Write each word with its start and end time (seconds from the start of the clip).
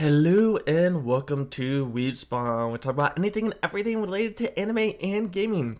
Hello 0.00 0.56
and 0.66 1.04
welcome 1.04 1.46
to 1.50 1.84
Weed 1.84 2.16
Spawn. 2.16 2.72
We 2.72 2.78
talk 2.78 2.92
about 2.92 3.18
anything 3.18 3.44
and 3.44 3.54
everything 3.62 4.00
related 4.00 4.34
to 4.38 4.58
anime 4.58 4.94
and 5.02 5.30
gaming. 5.30 5.78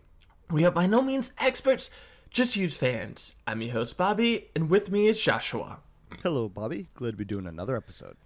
We 0.50 0.62
are 0.66 0.70
by 0.70 0.86
no 0.86 1.00
means 1.00 1.32
experts, 1.38 1.88
just 2.28 2.52
huge 2.52 2.74
fans. 2.74 3.34
I'm 3.46 3.62
your 3.62 3.72
host 3.72 3.96
Bobby, 3.96 4.50
and 4.54 4.68
with 4.68 4.90
me 4.90 5.06
is 5.06 5.18
Joshua. 5.18 5.78
Hello, 6.22 6.50
Bobby. 6.50 6.88
Glad 6.92 7.12
to 7.12 7.16
be 7.16 7.24
doing 7.24 7.46
another 7.46 7.78
episode. 7.78 8.18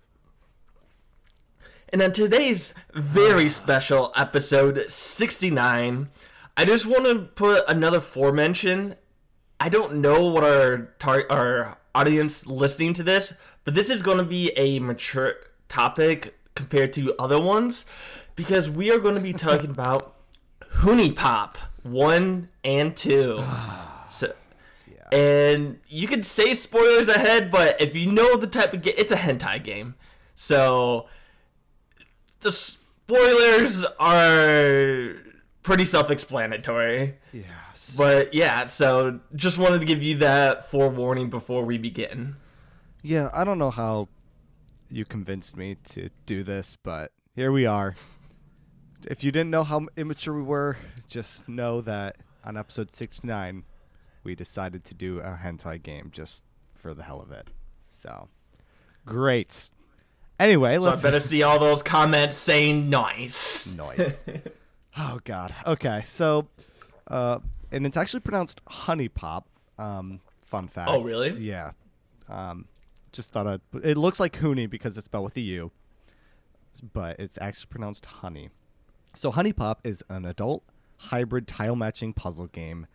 And 1.91 2.03
on 2.03 2.11
today's 2.11 2.75
very 2.93 3.49
special 3.49 4.13
episode 4.17 4.91
69, 4.91 6.09
I 6.57 6.65
just 6.65 6.87
want 6.87 7.05
to 7.05 7.21
put 7.21 7.63
another 7.69 8.01
foremention. 8.01 8.97
I 9.61 9.69
don't 9.69 9.95
know 9.99 10.27
what 10.27 10.43
our 10.43 10.93
tar- 10.99 11.31
our 11.31 11.79
audience 11.95 12.49
listening 12.49 12.95
to 12.95 13.05
this, 13.05 13.33
but 13.63 13.75
this 13.75 13.91
is 13.91 14.03
going 14.03 14.19
to 14.19 14.25
be 14.25 14.51
a 14.57 14.81
mature 14.81 15.35
topic 15.75 16.39
compared 16.55 16.93
to 16.93 17.15
other 17.19 17.41
ones 17.41 17.85
because 18.37 18.71
we 18.71 18.93
are 18.93 18.99
going 18.99 19.17
to 19.17 19.21
be 19.21 19.33
talking 19.33 19.71
about 19.79 20.15
HuniePop 20.77 21.57
1 21.83 22.49
and 22.63 22.97
2. 22.97 23.43
so 24.09 24.33
and 25.13 25.79
you 25.87 26.09
can 26.09 26.23
say 26.23 26.55
spoilers 26.55 27.09
ahead, 27.09 27.51
but 27.51 27.81
if 27.81 27.95
you 27.95 28.11
know 28.11 28.37
the 28.37 28.47
type 28.47 28.73
of 28.73 28.83
game, 28.83 28.95
it's 28.97 29.13
a 29.13 29.17
hentai 29.17 29.63
game. 29.63 29.95
So 30.35 31.09
the 32.41 32.51
spoilers 32.51 33.85
are 34.01 35.15
pretty 35.63 35.85
self-explanatory. 35.85 37.17
Yes. 37.33 37.95
But 37.97 38.35
yeah, 38.35 38.65
so 38.65 39.21
just 39.37 39.59
wanted 39.59 39.81
to 39.81 39.87
give 39.87 40.03
you 40.03 40.19
that 40.19 40.69
forewarning 40.69 41.31
before 41.31 41.65
we 41.65 41.79
begin. 41.79 42.37
Yeah, 43.03 43.31
I 43.33 43.45
don't 43.45 43.59
know 43.59 43.71
how 43.71 44.09
you 44.95 45.05
convinced 45.05 45.57
me 45.57 45.77
to 45.91 46.09
do 46.25 46.45
this, 46.45 46.77
but 46.81 47.11
here 47.35 47.51
we 47.51 47.67
are. 47.67 47.97
If 49.09 49.25
you 49.25 49.33
didn't 49.33 49.51
know 49.51 49.65
how 49.65 49.89
immature 49.97 50.35
we 50.35 50.43
were, 50.43 50.77
just 51.09 51.49
know 51.49 51.81
that 51.81 52.17
on 52.45 52.57
episode 52.57 52.93
69, 52.93 53.65
we 54.23 54.37
decided 54.37 54.85
to 54.85 54.95
do 54.95 55.19
a 55.19 55.39
hentai 55.43 55.83
game 55.83 56.11
just 56.13 56.45
for 56.77 56.95
the 56.95 57.03
hell 57.03 57.21
of 57.21 57.33
it. 57.33 57.49
So, 57.91 58.29
great. 59.05 59.71
Anyway, 60.39 60.77
So 60.77 60.83
let's 60.83 61.05
I 61.05 61.09
better 61.09 61.21
see 61.21 61.43
all 61.43 61.59
those 61.59 61.83
comments 61.83 62.37
saying 62.37 62.89
nice. 62.89 63.75
Nice. 63.75 64.25
oh 64.97 65.19
God. 65.25 65.53
Okay, 65.67 66.03
so, 66.05 66.47
uh, 67.09 67.41
and 67.73 67.85
it's 67.85 67.97
actually 67.97 68.21
pronounced 68.21 68.61
honey 68.69 69.09
pop. 69.09 69.49
Um, 69.77 70.21
fun 70.47 70.69
fact. 70.69 70.91
Oh, 70.91 71.03
really? 71.03 71.33
Yeah. 71.33 71.73
Um, 72.29 72.67
just 73.15 73.31
thought 73.31 73.47
I'd. 73.47 73.61
It 73.83 73.97
looks 73.97 74.21
like 74.21 74.39
Hoonie 74.39 74.69
because 74.69 74.99
it's 74.99 75.07
spelled 75.07 75.25
with 75.25 75.37
a 75.37 75.41
U, 75.41 75.71
but 76.93 77.19
it's 77.19 77.39
actually 77.41 77.69
pronounced 77.71 78.05
honey. 78.07 78.51
So 79.15 79.33
HuniePop 79.33 79.77
is 79.85 80.03
an 80.09 80.25
adult 80.25 80.65
hybrid 80.97 81.47
tile 81.47 81.77
matching 81.77 82.13
puzzle 82.13 82.49
game 82.49 82.87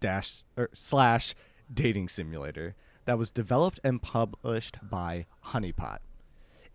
dash 0.00 0.44
or 0.56 0.70
slash 0.72 1.34
dating 1.72 2.08
simulator 2.08 2.74
that 3.04 3.18
was 3.18 3.30
developed 3.30 3.80
and 3.82 4.00
published 4.00 4.78
by 4.82 5.26
HuniePot. 5.46 5.98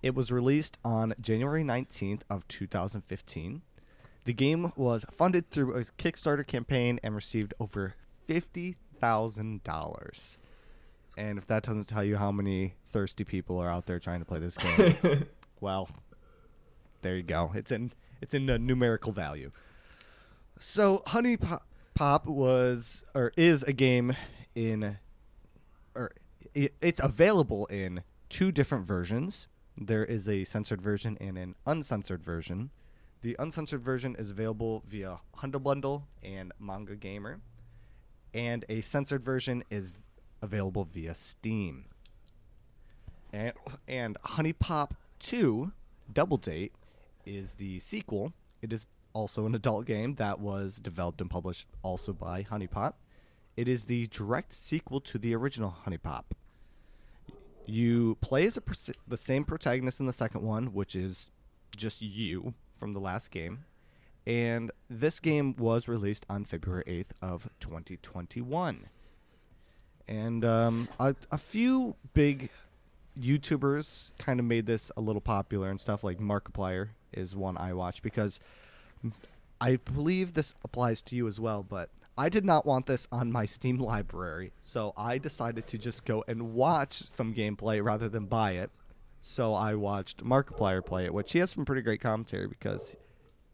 It 0.02 0.16
was 0.16 0.32
released 0.32 0.78
on 0.84 1.14
January 1.20 1.64
19th 1.64 2.22
of 2.30 2.48
2015. 2.48 3.62
The 4.26 4.34
game 4.34 4.74
was 4.76 5.06
funded 5.12 5.50
through 5.50 5.76
a 5.76 5.84
Kickstarter 5.84 6.46
campaign 6.46 7.00
and 7.04 7.16
received 7.16 7.54
over 7.60 7.96
$50,000. 8.28 10.38
And 11.20 11.38
if 11.38 11.46
that 11.48 11.64
doesn't 11.64 11.90
tell 11.90 12.04
you 12.04 12.16
how 12.16 12.32
many 12.32 12.76
thirsty 12.94 13.26
people 13.26 13.60
are 13.60 13.70
out 13.70 13.88
there 13.88 14.00
trying 14.00 14.20
to 14.20 14.26
play 14.26 14.40
this 14.40 14.58
game, 14.58 14.96
well, 15.60 15.90
there 17.02 17.18
you 17.18 17.24
go. 17.24 17.52
It's 17.54 17.74
in 17.74 17.92
it's 18.22 18.34
in 18.34 18.50
a 18.50 18.58
numerical 18.58 19.12
value. 19.12 19.52
So 20.60 21.04
HuniePop, 21.08 21.62
Pop 21.94 22.26
was 22.26 23.04
or 23.14 23.34
is 23.36 23.64
a 23.64 23.74
game 23.74 24.16
in 24.56 24.98
or 25.94 26.12
i 26.56 26.70
it's 26.82 27.02
available 27.02 27.66
in 27.66 28.04
two 28.30 28.54
different 28.54 28.88
versions. 28.88 29.50
There 29.78 30.06
is 30.06 30.30
a 30.30 30.46
censored 30.46 30.82
version 30.82 31.18
and 31.20 31.38
an 31.38 31.56
uncensored 31.66 32.24
version. 32.24 32.70
The 33.22 33.36
uncensored 33.40 33.82
version 33.82 34.16
is 34.18 34.32
available 34.32 34.84
via 34.88 35.20
Humble 35.36 35.60
Bundle 35.60 36.08
and 36.24 36.54
Manga 36.60 36.96
Gamer, 36.96 37.42
and 38.34 38.64
a 38.70 38.80
censored 38.80 39.26
version 39.26 39.66
is 39.70 39.92
available 40.42 40.86
via 40.86 41.16
Steam. 41.16 41.86
And 43.32 43.54
and 43.88 44.18
HuniePop 44.26 44.92
2 45.20 45.72
Double 46.12 46.38
Date 46.38 46.74
is 47.26 47.54
the 47.54 47.80
sequel. 47.80 48.34
It 48.62 48.74
is 48.74 48.88
also 49.14 49.46
an 49.46 49.56
adult 49.56 49.86
game 49.86 50.16
that 50.16 50.40
was 50.40 50.78
developed 50.78 51.22
and 51.22 51.30
published 51.30 51.68
also 51.84 52.14
by 52.14 52.42
Honey 52.42 52.68
Pop. 52.68 52.98
It 53.56 53.68
is 53.68 53.84
the 53.84 54.08
direct 54.08 54.54
sequel 54.54 55.02
to 55.02 55.18
the 55.18 55.36
original 55.36 55.76
HuniePop. 55.86 56.24
You 57.66 58.18
play 58.22 58.46
as 58.48 58.58
pers- 58.58 58.92
the 59.08 59.18
same 59.18 59.44
protagonist 59.44 60.00
in 60.00 60.06
the 60.06 60.14
second 60.14 60.42
one, 60.42 60.74
which 60.74 60.96
is 60.96 61.30
just 61.76 62.02
you 62.02 62.54
from 62.78 62.94
the 62.94 63.00
last 63.00 63.32
game. 63.32 63.66
And 64.26 64.72
this 64.90 65.20
game 65.20 65.56
was 65.58 65.88
released 65.88 66.26
on 66.30 66.46
February 66.46 66.84
8th 66.88 67.12
of 67.22 67.50
2021 67.60 68.90
and 70.10 70.44
um, 70.44 70.90
a, 71.00 71.16
a 71.32 71.38
few 71.38 71.96
big 72.16 72.50
YouTubers 73.18 74.12
kind 74.18 74.40
of 74.40 74.46
made 74.46 74.66
this 74.66 74.92
a 74.98 75.02
little 75.02 75.22
popular 75.22 75.70
and 75.70 75.80
stuff. 75.80 76.04
Like 76.04 76.18
Markiplier 76.18 76.90
is 77.14 77.36
one 77.36 77.58
I 77.58 77.74
watch 77.74 78.02
because 78.02 78.40
I 79.62 79.76
believe 79.76 80.34
this 80.34 80.56
applies 80.64 81.04
to 81.04 81.16
you 81.16 81.28
as 81.28 81.40
well. 81.40 81.62
But 81.62 81.92
I 82.18 82.28
did 82.28 82.44
not 82.44 82.66
want 82.66 82.88
this 82.88 83.08
on 83.12 83.32
my 83.32 83.46
Steam 83.46 83.78
library, 83.78 84.52
so 84.62 84.94
I 84.98 85.20
decided 85.20 85.68
to 85.68 85.78
just 85.78 86.06
go 86.06 86.24
and 86.28 86.54
watch 86.56 86.94
some 86.94 87.36
gameplay 87.36 87.82
rather 87.84 88.10
than 88.10 88.26
buy 88.26 88.54
it. 88.54 88.72
So 89.22 89.54
I 89.54 89.76
watched 89.76 90.24
Markiplier 90.24 90.84
play 90.84 91.06
it, 91.06 91.14
which 91.14 91.34
he 91.34 91.40
has 91.40 91.52
some 91.52 91.66
pretty 91.66 91.84
great 91.84 92.02
commentary 92.02 92.48
because 92.48 92.96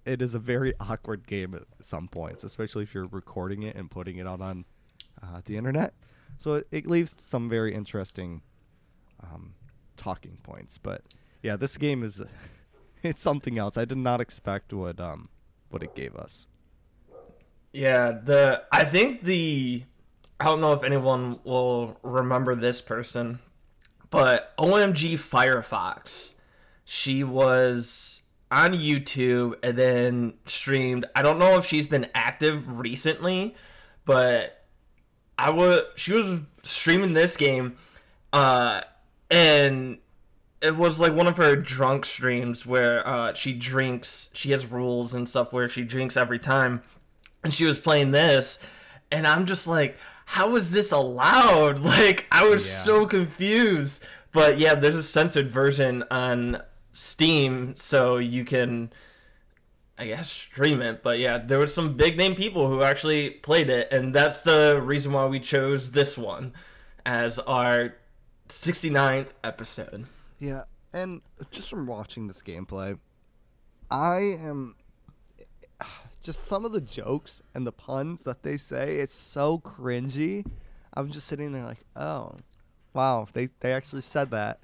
it 0.05 0.21
is 0.21 0.35
a 0.35 0.39
very 0.39 0.73
awkward 0.79 1.27
game 1.27 1.53
at 1.53 1.63
some 1.81 2.07
points, 2.07 2.45
especially 2.45 2.83
if 2.83 2.93
you're 2.93 3.07
recording 3.07 3.63
it 3.63 3.75
and 3.75 3.91
putting 3.91 4.17
it 4.17 4.27
out 4.27 4.39
on 4.39 4.63
uh, 5.21 5.41
the 5.43 5.57
internet. 5.57 5.93
So 6.37 6.55
it, 6.55 6.67
it 6.71 6.87
leaves 6.87 7.15
some 7.19 7.49
very 7.49 7.73
interesting 7.73 8.41
um, 9.23 9.53
talking 9.97 10.37
points. 10.43 10.77
But 10.77 11.01
yeah, 11.41 11.55
this 11.55 11.77
game 11.77 12.03
is 12.03 12.21
it's 13.03 13.21
something 13.21 13.57
else. 13.57 13.77
I 13.77 13.85
did 13.85 13.97
not 13.97 14.21
expect 14.21 14.73
what 14.73 14.99
um 14.99 15.29
what 15.69 15.83
it 15.83 15.95
gave 15.95 16.15
us. 16.15 16.47
Yeah, 17.73 18.11
the 18.11 18.63
I 18.71 18.83
think 18.83 19.23
the 19.23 19.83
I 20.39 20.45
don't 20.45 20.61
know 20.61 20.73
if 20.73 20.83
anyone 20.83 21.39
will 21.43 21.97
remember 22.03 22.55
this 22.55 22.81
person, 22.81 23.39
but 24.09 24.55
OMG 24.57 25.13
Firefox. 25.13 26.33
She 26.87 27.23
was 27.23 28.21
on 28.51 28.73
YouTube 28.73 29.55
and 29.63 29.77
then 29.77 30.33
streamed. 30.45 31.05
I 31.15 31.21
don't 31.21 31.39
know 31.39 31.57
if 31.57 31.65
she's 31.65 31.87
been 31.87 32.07
active 32.13 32.77
recently, 32.77 33.55
but 34.05 34.64
I 35.37 35.49
was 35.49 35.81
she 35.95 36.13
was 36.13 36.39
streaming 36.63 37.13
this 37.13 37.37
game 37.37 37.75
uh 38.33 38.81
and 39.29 39.97
it 40.61 40.75
was 40.75 40.99
like 40.99 41.13
one 41.13 41.27
of 41.27 41.37
her 41.37 41.55
drunk 41.55 42.05
streams 42.05 42.65
where 42.65 43.07
uh 43.07 43.33
she 43.33 43.53
drinks 43.53 44.29
she 44.33 44.51
has 44.51 44.65
rules 44.65 45.13
and 45.13 45.27
stuff 45.29 45.53
where 45.53 45.69
she 45.69 45.83
drinks 45.83 46.17
every 46.17 46.39
time. 46.39 46.81
And 47.43 47.53
she 47.53 47.65
was 47.65 47.79
playing 47.79 48.11
this 48.11 48.57
and 49.11 49.27
i'm 49.27 49.45
just 49.45 49.67
like 49.67 49.97
how 50.25 50.55
is 50.55 50.71
this 50.71 50.91
allowed? 50.91 51.79
Like 51.83 52.25
i 52.31 52.47
was 52.47 52.65
Yeah. 52.67 52.73
so 52.77 53.05
confused. 53.05 54.03
But 54.31 54.57
yeah 54.57 54.75
there's 54.75 54.95
a 54.95 55.03
censored 55.03 55.51
version 55.51 56.03
on 56.09 56.61
steam 56.91 57.75
so 57.77 58.17
you 58.17 58.43
can 58.45 58.91
i 59.97 60.05
guess 60.05 60.29
stream 60.29 60.81
it 60.81 61.01
but 61.03 61.19
yeah 61.19 61.37
there 61.37 61.57
were 61.57 61.67
some 61.67 61.95
big 61.95 62.17
name 62.17 62.35
people 62.35 62.67
who 62.69 62.83
actually 62.83 63.29
played 63.29 63.69
it 63.69 63.91
and 63.91 64.13
that's 64.13 64.41
the 64.43 64.81
reason 64.83 65.11
why 65.11 65.25
we 65.25 65.39
chose 65.39 65.91
this 65.91 66.17
one 66.17 66.53
as 67.05 67.39
our 67.39 67.95
69th 68.49 69.29
episode 69.43 70.05
Yeah, 70.39 70.63
and 70.93 71.21
just 71.51 71.69
from 71.69 71.87
watching 71.87 72.27
this 72.27 72.41
gameplay, 72.41 72.99
I 73.89 74.17
am 74.39 74.75
just 76.21 76.45
some 76.45 76.65
of 76.65 76.71
the 76.71 76.81
jokes 76.81 77.41
and 77.53 77.65
the 77.65 77.71
puns 77.71 78.23
that 78.23 78.43
they 78.43 78.57
say. 78.57 78.97
It's 78.97 79.15
so 79.15 79.59
cringy. 79.59 80.45
I'm 80.93 81.11
just 81.11 81.27
sitting 81.27 81.51
there 81.51 81.65
like, 81.65 81.83
oh, 81.95 82.35
wow, 82.93 83.27
they 83.33 83.49
they 83.59 83.73
actually 83.73 84.01
said 84.01 84.31
that. 84.31 84.59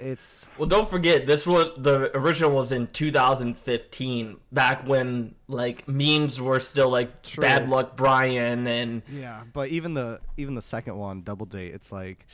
It's 0.00 0.46
Well, 0.56 0.66
don't 0.66 0.88
forget 0.88 1.26
this 1.26 1.46
was 1.46 1.76
the 1.76 2.10
original 2.16 2.52
was 2.52 2.72
in 2.72 2.86
2015, 2.86 4.36
back 4.50 4.86
when 4.86 5.34
like 5.46 5.86
memes 5.86 6.40
were 6.40 6.58
still 6.58 6.88
like 6.88 7.22
True. 7.22 7.42
Bad 7.42 7.68
Luck 7.68 7.96
Brian 7.96 8.66
and 8.66 9.02
yeah, 9.12 9.44
but 9.52 9.68
even 9.68 9.94
the 9.94 10.20
even 10.36 10.54
the 10.54 10.62
second 10.62 10.96
one, 10.96 11.20
Double 11.22 11.46
Date, 11.46 11.74
it's 11.74 11.92
like, 11.92 12.26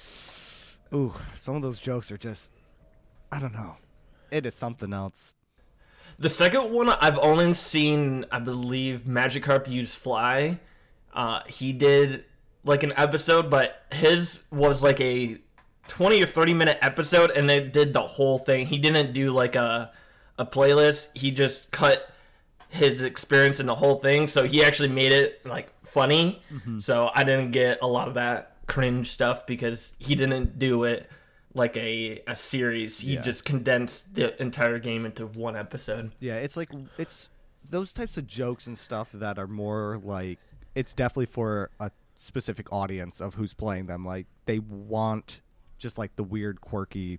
ooh, 0.94 1.12
some 1.34 1.56
of 1.56 1.62
those 1.62 1.78
jokes 1.80 2.12
are 2.12 2.18
just, 2.18 2.52
I 3.32 3.40
don't 3.40 3.54
know. 3.54 3.76
it 4.30 4.46
is 4.46 4.54
something 4.54 4.92
else. 4.92 5.34
The 6.18 6.28
second 6.30 6.72
one 6.72 6.88
I've 6.88 7.18
only 7.18 7.52
seen, 7.54 8.24
I 8.30 8.38
believe, 8.38 9.02
Magikarp 9.06 9.68
use 9.68 9.94
fly. 9.94 10.60
Uh, 11.12 11.40
he 11.46 11.72
did 11.72 12.24
like 12.64 12.82
an 12.82 12.92
episode, 12.96 13.50
but 13.50 13.82
his 13.92 14.42
was 14.50 14.82
like 14.82 15.00
a 15.00 15.38
twenty 15.88 16.22
or 16.22 16.26
thirty 16.26 16.54
minute 16.54 16.78
episode, 16.82 17.30
and 17.30 17.48
they 17.48 17.60
did 17.66 17.92
the 17.94 18.02
whole 18.02 18.38
thing. 18.38 18.66
He 18.66 18.78
didn't 18.78 19.12
do 19.12 19.30
like 19.32 19.54
a 19.56 19.92
a 20.38 20.44
playlist. 20.46 21.08
He 21.16 21.30
just 21.30 21.70
cut 21.70 22.10
his 22.68 23.02
experience 23.02 23.60
in 23.60 23.66
the 23.66 23.74
whole 23.74 23.96
thing, 24.00 24.26
so 24.28 24.44
he 24.44 24.62
actually 24.64 24.88
made 24.88 25.12
it 25.12 25.44
like 25.46 25.72
funny. 25.86 26.42
Mm-hmm. 26.52 26.78
So 26.80 27.10
I 27.14 27.24
didn't 27.24 27.52
get 27.52 27.78
a 27.80 27.86
lot 27.86 28.08
of 28.08 28.14
that 28.14 28.56
cringe 28.66 29.10
stuff 29.12 29.46
because 29.46 29.92
he 29.98 30.14
didn't 30.14 30.58
do 30.58 30.84
it 30.84 31.08
like 31.54 31.76
a 31.76 32.22
a 32.26 32.36
series. 32.36 33.00
He 33.00 33.14
Yeah. 33.14 33.22
just 33.22 33.44
condensed 33.44 34.14
the 34.14 34.40
entire 34.42 34.78
game 34.78 35.06
into 35.06 35.26
one 35.26 35.56
episode. 35.56 36.12
Yeah, 36.20 36.36
it's 36.36 36.56
like 36.56 36.70
it's 36.98 37.30
those 37.68 37.92
types 37.92 38.16
of 38.16 38.26
jokes 38.26 38.66
and 38.66 38.76
stuff 38.76 39.12
that 39.12 39.38
are 39.38 39.46
more 39.48 40.00
like 40.04 40.38
it's 40.74 40.92
definitely 40.92 41.26
for 41.26 41.70
a 41.80 41.90
specific 42.14 42.70
audience 42.72 43.20
of 43.20 43.34
who's 43.34 43.54
playing 43.54 43.86
them. 43.86 44.04
Like 44.04 44.26
they 44.44 44.58
want 44.58 45.40
just 45.78 45.98
like 45.98 46.16
the 46.16 46.22
weird, 46.24 46.60
quirky 46.60 47.18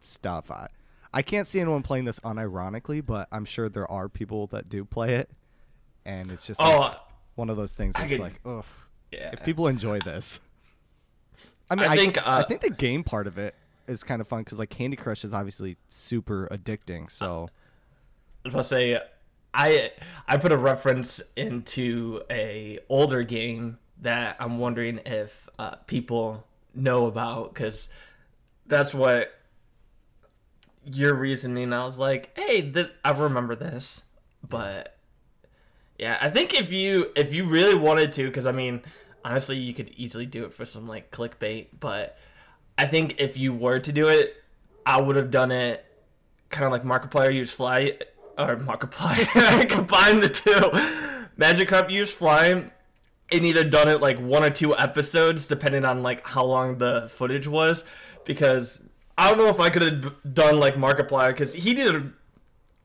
stuff. 0.00 0.50
I 0.50 0.68
I 1.14 1.22
can't 1.22 1.46
see 1.46 1.60
anyone 1.60 1.82
playing 1.82 2.04
this 2.06 2.18
unironically, 2.20 3.04
but 3.04 3.28
I'm 3.30 3.44
sure 3.44 3.68
there 3.68 3.90
are 3.90 4.08
people 4.08 4.46
that 4.48 4.68
do 4.68 4.84
play 4.84 5.14
it, 5.16 5.30
and 6.04 6.32
it's 6.32 6.46
just 6.46 6.58
like, 6.60 6.74
Oh, 6.74 7.00
one 7.34 7.50
of 7.50 7.56
those 7.56 7.72
things. 7.72 7.92
I 7.96 8.00
That's 8.02 8.12
could- 8.12 8.20
like, 8.20 8.40
ugh. 8.46 8.64
yeah. 9.10 9.30
If 9.32 9.44
people 9.44 9.68
enjoy 9.68 10.00
this, 10.00 10.40
I 11.70 11.74
mean, 11.74 11.88
I 11.88 11.92
I, 11.92 11.96
think, 11.96 12.18
I 12.26 12.40
uh, 12.40 12.46
think 12.46 12.60
the 12.62 12.70
game 12.70 13.04
part 13.04 13.26
of 13.26 13.38
it 13.38 13.54
is 13.86 14.02
kind 14.04 14.20
of 14.20 14.28
fun 14.28 14.42
because 14.42 14.58
like 14.58 14.70
Candy 14.70 14.96
Crush 14.96 15.24
is 15.24 15.32
obviously 15.32 15.76
super 15.88 16.48
addicting. 16.50 17.10
So 17.10 17.48
I 18.44 18.48
was 18.48 18.54
about 18.54 18.62
to 18.62 18.64
say, 18.64 19.00
I 19.54 19.92
I 20.26 20.36
put 20.38 20.50
a 20.52 20.56
reference 20.56 21.20
into 21.36 22.22
a 22.30 22.78
older 22.88 23.22
game 23.22 23.78
that 24.00 24.36
I'm 24.40 24.58
wondering 24.58 25.00
if 25.04 25.48
uh, 25.58 25.76
people 25.86 26.46
know 26.74 27.06
about 27.06 27.54
because 27.54 27.88
that's 28.66 28.94
what 28.94 29.32
your 30.84 31.14
reasoning. 31.14 31.72
I 31.72 31.84
was 31.84 31.98
like, 31.98 32.36
hey, 32.36 32.70
th- 32.70 32.92
I 33.04 33.10
remember 33.12 33.54
this, 33.54 34.04
but 34.48 34.96
yeah, 35.98 36.18
I 36.20 36.30
think 36.30 36.54
if 36.54 36.72
you 36.72 37.12
if 37.16 37.32
you 37.32 37.44
really 37.44 37.74
wanted 37.74 38.12
to, 38.14 38.26
because 38.26 38.46
I 38.46 38.52
mean, 38.52 38.82
honestly, 39.24 39.56
you 39.56 39.74
could 39.74 39.90
easily 39.90 40.26
do 40.26 40.44
it 40.44 40.54
for 40.54 40.64
some 40.64 40.86
like 40.88 41.10
clickbait, 41.10 41.68
but 41.78 42.16
I 42.76 42.86
think 42.86 43.16
if 43.18 43.36
you 43.36 43.52
were 43.52 43.78
to 43.78 43.92
do 43.92 44.08
it, 44.08 44.34
I 44.84 45.00
would 45.00 45.16
have 45.16 45.30
done 45.30 45.52
it 45.52 45.84
kind 46.50 46.66
of 46.66 46.72
like 46.72 46.82
Markiplier 46.82 47.32
use 47.32 47.52
fly 47.52 47.98
or 48.38 48.56
Markiplier 48.56 49.68
combine 49.68 50.20
the 50.20 50.28
two. 50.28 50.50
Magikarp 51.38 51.90
use 51.90 52.12
fly 52.12 52.70
and 53.32 53.44
either 53.44 53.64
done 53.64 53.88
it 53.88 54.00
like 54.00 54.18
one 54.18 54.44
or 54.44 54.50
two 54.50 54.76
episodes 54.76 55.46
depending 55.46 55.84
on 55.84 56.02
like 56.02 56.26
how 56.26 56.44
long 56.44 56.78
the 56.78 57.08
footage 57.10 57.46
was 57.46 57.84
because 58.24 58.80
I 59.16 59.28
don't 59.28 59.38
know 59.38 59.48
if 59.48 59.60
I 59.60 59.70
could 59.70 59.82
have 59.82 60.34
done 60.34 60.58
like 60.58 60.74
Markiplier 60.74 61.28
because 61.28 61.52
he 61.52 61.74
did 61.74 61.94
a, 61.94 62.12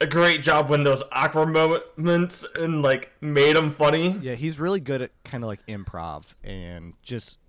a 0.01 0.07
great 0.07 0.41
job 0.41 0.69
when 0.69 0.83
those 0.83 1.03
awkward 1.11 1.47
moments 1.49 2.45
and 2.59 2.81
like 2.81 3.11
made 3.21 3.55
them 3.55 3.69
funny. 3.69 4.17
Yeah, 4.21 4.35
he's 4.35 4.59
really 4.59 4.79
good 4.79 5.01
at 5.01 5.11
kind 5.23 5.44
of 5.44 5.47
like 5.47 5.65
improv 5.67 6.35
and 6.44 6.94
just 7.01 7.39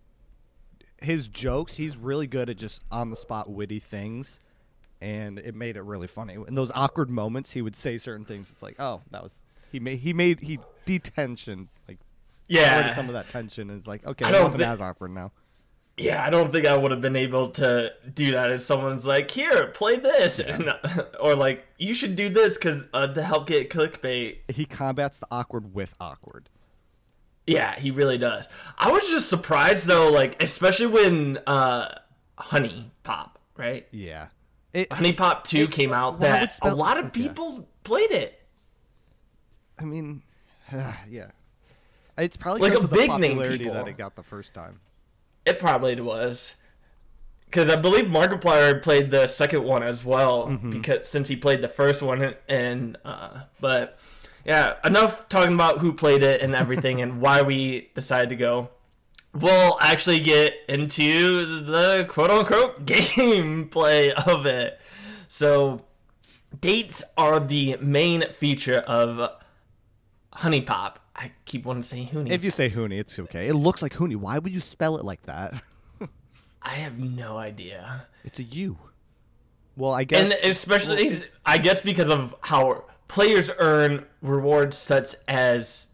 his 1.01 1.29
jokes. 1.29 1.77
He's 1.77 1.97
really 1.97 2.27
good 2.27 2.51
at 2.51 2.57
just 2.57 2.83
on 2.91 3.11
the 3.11 3.17
spot 3.17 3.51
witty 3.51 3.79
things, 3.79 4.41
and 5.01 5.39
it 5.39 5.55
made 5.55 5.77
it 5.77 5.83
really 5.83 6.07
funny. 6.07 6.35
In 6.35 6.55
those 6.55 6.73
awkward 6.75 7.11
moments, 7.11 7.53
he 7.53 7.63
would 7.63 7.77
say 7.77 7.97
certain 7.99 8.25
things. 8.25 8.51
It's 8.51 8.63
like, 8.63 8.77
oh, 8.79 9.03
that 9.11 9.23
was 9.23 9.43
he 9.71 9.81
made 9.81 10.01
he 10.01 10.13
made 10.13 10.41
he 10.41 10.59
detention 10.87 11.69
like 11.87 11.99
got 12.51 12.59
rid 12.61 12.67
Yeah, 12.67 12.87
of 12.89 12.93
some 12.95 13.09
of 13.09 13.15
that 13.15 13.29
tension. 13.29 13.71
It's 13.71 13.87
like, 13.87 14.07
okay, 14.07 14.29
it 14.29 14.43
wasn't 14.43 14.63
thi- 14.63 14.69
as 14.69 14.81
awkward 14.81 15.11
now. 15.13 15.33
yeah. 15.97 16.25
I 16.25 16.31
don't 16.31 16.51
think 16.53 16.67
I 16.67 16.77
would 16.77 16.91
have 16.91 17.01
been 17.01 17.17
able 17.17 17.51
to 17.51 17.93
do 18.15 18.33
that 18.33 18.51
if 18.53 18.63
someone's 18.63 19.05
like, 19.05 19.31
"Here, 19.31 19.67
play 19.69 19.97
this," 19.99 20.39
and, 20.39 20.73
or 21.21 21.35
like, 21.35 21.67
"You 21.79 21.93
should 21.95 22.15
do 22.17 22.29
this 22.29 22.55
because 22.57 22.85
uh, 22.95 23.09
to 23.09 23.23
help 23.23 23.47
get 23.49 23.71
clickbait." 23.71 24.39
He 24.49 24.65
combats 24.65 25.19
the 25.19 25.27
awkward 25.31 25.75
with 25.75 25.95
awkward. 26.01 26.49
Yeah, 27.47 27.75
he 27.79 27.91
really 27.91 28.19
does. 28.19 28.47
I 28.77 28.91
was 28.93 29.09
just 29.09 29.29
surprised 29.29 29.87
though, 29.87 30.11
like 30.11 30.43
especially 30.43 30.87
when 30.89 31.39
uh 31.47 31.99
Honey 32.37 32.91
Pop, 33.05 33.39
right? 33.57 33.87
Yeah, 33.91 34.29
it. 34.75 34.89
HuniePop 34.91 35.45
2 35.45 35.57
It's- 35.61 35.75
came 35.75 35.93
out 35.95 36.21
well, 36.21 36.31
that 36.31 36.55
spell- 36.55 36.75
a 36.75 36.77
lot 36.77 36.99
of 36.99 37.13
people 37.13 37.67
played 37.85 38.11
it. 38.11 38.41
I 39.79 39.85
mean, 39.85 40.23
yeah. 40.73 41.31
It's 42.19 42.37
probably 42.37 42.63
Like 42.69 42.73
a 42.79 42.83
of 42.83 42.91
the 42.91 42.97
big 42.97 43.09
name 43.11 43.21
popularity 43.37 43.59
people. 43.59 43.75
that 43.75 43.89
it 43.89 43.97
got 43.97 44.17
the 44.17 44.23
first 44.23 44.53
time. 44.55 44.81
It 45.47 45.59
probably 45.59 45.99
was. 46.01 46.55
Cuz 47.51 47.69
I 47.71 47.77
believe 47.77 48.07
Markiplier 48.07 48.83
played 48.83 49.11
the 49.11 49.27
second 49.27 49.65
one 49.65 49.83
as 49.83 50.05
well 50.05 50.49
Mm-hmm. 50.49 50.71
because 50.71 51.09
since 51.09 51.29
he 51.29 51.37
played 51.37 51.63
the 51.63 51.69
first 51.69 52.03
one 52.03 52.35
and 52.49 52.97
uh 53.05 53.41
but 53.61 53.99
yeah, 54.45 54.75
enough 54.85 55.29
talking 55.29 55.55
about 55.55 55.79
who 55.79 55.93
played 55.93 56.23
it 56.23 56.41
and 56.43 56.55
everything 56.55 57.01
and 57.03 57.21
why 57.21 57.43
we 57.43 57.91
decided 57.95 58.29
to 58.31 58.37
go. 58.37 58.71
We'll 59.35 59.79
actually 59.81 60.21
get 60.21 60.55
into 60.69 61.61
the 61.65 62.05
quote 62.09 62.31
unquote 62.31 62.85
gameplay 62.87 64.11
of 64.27 64.47
it. 64.47 64.81
So, 65.29 65.83
dates 66.61 67.03
are 67.19 67.39
the 67.39 67.77
main 67.81 68.25
feature 68.33 68.79
of 68.79 69.31
HuniePop. 70.35 70.95
I 71.19 71.33
keep 71.45 71.65
wanting 71.65 71.83
to 71.83 71.89
say 71.89 72.05
Hooney. 72.05 72.31
If 72.31 72.45
you 72.45 72.53
say 72.53 72.71
Hooney, 72.71 72.99
it's 72.99 73.19
okay. 73.19 73.49
It 73.49 73.55
looks 73.55 73.83
like 73.83 73.95
Hooney. 73.95 74.15
Why 74.15 74.39
would 74.39 74.53
you 74.53 74.61
spell 74.61 74.97
it 74.99 75.05
like 75.05 75.23
that? 75.25 75.53
I 76.63 76.71
have 76.71 76.99
no 76.99 77.37
idea. 77.37 78.07
It's 78.25 78.39
a 78.39 78.45
U. 78.45 78.79
Well, 79.77 79.93
I 79.93 80.05
guess, 80.05 80.31
And 80.31 80.51
especially, 80.51 81.09
well, 81.09 81.23
I 81.45 81.59
guess 81.59 81.81
because 81.81 82.09
of 82.09 82.35
how 82.43 82.85
players 83.09 83.51
earn 83.59 84.07
rewards 84.23 84.77
such 84.77 85.17
as. 85.27 85.89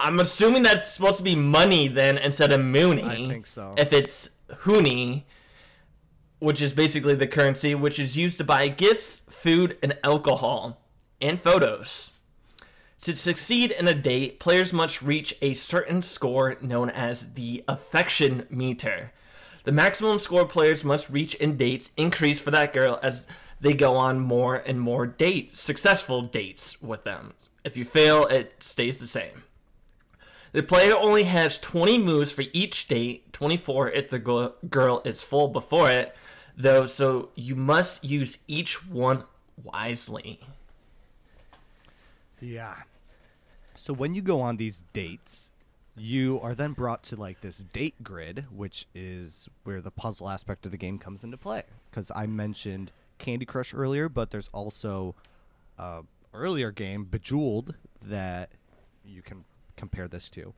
I'm 0.00 0.20
assuming 0.20 0.62
that's 0.62 0.92
supposed 0.92 1.18
to 1.18 1.24
be 1.24 1.34
money 1.34 1.88
then 1.88 2.18
instead 2.18 2.52
of 2.52 2.60
Mooney. 2.60 3.02
I 3.02 3.28
think 3.28 3.46
so. 3.46 3.74
If 3.76 3.92
it's 3.92 4.30
Hooney, 4.60 5.26
which 6.38 6.62
is 6.62 6.72
basically 6.72 7.16
the 7.16 7.26
currency 7.26 7.74
which 7.74 7.98
is 7.98 8.16
used 8.16 8.38
to 8.38 8.44
buy 8.44 8.68
gifts, 8.68 9.22
food, 9.28 9.76
and 9.82 9.96
alcohol, 10.04 10.80
and 11.20 11.40
photos. 11.40 12.17
To 13.02 13.14
succeed 13.14 13.70
in 13.70 13.86
a 13.86 13.94
date, 13.94 14.40
players 14.40 14.72
must 14.72 15.02
reach 15.02 15.34
a 15.40 15.54
certain 15.54 16.02
score 16.02 16.56
known 16.60 16.90
as 16.90 17.34
the 17.34 17.64
affection 17.68 18.46
meter. 18.50 19.12
The 19.64 19.72
maximum 19.72 20.18
score 20.18 20.46
players 20.46 20.82
must 20.82 21.08
reach 21.08 21.34
in 21.34 21.56
dates 21.56 21.90
increase 21.96 22.40
for 22.40 22.50
that 22.50 22.72
girl 22.72 22.98
as 23.02 23.26
they 23.60 23.74
go 23.74 23.96
on 23.96 24.18
more 24.18 24.56
and 24.56 24.80
more 24.80 25.06
dates, 25.06 25.60
successful 25.60 26.22
dates 26.22 26.82
with 26.82 27.04
them. 27.04 27.34
If 27.64 27.76
you 27.76 27.84
fail, 27.84 28.26
it 28.26 28.62
stays 28.62 28.98
the 28.98 29.06
same. 29.06 29.44
The 30.52 30.62
player 30.62 30.96
only 30.96 31.24
has 31.24 31.58
20 31.58 31.98
moves 31.98 32.32
for 32.32 32.44
each 32.52 32.88
date, 32.88 33.32
24 33.32 33.90
if 33.90 34.10
the 34.10 34.52
girl 34.68 35.02
is 35.04 35.22
full 35.22 35.48
before 35.48 35.90
it, 35.90 36.16
though, 36.56 36.86
so 36.86 37.28
you 37.34 37.54
must 37.54 38.02
use 38.02 38.38
each 38.48 38.86
one 38.86 39.24
wisely. 39.62 40.40
Yeah. 42.40 42.74
So 43.74 43.92
when 43.92 44.14
you 44.14 44.22
go 44.22 44.40
on 44.40 44.56
these 44.56 44.82
dates, 44.92 45.52
you 45.96 46.40
are 46.40 46.54
then 46.54 46.72
brought 46.72 47.02
to 47.04 47.16
like 47.16 47.40
this 47.40 47.58
date 47.58 48.02
grid, 48.02 48.46
which 48.50 48.86
is 48.94 49.48
where 49.64 49.80
the 49.80 49.90
puzzle 49.90 50.28
aspect 50.28 50.64
of 50.66 50.72
the 50.72 50.78
game 50.78 50.98
comes 50.98 51.24
into 51.24 51.36
play. 51.36 51.62
Because 51.90 52.10
I 52.14 52.26
mentioned 52.26 52.92
Candy 53.18 53.46
Crush 53.46 53.74
earlier, 53.74 54.08
but 54.08 54.30
there's 54.30 54.48
also 54.52 55.14
a 55.78 56.02
earlier 56.32 56.70
game, 56.70 57.04
Bejeweled, 57.04 57.74
that 58.02 58.50
you 59.04 59.22
can 59.22 59.44
compare 59.76 60.08
this 60.08 60.30
to. 60.30 60.54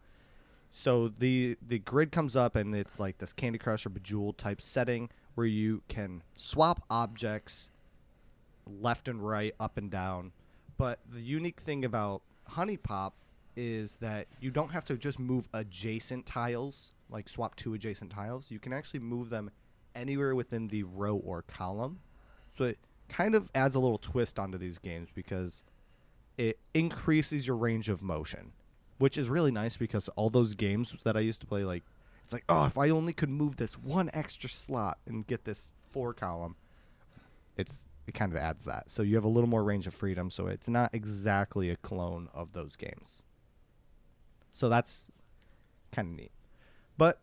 So 0.73 1.09
the 1.09 1.57
the 1.67 1.79
grid 1.79 2.13
comes 2.13 2.37
up 2.37 2.55
and 2.55 2.75
it's 2.75 3.01
like 3.01 3.19
this 3.19 3.33
Candy 3.33 3.59
Crush 3.59 3.87
or 3.87 3.91
Bejeweled 3.91 4.39
type 4.39 4.61
setting 4.61 5.11
where 5.35 5.47
you 5.47 5.83
can 5.89 6.23
swap 6.35 6.85
objects 6.91 7.71
left 8.67 9.09
and 9.09 9.27
right, 9.27 9.55
up 9.59 9.77
and 9.77 9.91
down. 9.91 10.33
But 10.81 10.99
the 11.13 11.21
unique 11.21 11.61
thing 11.61 11.85
about 11.85 12.23
HuniePop 12.53 13.13
is 13.55 13.97
that 13.97 14.29
you 14.41 14.51
don't 14.51 14.71
have 14.71 14.87
to 14.87 14.97
just 14.97 15.19
move 15.19 15.47
adjacent 15.53 16.25
tiles, 16.25 16.93
like 17.11 17.29
swap 17.29 17.55
two 17.55 17.75
adjacent 17.75 18.11
tiles. 18.11 18.51
You 18.51 18.59
can 18.59 18.73
actually 18.73 19.01
move 19.01 19.29
them 19.29 19.51
anywhere 19.95 20.35
within 20.35 20.69
the 20.69 20.85
row 20.85 21.17
or 21.17 21.43
column. 21.43 22.01
So 22.57 22.65
it 22.65 22.79
kind 23.11 23.35
of 23.35 23.51
adds 23.55 23.75
a 23.75 23.79
little 23.79 23.99
twist 23.99 24.39
onto 24.39 24.57
these 24.57 24.79
games 24.79 25.11
because 25.15 25.65
it 26.39 26.59
increases 26.73 27.47
your 27.47 27.57
range 27.57 27.91
of 27.91 28.01
motion, 28.01 28.53
which 28.97 29.19
is 29.19 29.29
really 29.29 29.51
nice 29.51 29.77
because 29.77 30.09
all 30.17 30.31
those 30.31 30.55
games 30.55 30.97
that 31.05 31.15
I 31.15 31.21
used 31.21 31.43
to 31.43 31.47
play, 31.47 31.63
like, 31.63 31.83
it's 32.25 32.33
like, 32.33 32.45
oh, 32.49 32.65
if 32.65 32.79
I 32.79 32.89
only 32.89 33.13
could 33.13 33.29
move 33.29 33.57
this 33.57 33.77
one 33.77 34.09
extra 34.15 34.49
slot 34.49 34.97
and 35.07 35.27
get 35.27 35.45
this 35.45 35.71
four 35.91 36.15
column, 36.15 36.57
it's 37.59 37.85
it 38.07 38.15
kind 38.15 38.33
of 38.33 38.39
adds 38.39 38.65
that. 38.65 38.91
So 38.91 39.03
you 39.03 39.15
have 39.15 39.25
a 39.25 39.29
little 39.29 39.49
more 39.49 39.63
range 39.63 39.87
of 39.87 39.95
freedom. 39.95 40.31
So 40.31 40.47
it's 40.47 40.69
not 40.69 40.95
exactly 40.95 41.71
a 41.71 41.77
clone 41.77 42.29
of 42.35 42.53
those 42.53 42.77
games. 42.77 43.23
So 44.53 44.69
that's 44.69 45.11
kind 45.93 46.09
of 46.09 46.17
neat. 46.17 46.33
But 46.97 47.21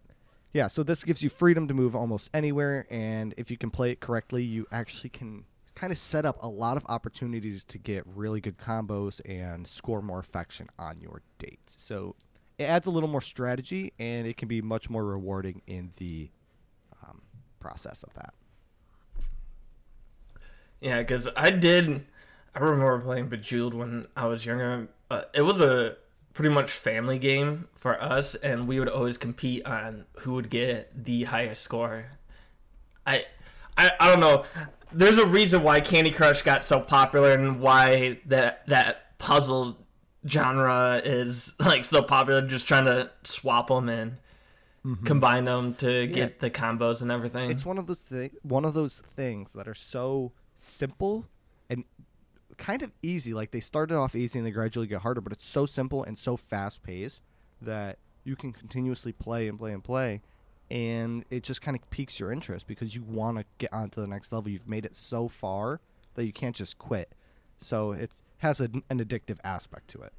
yeah, 0.53 0.67
so 0.67 0.81
this 0.81 1.03
gives 1.03 1.21
you 1.21 1.29
freedom 1.29 1.67
to 1.67 1.73
move 1.73 1.95
almost 1.95 2.29
anywhere, 2.33 2.87
and 2.89 3.33
if 3.37 3.51
you 3.51 3.57
can 3.57 3.69
play 3.69 3.91
it 3.91 3.99
correctly, 3.99 4.43
you 4.43 4.65
actually 4.71 5.09
can 5.09 5.43
kind 5.75 5.91
of 5.91 5.99
set 5.99 6.25
up 6.25 6.41
a 6.41 6.47
lot 6.47 6.77
of 6.77 6.85
opportunities 6.87 7.63
to 7.65 7.77
get 7.77 8.03
really 8.07 8.41
good 8.41 8.57
combos 8.57 9.21
and 9.25 9.67
score 9.67 10.01
more 10.01 10.19
affection 10.19 10.67
on 10.79 10.99
your 10.99 11.21
dates. 11.37 11.75
So 11.77 12.15
it 12.57 12.63
adds 12.63 12.87
a 12.87 12.89
little 12.89 13.09
more 13.09 13.21
strategy, 13.21 13.93
and 13.99 14.25
it 14.25 14.37
can 14.37 14.47
be 14.47 14.61
much 14.61 14.89
more 14.89 15.05
rewarding 15.05 15.61
in 15.67 15.91
the 15.97 16.31
um, 17.03 17.21
process 17.59 18.01
of 18.01 18.13
that. 18.15 18.33
Yeah, 20.81 20.99
because 20.99 21.27
I 21.35 21.49
did. 21.51 22.05
I 22.55 22.59
remember 22.59 22.99
playing 22.99 23.27
Bejeweled 23.29 23.73
when 23.73 24.07
I 24.15 24.25
was 24.27 24.45
younger. 24.45 24.87
Uh, 25.09 25.21
it 25.33 25.41
was 25.41 25.61
a 25.61 25.95
pretty 26.33 26.53
much 26.53 26.71
family 26.71 27.17
game 27.19 27.67
for 27.75 28.01
us, 28.01 28.35
and 28.35 28.67
we 28.67 28.79
would 28.79 28.89
always 28.89 29.17
compete 29.17 29.65
on 29.65 30.05
who 30.19 30.33
would 30.33 30.49
get 30.49 31.05
the 31.05 31.23
highest 31.25 31.61
score. 31.63 32.05
I, 33.05 33.25
I, 33.77 33.91
I 33.99 34.07
don't 34.09 34.19
know. 34.19 34.43
There's 34.91 35.17
a 35.17 35.25
reason 35.25 35.63
why 35.63 35.81
Candy 35.81 36.11
Crush 36.11 36.41
got 36.41 36.63
so 36.63 36.79
popular 36.79 37.31
and 37.33 37.59
why 37.59 38.19
that 38.25 38.65
that 38.67 39.17
puzzle 39.17 39.77
genre 40.27 41.01
is 41.03 41.53
like 41.59 41.85
so 41.85 42.01
popular. 42.01 42.41
Just 42.41 42.67
trying 42.67 42.85
to 42.85 43.11
swap 43.23 43.67
them 43.67 43.89
and 43.89 44.17
combine 45.05 45.45
them 45.45 45.73
to 45.75 46.07
get 46.07 46.39
the 46.39 46.49
combos 46.49 47.01
and 47.01 47.11
everything. 47.11 47.51
It's 47.51 47.65
one 47.65 47.77
of 47.77 47.87
those 47.87 47.97
thi- 47.99 48.31
one 48.43 48.63
of 48.63 48.73
those 48.73 49.01
things 49.15 49.51
that 49.53 49.67
are 49.67 49.75
so 49.75 50.31
simple 50.57 51.25
and 51.69 51.83
kind 52.57 52.81
of 52.81 52.91
easy. 53.01 53.33
Like 53.33 53.51
they 53.51 53.59
started 53.59 53.95
off 53.95 54.15
easy 54.15 54.39
and 54.39 54.45
they 54.45 54.51
gradually 54.51 54.87
get 54.87 55.01
harder, 55.01 55.21
but 55.21 55.31
it's 55.31 55.45
so 55.45 55.65
simple 55.65 56.03
and 56.03 56.17
so 56.17 56.37
fast 56.37 56.83
paced 56.83 57.23
that 57.61 57.97
you 58.23 58.35
can 58.35 58.51
continuously 58.51 59.11
play 59.13 59.47
and 59.47 59.57
play 59.57 59.71
and 59.71 59.83
play, 59.83 60.21
and 60.69 61.23
it 61.29 61.43
just 61.43 61.61
kind 61.61 61.77
of 61.77 61.89
piques 61.89 62.19
your 62.19 62.31
interest 62.31 62.67
because 62.67 62.93
you 62.93 63.01
want 63.03 63.37
to 63.37 63.45
get 63.57 63.71
on 63.71 63.89
to 63.91 64.01
the 64.01 64.07
next 64.07 64.31
level. 64.33 64.51
You've 64.51 64.67
made 64.67 64.85
it 64.85 64.95
so 64.95 65.27
far 65.29 65.79
that 66.15 66.25
you 66.25 66.33
can't 66.33 66.55
just 66.55 66.77
quit. 66.77 67.13
So 67.59 67.93
it 67.93 68.11
has 68.39 68.59
a, 68.59 68.65
an 68.89 68.99
addictive 68.99 69.37
aspect 69.43 69.87
to 69.89 70.01
it. 70.01 70.13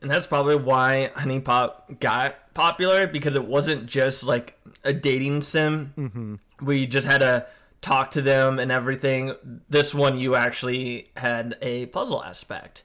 And 0.00 0.10
that's 0.10 0.26
probably 0.26 0.56
why 0.56 1.10
HuniePop 1.14 2.00
got 2.00 2.52
popular 2.54 3.06
because 3.06 3.36
it 3.36 3.44
wasn't 3.46 3.86
just 3.86 4.24
like 4.24 4.58
a 4.82 4.92
dating 4.92 5.42
sim 5.42 5.92
Mm-hmm. 5.96 6.70
you 6.70 6.86
just 6.86 7.06
had 7.06 7.18
to 7.18 7.46
talk 7.84 8.10
to 8.12 8.22
them 8.22 8.58
and 8.58 8.72
everything. 8.72 9.34
This 9.68 9.94
one, 9.94 10.18
you 10.18 10.34
actually 10.34 11.10
had 11.16 11.56
a 11.60 11.86
puzzle 11.86 12.24
aspect. 12.24 12.82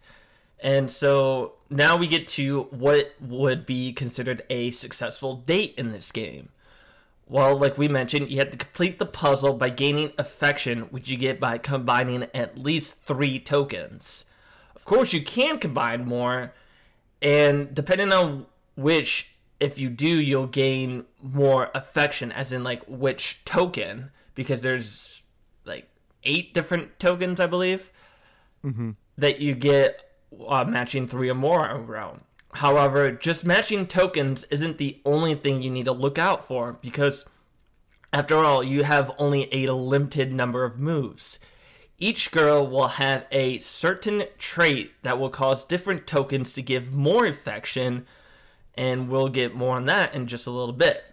And 0.60 0.92
so 0.92 1.54
now 1.70 1.96
we 1.96 2.06
get 2.06 2.28
to 2.30 2.64
what 2.64 3.14
would 3.22 3.66
be 3.66 3.94
considered 3.94 4.44
a 4.50 4.72
successful 4.72 5.38
date 5.38 5.74
in 5.78 5.94
this 5.94 6.12
game. 6.12 6.50
Well, 7.28 7.56
like 7.56 7.78
we 7.78 7.88
mentioned, 7.88 8.30
you 8.30 8.40
have 8.40 8.52
to 8.52 8.58
complete 8.58 9.00
the 9.00 9.06
puzzle 9.06 9.54
by 9.54 9.70
gaining 9.70 10.12
affection, 10.18 10.82
which 10.92 11.10
you 11.10 11.16
get 11.16 11.40
by 11.40 11.60
combining 11.60 12.28
at 12.34 12.58
least 12.58 12.96
three 12.96 13.40
tokens. 13.40 14.26
Of 14.76 14.84
course, 14.84 15.14
you 15.14 15.22
can 15.22 15.60
combine 15.60 16.06
more, 16.06 16.54
and 17.22 17.74
depending 17.74 18.12
on 18.12 18.48
which, 18.76 19.36
if 19.60 19.78
you 19.78 19.90
do, 19.90 20.08
you'll 20.08 20.48
gain 20.48 21.06
more 21.22 21.70
affection, 21.74 22.32
as 22.32 22.52
in 22.52 22.64
like 22.64 22.84
which 22.88 23.42
token, 23.46 24.12
because 24.36 24.62
there's 24.62 25.22
like 25.66 25.88
eight 26.24 26.54
different 26.54 27.00
tokens, 27.00 27.40
I 27.40 27.48
believe, 27.48 27.92
that 29.18 29.40
you 29.40 29.56
get 29.56 30.04
uh, 30.48 30.64
matching 30.66 31.08
three 31.08 31.30
or 31.30 31.36
more 31.36 31.66
around. 31.66 32.22
However, 32.54 33.12
just 33.12 33.46
matching 33.46 33.88
tokens 33.88 34.44
isn't 34.50 34.78
the 34.78 35.00
only 35.06 35.36
thing 35.36 35.62
you 35.62 35.70
need 35.70 35.86
to 35.86 35.92
look 35.92 36.18
out 36.18 36.48
for 36.48 36.74
because, 36.82 37.26
after 38.12 38.38
all, 38.38 38.64
you 38.64 38.84
have 38.84 39.12
only 39.18 39.48
a 39.54 39.72
limited 39.72 40.34
number 40.34 40.64
of 40.64 40.80
moves. 40.80 41.40
Each 41.98 42.32
girl 42.32 42.66
will 42.66 42.88
have 42.88 43.26
a 43.32 43.60
certain 43.60 44.24
trait 44.38 44.92
that 45.04 45.20
will 45.20 45.30
cause 45.30 45.66
different 45.66 46.08
tokens 46.08 46.54
to 46.54 46.62
give 46.62 46.94
more 46.94 47.26
affection, 47.26 48.08
and 48.76 49.10
we'll 49.10 49.30
get 49.30 49.54
more 49.54 49.76
on 49.76 49.86
that 49.86 50.16
in 50.16 50.26
just 50.26 50.48
a 50.48 50.52
little 50.52 50.74
bit. 50.74 51.09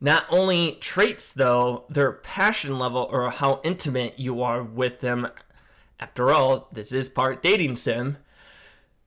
Not 0.00 0.24
only 0.30 0.72
traits, 0.80 1.30
though, 1.30 1.84
their 1.90 2.12
passion 2.12 2.78
level 2.78 3.08
or 3.10 3.30
how 3.30 3.60
intimate 3.62 4.18
you 4.18 4.42
are 4.42 4.62
with 4.62 5.00
them. 5.00 5.28
After 5.98 6.32
all, 6.32 6.68
this 6.72 6.90
is 6.92 7.10
part 7.10 7.42
dating 7.42 7.76
sim. 7.76 8.16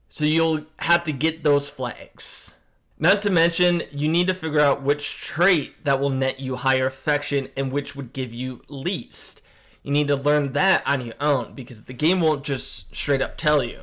So 0.08 0.24
you'll 0.24 0.66
have 0.78 1.02
to 1.04 1.12
get 1.12 1.42
those 1.42 1.68
flags. 1.68 2.54
Not 2.96 3.20
to 3.22 3.30
mention, 3.30 3.82
you 3.90 4.06
need 4.06 4.28
to 4.28 4.34
figure 4.34 4.60
out 4.60 4.82
which 4.82 5.16
trait 5.16 5.84
that 5.84 5.98
will 5.98 6.10
net 6.10 6.38
you 6.38 6.54
higher 6.54 6.86
affection 6.86 7.48
and 7.56 7.72
which 7.72 7.96
would 7.96 8.12
give 8.12 8.32
you 8.32 8.62
least. 8.68 9.42
You 9.82 9.90
need 9.90 10.06
to 10.08 10.16
learn 10.16 10.52
that 10.52 10.86
on 10.86 11.04
your 11.04 11.16
own 11.20 11.54
because 11.54 11.82
the 11.82 11.92
game 11.92 12.20
won't 12.20 12.44
just 12.44 12.94
straight 12.94 13.20
up 13.20 13.36
tell 13.36 13.64
you. 13.64 13.80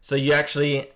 So 0.00 0.16
you 0.16 0.32
actually, 0.32 0.88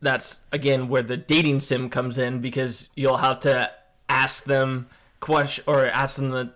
that's 0.00 0.40
again 0.50 0.88
where 0.88 1.02
the 1.02 1.18
dating 1.18 1.60
sim 1.60 1.90
comes 1.90 2.16
in 2.16 2.40
because 2.40 2.88
you'll 2.94 3.18
have 3.18 3.40
to 3.40 3.70
ask 4.08 4.44
them 4.44 4.88
question 5.20 5.64
or 5.66 5.86
ask 5.86 6.16
them 6.16 6.30
to 6.30 6.52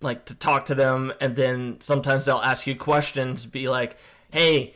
like 0.00 0.24
to 0.26 0.34
talk 0.34 0.66
to 0.66 0.74
them 0.74 1.12
and 1.20 1.36
then 1.36 1.76
sometimes 1.80 2.24
they'll 2.24 2.36
ask 2.36 2.66
you 2.66 2.74
questions 2.76 3.44
be 3.44 3.68
like 3.68 3.96
hey 4.30 4.74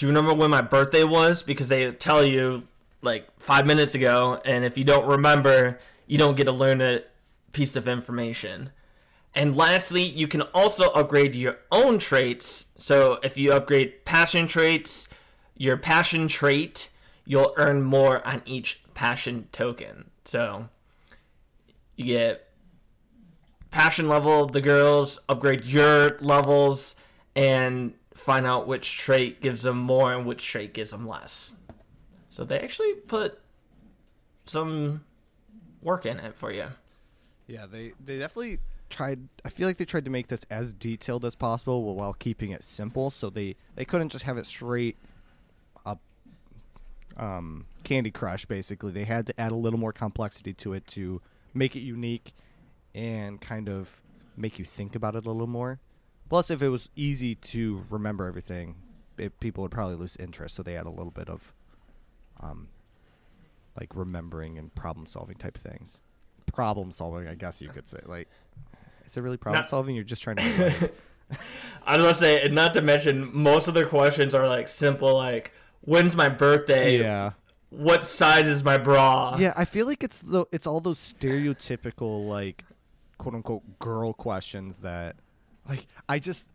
do 0.00 0.06
you 0.06 0.12
remember 0.12 0.32
when 0.32 0.48
my 0.48 0.62
birthday 0.62 1.04
was? 1.04 1.42
Because 1.42 1.68
they 1.68 1.92
tell 1.92 2.24
you 2.24 2.62
like 3.02 3.28
five 3.38 3.66
minutes 3.66 3.94
ago 3.94 4.40
and 4.46 4.64
if 4.64 4.78
you 4.78 4.84
don't 4.84 5.06
remember 5.06 5.78
you 6.06 6.16
don't 6.16 6.38
get 6.38 6.44
to 6.44 6.52
learn 6.52 6.80
a 6.80 7.02
piece 7.52 7.76
of 7.76 7.86
information. 7.86 8.70
And 9.34 9.54
lastly 9.54 10.02
you 10.02 10.26
can 10.26 10.40
also 10.40 10.88
upgrade 10.92 11.34
your 11.34 11.58
own 11.70 11.98
traits. 11.98 12.64
So 12.78 13.18
if 13.22 13.36
you 13.36 13.52
upgrade 13.52 14.06
passion 14.06 14.46
traits 14.46 15.06
your 15.54 15.76
passion 15.76 16.28
trait 16.28 16.88
you'll 17.26 17.52
earn 17.58 17.82
more 17.82 18.26
on 18.26 18.40
each 18.46 18.82
passion 18.94 19.48
token. 19.52 20.10
So 20.24 20.70
you 21.96 22.06
get 22.06 22.48
passion 23.70 24.08
level 24.08 24.46
the 24.46 24.60
girls, 24.60 25.18
upgrade 25.28 25.64
your 25.64 26.18
levels, 26.20 26.96
and 27.34 27.94
find 28.14 28.46
out 28.46 28.66
which 28.66 28.98
trait 28.98 29.40
gives 29.40 29.62
them 29.62 29.78
more 29.78 30.12
and 30.12 30.26
which 30.26 30.46
trait 30.46 30.74
gives 30.74 30.90
them 30.90 31.06
less. 31.06 31.54
So 32.28 32.44
they 32.44 32.58
actually 32.58 32.94
put 32.94 33.40
some 34.46 35.04
work 35.82 36.06
in 36.06 36.18
it 36.18 36.34
for 36.34 36.52
you. 36.52 36.66
Yeah, 37.46 37.66
they 37.66 37.92
they 38.04 38.18
definitely 38.18 38.58
tried. 38.88 39.20
I 39.44 39.48
feel 39.48 39.66
like 39.66 39.78
they 39.78 39.84
tried 39.84 40.04
to 40.04 40.10
make 40.10 40.28
this 40.28 40.44
as 40.50 40.74
detailed 40.74 41.24
as 41.24 41.34
possible 41.34 41.94
while 41.94 42.12
keeping 42.12 42.50
it 42.50 42.62
simple. 42.62 43.10
So 43.10 43.30
they 43.30 43.56
they 43.74 43.84
couldn't 43.84 44.10
just 44.10 44.24
have 44.24 44.38
it 44.38 44.46
straight 44.46 44.96
up 45.84 46.00
um, 47.16 47.66
Candy 47.84 48.10
Crush. 48.10 48.44
Basically, 48.44 48.92
they 48.92 49.04
had 49.04 49.26
to 49.26 49.40
add 49.40 49.52
a 49.52 49.56
little 49.56 49.78
more 49.78 49.92
complexity 49.92 50.52
to 50.54 50.72
it 50.74 50.86
to 50.88 51.20
make 51.54 51.74
it 51.74 51.80
unique 51.80 52.32
and 52.94 53.40
kind 53.40 53.68
of 53.68 54.00
make 54.36 54.58
you 54.58 54.64
think 54.64 54.94
about 54.94 55.14
it 55.14 55.26
a 55.26 55.30
little 55.30 55.46
more. 55.46 55.80
Plus, 56.28 56.50
if 56.50 56.62
it 56.62 56.68
was 56.68 56.88
easy 56.94 57.34
to 57.34 57.84
remember 57.90 58.26
everything, 58.26 58.76
it, 59.18 59.38
people 59.40 59.62
would 59.62 59.72
probably 59.72 59.96
lose 59.96 60.16
interest. 60.16 60.54
So 60.54 60.62
they 60.62 60.74
had 60.74 60.86
a 60.86 60.90
little 60.90 61.10
bit 61.10 61.28
of 61.28 61.52
um, 62.40 62.68
like 63.78 63.94
remembering 63.94 64.58
and 64.58 64.74
problem 64.74 65.06
solving 65.06 65.36
type 65.36 65.58
things. 65.58 66.00
Problem 66.46 66.92
solving, 66.92 67.28
I 67.28 67.34
guess 67.34 67.60
you 67.60 67.68
could 67.68 67.86
say. 67.86 67.98
Like, 68.06 68.28
is 69.04 69.16
it 69.16 69.20
really 69.22 69.36
problem 69.36 69.66
solving? 69.66 69.94
You're 69.94 70.04
just 70.04 70.22
trying 70.22 70.36
to. 70.36 70.90
I 71.86 71.96
was 71.96 72.02
gonna 72.02 72.14
say, 72.14 72.42
and 72.42 72.54
not 72.54 72.74
to 72.74 72.82
mention, 72.82 73.30
most 73.32 73.68
of 73.68 73.74
their 73.74 73.86
questions 73.86 74.34
are 74.34 74.48
like 74.48 74.68
simple, 74.68 75.14
like 75.14 75.52
when's 75.82 76.16
my 76.16 76.28
birthday? 76.28 77.00
yeah. 77.00 77.32
What 77.70 78.04
size 78.04 78.48
is 78.48 78.64
my 78.64 78.78
bra? 78.78 79.36
Yeah, 79.38 79.52
I 79.56 79.64
feel 79.64 79.86
like 79.86 80.02
it's 80.02 80.20
the 80.20 80.44
it's 80.50 80.66
all 80.66 80.80
those 80.80 80.98
stereotypical 80.98 82.26
like 82.26 82.64
quote 83.20 83.34
unquote 83.34 83.78
girl 83.78 84.14
questions 84.14 84.80
that 84.80 85.16
like 85.68 85.86
I 86.08 86.18
just 86.18 86.48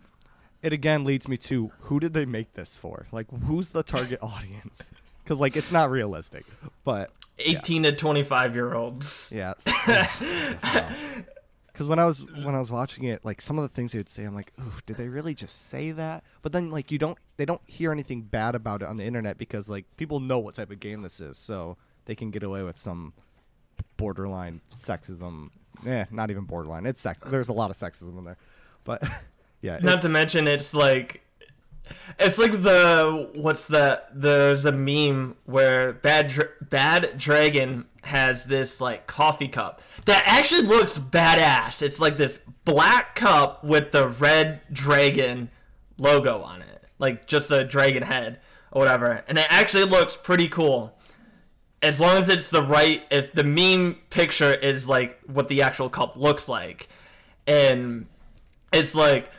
it 0.63 0.73
again 0.73 1.03
leads 1.03 1.27
me 1.27 1.37
to 1.37 1.71
who 1.81 1.99
did 1.99 2.15
they 2.15 2.25
make 2.25 2.53
this 2.53 2.75
for? 2.75 3.05
Like 3.11 3.27
who's 3.45 3.69
the 3.69 3.83
target 3.83 4.17
audience? 4.23 4.89
Cuz 5.25 5.39
like 5.39 5.55
it's 5.55 5.71
not 5.71 5.91
realistic. 5.91 6.43
But 6.83 7.11
18 7.37 7.83
to 7.83 7.95
25 7.95 8.55
year 8.55 8.73
olds. 8.73 9.31
yeah. 9.35 9.53
Cuz 11.75 11.85
when 11.85 11.99
I 11.99 12.05
was 12.05 12.25
when 12.43 12.55
I 12.55 12.59
was 12.59 12.71
watching 12.71 13.03
it 13.03 13.23
like 13.23 13.41
some 13.41 13.59
of 13.59 13.61
the 13.61 13.69
things 13.69 13.91
they 13.91 13.99
would 13.99 14.09
say 14.09 14.23
I'm 14.23 14.33
like, 14.33 14.51
"Ooh, 14.59 14.79
did 14.87 14.97
they 14.97 15.07
really 15.07 15.35
just 15.35 15.67
say 15.67 15.91
that?" 15.91 16.23
But 16.41 16.51
then 16.51 16.71
like 16.71 16.91
you 16.91 16.97
don't 16.97 17.19
they 17.37 17.45
don't 17.45 17.61
hear 17.67 17.91
anything 17.91 18.23
bad 18.23 18.55
about 18.55 18.81
it 18.81 18.87
on 18.87 18.97
the 18.97 19.03
internet 19.05 19.37
because 19.37 19.69
like 19.69 19.85
people 19.97 20.19
know 20.19 20.39
what 20.39 20.55
type 20.55 20.71
of 20.71 20.79
game 20.79 21.03
this 21.03 21.19
is. 21.19 21.37
So 21.37 21.77
they 22.05 22.15
can 22.15 22.31
get 22.31 22.41
away 22.41 22.63
with 22.63 22.79
some 22.79 23.13
borderline 23.97 24.61
sexism. 24.71 25.51
Eh, 25.85 26.05
not 26.11 26.31
even 26.31 26.43
borderline. 26.43 26.85
It's 26.85 27.01
sex. 27.01 27.19
There's 27.25 27.49
a 27.49 27.53
lot 27.53 27.69
of 27.71 27.77
sexism 27.77 28.17
in 28.17 28.25
there, 28.25 28.37
but 28.83 29.03
Yeah, 29.65 29.79
Not 29.81 30.01
to 30.01 30.09
mention, 30.09 30.47
it's 30.47 30.75
like 30.75 31.21
it's 32.19 32.37
like 32.37 32.51
the 32.61 33.31
what's 33.33 33.65
the 33.65 34.03
There's 34.13 34.65
a 34.65 34.71
meme 34.71 35.37
where 35.45 35.93
Bad 35.93 36.27
Dra- 36.27 36.49
Bad 36.61 37.17
Dragon 37.17 37.85
has 38.03 38.45
this 38.45 38.79
like 38.79 39.07
coffee 39.07 39.47
cup 39.47 39.81
that 40.05 40.23
actually 40.27 40.67
looks 40.67 40.99
badass. 40.99 41.81
It's 41.81 41.99
like 41.99 42.15
this 42.15 42.37
black 42.63 43.15
cup 43.15 43.63
with 43.63 43.91
the 43.91 44.07
red 44.07 44.61
dragon 44.71 45.49
logo 45.97 46.41
on 46.41 46.61
it, 46.61 46.83
like 46.99 47.25
just 47.25 47.49
a 47.49 47.63
dragon 47.63 48.03
head 48.03 48.39
or 48.71 48.81
whatever, 48.81 49.23
and 49.27 49.39
it 49.39 49.47
actually 49.49 49.85
looks 49.85 50.15
pretty 50.15 50.47
cool. 50.47 50.94
As 51.85 51.99
long 52.01 52.17
as 52.17 52.29
it's 52.29 52.49
the 52.49 52.63
right, 52.63 53.03
if 53.11 53.31
the 53.31 53.43
meme 53.43 53.99
picture 54.09 54.53
is 54.53 54.89
like 54.89 55.19
what 55.27 55.47
the 55.47 55.61
actual 55.61 55.89
cup 55.89 56.17
looks 56.17 56.49
like, 56.49 56.89
and 57.45 58.07
it's 58.73 58.95
like 58.95 59.29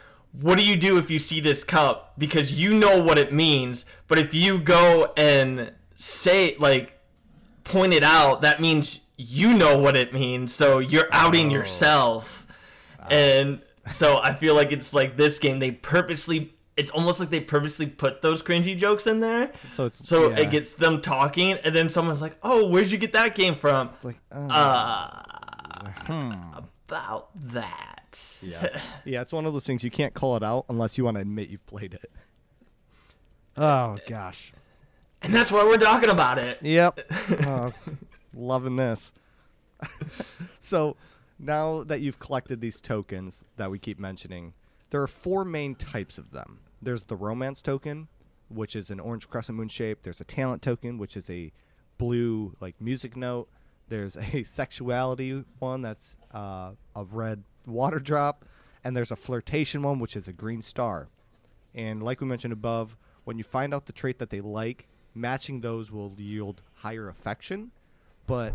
what 0.40 0.58
do 0.58 0.66
you 0.66 0.76
do 0.76 0.98
if 0.98 1.10
you 1.10 1.18
see 1.18 1.40
this 1.40 1.64
cup? 1.64 2.12
Because 2.18 2.60
you 2.60 2.74
know 2.74 3.02
what 3.02 3.18
it 3.18 3.32
means 3.32 3.84
but 4.08 4.18
if 4.18 4.34
you 4.34 4.58
go 4.58 5.12
and 5.16 5.72
say 5.96 6.56
like 6.58 6.98
point 7.64 7.92
it 7.92 8.04
out 8.04 8.42
that 8.42 8.60
means 8.60 9.00
you 9.16 9.54
know 9.54 9.78
what 9.78 9.96
it 9.96 10.12
means 10.12 10.54
so 10.54 10.78
you're 10.78 11.08
outing 11.12 11.48
oh. 11.48 11.54
yourself. 11.54 12.46
And 13.08 13.60
so 13.88 14.18
i 14.20 14.34
feel 14.34 14.54
like 14.54 14.72
it's 14.72 14.92
like 14.92 15.16
this 15.16 15.38
game 15.38 15.60
they 15.60 15.70
purposely 15.70 16.55
it's 16.76 16.90
almost 16.90 17.20
like 17.20 17.30
they 17.30 17.40
purposely 17.40 17.86
put 17.86 18.22
those 18.22 18.42
cringy 18.42 18.76
jokes 18.76 19.06
in 19.06 19.20
there 19.20 19.50
So 19.72 19.86
it's 19.86 20.06
so 20.08 20.30
yeah. 20.30 20.40
it 20.40 20.50
gets 20.50 20.74
them 20.74 21.00
talking 21.00 21.52
and 21.52 21.74
then 21.74 21.88
someone's 21.88 22.22
like 22.22 22.36
oh 22.42 22.68
where'd 22.68 22.90
you 22.90 22.98
get 22.98 23.12
that 23.12 23.34
game 23.34 23.54
from 23.54 23.90
It's 23.96 24.04
like 24.04 24.20
uh, 24.32 24.48
uh 26.08 26.60
about 26.88 27.30
that 27.52 27.96
yeah, 28.42 28.80
yeah. 29.04 29.20
It's 29.20 29.32
one 29.32 29.46
of 29.46 29.52
those 29.52 29.64
things 29.64 29.84
you 29.84 29.90
can't 29.90 30.14
call 30.14 30.36
it 30.36 30.42
out 30.42 30.66
unless 30.68 30.96
you 30.96 31.04
want 31.04 31.16
to 31.16 31.20
admit 31.20 31.48
you've 31.48 31.66
played 31.66 31.94
it. 31.94 32.10
Oh 33.56 33.96
gosh. 34.06 34.52
and 35.22 35.34
that's 35.34 35.50
why 35.50 35.64
we're 35.64 35.76
talking 35.76 36.10
about 36.10 36.38
it 36.38 36.58
Yep. 36.62 37.00
Uh, 37.46 37.70
loving 38.34 38.76
this. 38.76 39.12
so 40.60 40.96
now 41.38 41.82
that 41.84 42.00
you've 42.00 42.18
collected 42.18 42.60
these 42.60 42.80
tokens 42.80 43.44
that 43.56 43.70
we 43.70 43.78
keep 43.78 43.98
mentioning, 43.98 44.54
there 44.90 45.02
are 45.02 45.08
four 45.08 45.44
main 45.44 45.74
types 45.74 46.18
of 46.18 46.30
them. 46.32 46.60
There's 46.86 47.02
the 47.02 47.16
romance 47.16 47.62
token, 47.62 48.06
which 48.48 48.76
is 48.76 48.92
an 48.92 49.00
orange 49.00 49.28
crescent 49.28 49.58
moon 49.58 49.68
shape. 49.68 50.04
There's 50.04 50.20
a 50.20 50.24
talent 50.24 50.62
token, 50.62 50.98
which 50.98 51.16
is 51.16 51.28
a 51.28 51.50
blue 51.98 52.54
like 52.60 52.80
music 52.80 53.16
note. 53.16 53.48
There's 53.88 54.16
a 54.16 54.42
sexuality 54.44 55.42
one 55.58 55.82
that's 55.82 56.16
uh, 56.32 56.74
a 56.94 57.02
red 57.02 57.42
water 57.66 57.98
drop, 57.98 58.44
and 58.84 58.96
there's 58.96 59.10
a 59.10 59.16
flirtation 59.16 59.82
one, 59.82 59.98
which 59.98 60.14
is 60.14 60.28
a 60.28 60.32
green 60.32 60.62
star. 60.62 61.08
And 61.74 62.04
like 62.04 62.20
we 62.20 62.28
mentioned 62.28 62.52
above, 62.52 62.96
when 63.24 63.36
you 63.36 63.42
find 63.42 63.74
out 63.74 63.86
the 63.86 63.92
trait 63.92 64.20
that 64.20 64.30
they 64.30 64.40
like, 64.40 64.86
matching 65.12 65.62
those 65.62 65.90
will 65.90 66.14
yield 66.16 66.62
higher 66.72 67.08
affection. 67.08 67.72
But 68.28 68.54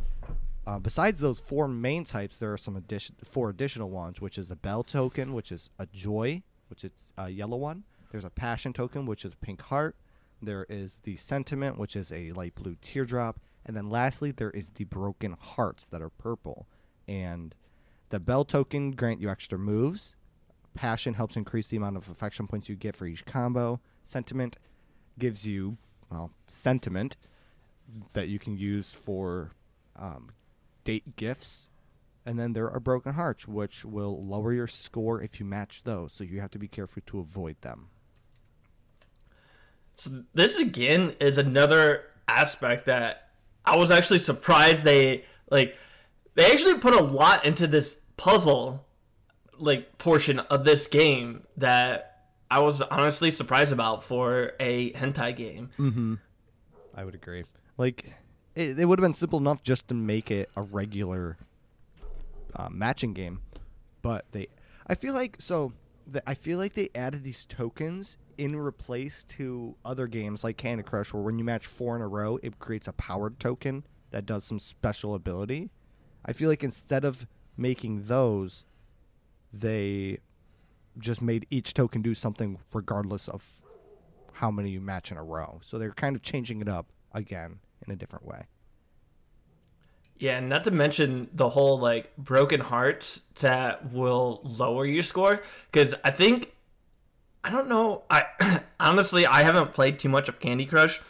uh, 0.65 0.79
besides 0.79 1.19
those 1.19 1.41
four 1.41 1.67
main 1.67 2.05
types, 2.05 2.37
there 2.37 2.53
are 2.53 2.57
some 2.57 2.77
addition 2.77 3.17
four 3.29 3.49
additional 3.49 3.89
ones, 3.89 4.21
which 4.21 4.37
is 4.37 4.49
a 4.49 4.55
bell 4.55 4.83
token, 4.83 5.33
which 5.33 5.51
is 5.51 5.69
a 5.77 5.85
joy, 5.87 6.43
which 6.69 6.85
is 6.85 7.11
a 7.17 7.27
yellow 7.29 7.57
one. 7.57 7.83
There's 8.11 8.25
a 8.25 8.29
passion 8.29 8.73
token, 8.73 9.05
which 9.05 9.25
is 9.25 9.33
a 9.33 9.37
pink 9.37 9.61
heart. 9.61 9.95
There 10.41 10.65
is 10.69 10.99
the 11.03 11.15
sentiment, 11.15 11.77
which 11.77 11.95
is 11.95 12.11
a 12.11 12.31
light 12.33 12.55
blue 12.55 12.75
teardrop, 12.81 13.39
and 13.65 13.75
then 13.75 13.89
lastly, 13.89 14.31
there 14.31 14.49
is 14.51 14.69
the 14.69 14.85
broken 14.85 15.37
hearts 15.39 15.87
that 15.87 16.01
are 16.01 16.09
purple. 16.09 16.67
And 17.07 17.55
the 18.09 18.19
bell 18.19 18.43
token 18.43 18.91
grant 18.91 19.21
you 19.21 19.29
extra 19.29 19.57
moves. 19.57 20.15
Passion 20.73 21.13
helps 21.13 21.35
increase 21.35 21.67
the 21.67 21.77
amount 21.77 21.97
of 21.97 22.09
affection 22.09 22.47
points 22.47 22.69
you 22.69 22.75
get 22.75 22.95
for 22.95 23.05
each 23.05 23.25
combo. 23.25 23.79
Sentiment 24.03 24.57
gives 25.19 25.45
you, 25.45 25.77
well, 26.09 26.31
sentiment 26.47 27.17
that 28.13 28.29
you 28.29 28.39
can 28.39 28.57
use 28.57 28.93
for 28.93 29.51
um, 29.95 30.31
date 30.83 31.15
gifts. 31.15 31.69
And 32.25 32.39
then 32.39 32.53
there 32.53 32.69
are 32.69 32.79
broken 32.79 33.13
hearts, 33.13 33.47
which 33.47 33.83
will 33.85 34.23
lower 34.25 34.53
your 34.53 34.67
score 34.67 35.21
if 35.21 35.39
you 35.39 35.45
match 35.45 35.83
those. 35.83 36.13
So 36.13 36.23
you 36.23 36.39
have 36.39 36.51
to 36.51 36.59
be 36.59 36.67
careful 36.67 37.01
to 37.07 37.19
avoid 37.19 37.57
them. 37.61 37.89
So 40.01 40.23
this 40.33 40.57
again 40.57 41.13
is 41.19 41.37
another 41.37 42.05
aspect 42.27 42.87
that 42.87 43.29
I 43.63 43.75
was 43.75 43.91
actually 43.91 44.17
surprised 44.17 44.83
they 44.83 45.25
like 45.51 45.75
they 46.33 46.51
actually 46.51 46.79
put 46.79 46.95
a 46.95 47.03
lot 47.03 47.45
into 47.45 47.67
this 47.67 48.01
puzzle 48.17 48.83
like 49.59 49.99
portion 49.99 50.39
of 50.39 50.65
this 50.65 50.87
game 50.87 51.45
that 51.57 52.23
I 52.49 52.61
was 52.61 52.81
honestly 52.81 53.29
surprised 53.29 53.71
about 53.71 54.03
for 54.03 54.53
a 54.59 54.91
hentai 54.93 55.35
game. 55.35 55.69
I 56.95 57.05
would 57.05 57.13
agree. 57.13 57.43
Like, 57.77 58.11
it, 58.55 58.79
it 58.79 58.85
would 58.85 58.97
have 58.97 59.03
been 59.03 59.13
simple 59.13 59.37
enough 59.37 59.61
just 59.61 59.87
to 59.89 59.93
make 59.93 60.31
it 60.31 60.49
a 60.55 60.63
regular 60.63 61.37
uh, 62.55 62.69
matching 62.71 63.13
game, 63.13 63.41
but 64.01 64.25
they, 64.31 64.47
I 64.87 64.95
feel 64.95 65.13
like 65.13 65.35
so. 65.37 65.73
The, 66.07 66.27
I 66.27 66.33
feel 66.33 66.57
like 66.57 66.73
they 66.73 66.89
added 66.95 67.23
these 67.23 67.45
tokens 67.45 68.17
in 68.41 68.55
replace 68.55 69.23
to 69.23 69.75
other 69.85 70.07
games 70.07 70.43
like 70.43 70.57
Candy 70.57 70.81
Crush, 70.81 71.13
where 71.13 71.21
when 71.21 71.37
you 71.37 71.45
match 71.45 71.67
four 71.67 71.95
in 71.95 72.01
a 72.01 72.07
row, 72.07 72.39
it 72.41 72.57
creates 72.57 72.87
a 72.87 72.93
powered 72.93 73.39
token 73.39 73.85
that 74.09 74.25
does 74.25 74.43
some 74.43 74.57
special 74.57 75.13
ability. 75.13 75.69
I 76.25 76.33
feel 76.33 76.49
like 76.49 76.63
instead 76.63 77.05
of 77.05 77.27
making 77.55 78.05
those, 78.05 78.65
they 79.53 80.17
just 80.97 81.21
made 81.21 81.45
each 81.51 81.75
token 81.75 82.01
do 82.01 82.15
something 82.15 82.57
regardless 82.73 83.27
of 83.27 83.61
how 84.33 84.49
many 84.49 84.71
you 84.71 84.81
match 84.81 85.11
in 85.11 85.17
a 85.17 85.23
row. 85.23 85.59
So 85.61 85.77
they're 85.77 85.91
kind 85.91 86.15
of 86.15 86.23
changing 86.23 86.61
it 86.61 86.67
up 86.67 86.87
again 87.13 87.59
in 87.85 87.93
a 87.93 87.95
different 87.95 88.25
way. 88.25 88.45
Yeah, 90.17 90.39
and 90.39 90.49
not 90.49 90.63
to 90.63 90.71
mention 90.71 91.29
the 91.31 91.49
whole 91.49 91.79
like 91.79 92.17
broken 92.17 92.59
hearts 92.59 93.21
that 93.39 93.93
will 93.93 94.41
lower 94.43 94.87
your 94.87 95.03
score 95.03 95.43
because 95.71 95.93
I 96.03 96.09
think 96.09 96.53
I 97.43 97.49
don't 97.49 97.67
know. 97.67 98.03
I 98.09 98.25
honestly 98.79 99.25
I 99.25 99.43
haven't 99.43 99.73
played 99.73 99.99
too 99.99 100.09
much 100.09 100.29
of 100.29 100.39
Candy 100.39 100.65
Crush, 100.65 101.01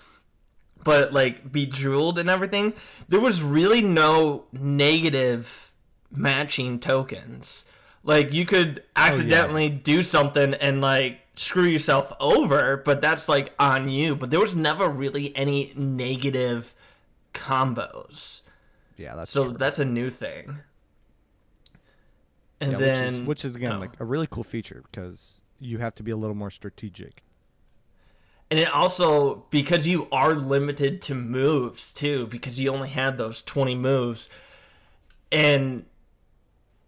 but 0.84 1.14
like 1.14 1.52
Bejeweled 1.52 2.18
and 2.18 2.30
everything, 2.30 2.74
there 3.08 3.20
was 3.20 3.42
really 3.42 3.82
no 3.82 4.46
negative 4.52 5.72
matching 6.10 6.80
tokens. 6.80 7.66
Like 8.04 8.34
you 8.34 8.46
could 8.46 8.80
oh, 8.82 8.90
accidentally 8.96 9.70
do 9.70 10.04
something 10.04 10.54
and 10.56 10.82
like 10.82 11.20
screw 11.36 11.64
yourself 11.64 12.14
over, 12.20 12.78
but 12.78 13.02
that's 13.02 13.30
like 13.30 13.54
on 13.60 13.90
you. 13.90 14.16
But 14.16 14.32
there 14.32 14.40
was 14.40 14.56
never 14.56 14.88
really 14.88 15.36
any 15.36 15.74
negative 15.76 16.74
combos. 17.34 18.42
Yeah, 18.98 19.16
that's 19.16 19.32
So 19.32 19.46
true. 19.50 19.58
that's 19.58 19.80
a 19.80 19.86
new 19.86 20.10
thing. 20.10 20.60
And 22.60 22.74
Yeah, 22.74 22.78
then, 22.78 23.04
which 23.04 23.14
is, 23.14 23.28
which 23.28 23.46
is 23.46 23.56
again 23.56 23.74
oh. 23.74 23.80
like 23.80 24.00
a 24.00 24.06
really 24.06 24.28
cool 24.30 24.44
feature 24.44 24.84
because 24.92 25.41
you 25.62 25.78
have 25.78 25.96
to 25.96 26.04
be 26.04 26.12
a 26.12 26.18
little 26.18 26.36
more 26.36 26.52
strategic. 26.52 27.24
and 28.52 28.60
it 28.60 28.70
also 28.70 29.46
because 29.50 29.88
you 29.88 30.08
are 30.12 30.36
limited 30.36 31.02
to 31.04 31.16
moves 31.16 31.94
too, 31.94 32.28
because 32.28 32.60
you 32.60 32.72
only 32.72 32.90
have 32.90 33.16
those 33.16 33.42
twenty 33.42 33.76
moves, 33.76 34.30
and 35.32 35.86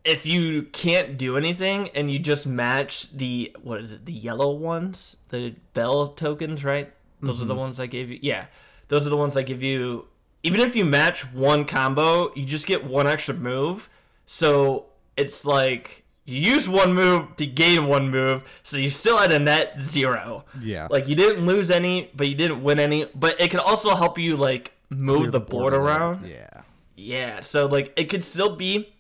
if 0.03 0.25
you 0.25 0.63
can't 0.63 1.17
do 1.17 1.37
anything 1.37 1.87
and 1.95 2.11
you 2.11 2.19
just 2.19 2.45
match 2.45 3.09
the 3.13 3.55
what 3.63 3.79
is 3.79 3.93
it, 3.93 4.05
the 4.05 4.11
yellow 4.11 4.51
ones, 4.51 5.15
the 5.29 5.55
bell 5.73 6.09
tokens, 6.09 6.65
right? 6.65 6.91
Those 7.21 7.41
are 7.41 7.45
the 7.45 7.53
mm-hmm. 7.53 7.61
ones 7.61 7.79
I 7.79 7.85
gave 7.85 8.09
you. 8.09 8.19
Yeah, 8.21 8.47
those 8.89 9.07
are 9.07 9.09
the 9.09 9.17
ones 9.17 9.37
I 9.37 9.43
give 9.43 9.63
you. 9.63 10.07
Even 10.43 10.59
if 10.59 10.75
you 10.75 10.83
match 10.83 11.31
one 11.31 11.63
combo, 11.63 12.33
you 12.35 12.45
just 12.45 12.67
get 12.67 12.83
one 12.83 13.07
extra 13.07 13.33
move. 13.33 13.89
So 14.25 14.87
it's 15.15 15.45
like 15.45 16.02
you 16.25 16.39
use 16.39 16.69
one 16.69 16.93
move 16.93 17.35
to 17.37 17.45
gain 17.45 17.87
one 17.87 18.09
move, 18.09 18.43
so 18.63 18.77
you 18.77 18.89
still 18.89 19.17
had 19.17 19.31
a 19.31 19.39
net 19.39 19.79
zero. 19.79 20.45
Yeah. 20.61 20.87
Like 20.89 21.07
you 21.07 21.15
didn't 21.15 21.45
lose 21.45 21.69
any, 21.69 22.11
but 22.15 22.27
you 22.29 22.35
didn't 22.35 22.63
win 22.63 22.79
any. 22.79 23.05
But 23.13 23.39
it 23.41 23.51
can 23.51 23.59
also 23.59 23.95
help 23.95 24.17
you 24.17 24.37
like 24.37 24.71
move 24.89 25.17
Clear 25.17 25.31
the, 25.31 25.39
board, 25.39 25.73
around. 25.73 26.25
Yeah. 26.27 26.61
Yeah, 26.95 27.41
so 27.41 27.65
like 27.65 27.91
it 27.97 28.05
could 28.05 28.23
still 28.23 28.55
be 28.55 28.93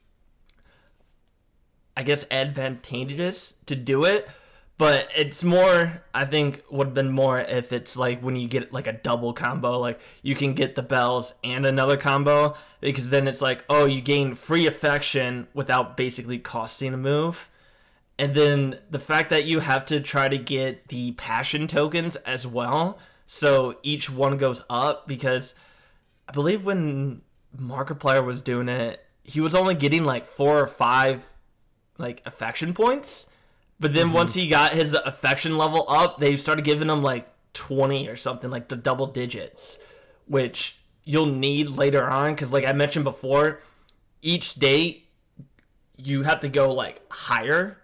I 1.95 2.03
guess 2.03 2.25
advantageous 2.31 3.55
to 3.67 3.75
do 3.75 4.03
it, 4.03 4.27
but 4.83 5.07
it's 5.15 5.45
more 5.45 6.03
I 6.13 6.25
think 6.25 6.61
would 6.69 6.87
have 6.87 6.93
been 6.93 7.09
more 7.09 7.39
if 7.39 7.71
it's 7.71 7.95
like 7.95 8.19
when 8.19 8.35
you 8.35 8.49
get 8.49 8.73
like 8.73 8.85
a 8.85 8.91
double 8.91 9.31
combo, 9.31 9.79
like 9.79 9.97
you 10.21 10.35
can 10.35 10.55
get 10.55 10.75
the 10.75 10.83
bells 10.83 11.33
and 11.41 11.65
another 11.65 11.95
combo 11.95 12.57
because 12.81 13.09
then 13.09 13.29
it's 13.29 13.41
like, 13.41 13.63
oh, 13.69 13.85
you 13.85 14.01
gain 14.01 14.35
free 14.35 14.67
affection 14.67 15.47
without 15.53 15.95
basically 15.95 16.37
costing 16.37 16.93
a 16.93 16.97
move. 16.97 17.49
And 18.19 18.33
then 18.33 18.77
the 18.89 18.99
fact 18.99 19.29
that 19.29 19.45
you 19.45 19.61
have 19.61 19.85
to 19.85 20.01
try 20.01 20.27
to 20.27 20.37
get 20.37 20.89
the 20.89 21.13
passion 21.13 21.65
tokens 21.65 22.17
as 22.17 22.45
well, 22.45 22.99
so 23.25 23.77
each 23.83 24.09
one 24.09 24.35
goes 24.35 24.65
up 24.69 25.07
because 25.07 25.55
I 26.27 26.33
believe 26.33 26.65
when 26.65 27.21
Markiplier 27.57 28.25
was 28.25 28.41
doing 28.41 28.67
it, 28.67 29.01
he 29.23 29.39
was 29.39 29.55
only 29.55 29.75
getting 29.75 30.03
like 30.03 30.25
four 30.25 30.59
or 30.59 30.67
five 30.67 31.23
like 31.97 32.21
affection 32.25 32.73
points, 32.73 33.27
But 33.79 33.93
then 33.93 34.07
mm-hmm. 34.07 34.15
once 34.15 34.33
he 34.33 34.47
got 34.47 34.73
his 34.73 34.93
affection 34.93 35.57
level 35.57 35.85
up, 35.89 36.19
they 36.19 36.37
started 36.37 36.65
giving 36.65 36.89
him 36.89 37.03
like 37.03 37.27
20 37.53 38.07
or 38.07 38.15
something, 38.15 38.49
like 38.49 38.69
the 38.69 38.75
double 38.75 39.07
digits, 39.07 39.79
which 40.25 40.77
you'll 41.03 41.25
need 41.25 41.69
later 41.69 42.07
on. 42.07 42.33
Because, 42.33 42.53
like 42.53 42.65
I 42.65 42.73
mentioned 42.73 43.05
before, 43.05 43.59
each 44.21 44.55
date 44.55 45.09
you 45.97 46.23
have 46.23 46.39
to 46.41 46.49
go 46.49 46.73
like 46.73 47.01
higher, 47.11 47.77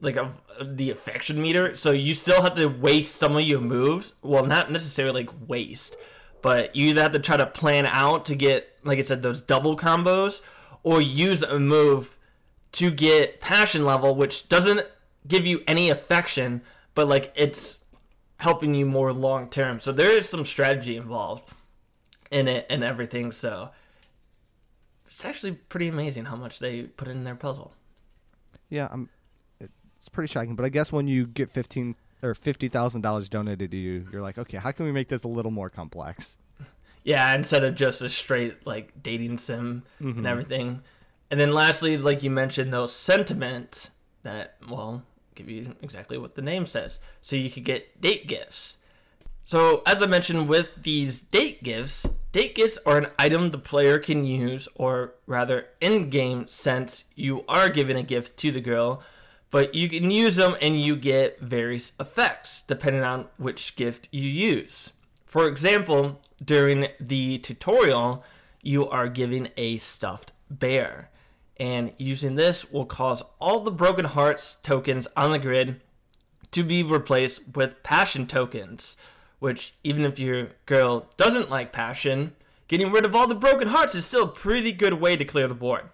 like 0.00 0.16
of 0.16 0.40
the 0.62 0.90
affection 0.90 1.40
meter. 1.40 1.76
So 1.76 1.90
you 1.92 2.14
still 2.14 2.42
have 2.42 2.54
to 2.54 2.66
waste 2.66 3.16
some 3.16 3.36
of 3.36 3.42
your 3.42 3.60
moves. 3.60 4.14
Well, 4.22 4.46
not 4.46 4.70
necessarily 4.70 5.24
like 5.24 5.48
waste, 5.48 5.96
but 6.42 6.76
you 6.76 6.88
either 6.88 7.02
have 7.02 7.12
to 7.12 7.18
try 7.18 7.36
to 7.36 7.46
plan 7.46 7.86
out 7.86 8.26
to 8.26 8.34
get, 8.34 8.68
like 8.84 8.98
I 8.98 9.02
said, 9.02 9.22
those 9.22 9.42
double 9.42 9.76
combos, 9.76 10.40
or 10.82 11.00
use 11.00 11.42
a 11.42 11.58
move 11.58 12.16
to 12.72 12.90
get 12.90 13.40
passion 13.40 13.84
level, 13.84 14.14
which 14.14 14.48
doesn't 14.48 14.86
give 15.26 15.46
you 15.46 15.62
any 15.66 15.90
affection, 15.90 16.62
but 16.94 17.08
like 17.08 17.32
it's 17.34 17.84
helping 18.38 18.74
you 18.74 18.86
more 18.86 19.12
long 19.12 19.48
term. 19.48 19.80
So 19.80 19.92
there 19.92 20.16
is 20.16 20.28
some 20.28 20.44
strategy 20.44 20.96
involved 20.96 21.48
in 22.30 22.48
it 22.48 22.66
and 22.68 22.84
everything. 22.84 23.32
So 23.32 23.70
it's 25.06 25.24
actually 25.24 25.52
pretty 25.52 25.88
amazing 25.88 26.26
how 26.26 26.36
much 26.36 26.58
they 26.58 26.82
put 26.82 27.08
in 27.08 27.24
their 27.24 27.34
puzzle. 27.34 27.72
Yeah, 28.68 28.88
I'm. 28.90 29.08
It's 29.60 30.08
pretty 30.10 30.30
shocking, 30.30 30.54
but 30.54 30.64
I 30.64 30.68
guess 30.68 30.92
when 30.92 31.08
you 31.08 31.26
get 31.26 31.50
fifteen 31.50 31.96
or 32.22 32.34
fifty 32.34 32.68
thousand 32.68 33.00
dollars 33.00 33.28
donated 33.28 33.70
to 33.70 33.76
you, 33.76 34.06
you're 34.12 34.22
like, 34.22 34.38
okay, 34.38 34.58
how 34.58 34.70
can 34.72 34.84
we 34.84 34.92
make 34.92 35.08
this 35.08 35.24
a 35.24 35.28
little 35.28 35.50
more 35.50 35.70
complex? 35.70 36.38
Yeah, 37.04 37.36
instead 37.36 37.62
of 37.62 37.76
just 37.76 38.02
a 38.02 38.08
straight 38.08 38.66
like 38.66 39.00
dating 39.00 39.38
sim 39.38 39.84
and 40.00 40.16
mm-hmm. 40.16 40.26
everything. 40.26 40.82
And 41.30 41.38
then 41.38 41.54
lastly, 41.54 41.96
like 41.96 42.24
you 42.24 42.30
mentioned, 42.30 42.72
those 42.72 42.92
sentiment 42.92 43.90
that 44.24 44.56
well 44.68 45.04
give 45.36 45.48
you 45.48 45.76
exactly 45.82 46.18
what 46.18 46.34
the 46.34 46.42
name 46.42 46.66
says. 46.66 46.98
So 47.22 47.36
you 47.36 47.50
could 47.50 47.64
get 47.64 48.00
date 48.00 48.26
gifts. 48.26 48.78
So 49.44 49.82
as 49.86 50.02
I 50.02 50.06
mentioned 50.06 50.48
with 50.48 50.68
these 50.82 51.22
date 51.22 51.62
gifts, 51.62 52.08
date 52.32 52.56
gifts 52.56 52.78
are 52.84 52.98
an 52.98 53.06
item 53.16 53.50
the 53.50 53.58
player 53.58 54.00
can 54.00 54.24
use, 54.24 54.68
or 54.74 55.14
rather, 55.26 55.66
in-game 55.80 56.48
sense, 56.48 57.04
you 57.14 57.44
are 57.48 57.68
giving 57.68 57.96
a 57.96 58.02
gift 58.02 58.36
to 58.38 58.50
the 58.50 58.60
girl, 58.60 59.02
but 59.52 59.72
you 59.74 59.88
can 59.88 60.10
use 60.10 60.34
them 60.34 60.56
and 60.60 60.80
you 60.80 60.96
get 60.96 61.38
various 61.40 61.92
effects 62.00 62.62
depending 62.62 63.04
on 63.04 63.26
which 63.36 63.76
gift 63.76 64.08
you 64.10 64.28
use. 64.28 64.92
For 65.26 65.46
example, 65.46 66.20
during 66.44 66.88
the 66.98 67.38
tutorial, 67.38 68.24
you 68.62 68.88
are 68.88 69.08
given 69.08 69.50
a 69.56 69.78
stuffed 69.78 70.32
bear. 70.50 71.10
And 71.58 71.92
using 71.96 72.34
this 72.34 72.70
will 72.70 72.84
cause 72.84 73.22
all 73.40 73.60
the 73.60 73.70
Broken 73.70 74.04
Hearts 74.04 74.56
tokens 74.62 75.08
on 75.16 75.32
the 75.32 75.38
grid 75.38 75.80
to 76.50 76.62
be 76.62 76.82
replaced 76.82 77.56
with 77.56 77.82
passion 77.82 78.26
tokens. 78.26 78.96
Which, 79.38 79.74
even 79.84 80.04
if 80.04 80.18
your 80.18 80.48
girl 80.64 81.10
doesn't 81.16 81.50
like 81.50 81.72
passion, 81.72 82.34
getting 82.68 82.90
rid 82.90 83.04
of 83.04 83.14
all 83.14 83.26
the 83.26 83.34
broken 83.34 83.68
hearts 83.68 83.94
is 83.94 84.06
still 84.06 84.24
a 84.24 84.28
pretty 84.28 84.72
good 84.72 84.94
way 84.94 85.16
to 85.16 85.24
clear 85.24 85.46
the 85.46 85.54
board. 85.54 85.90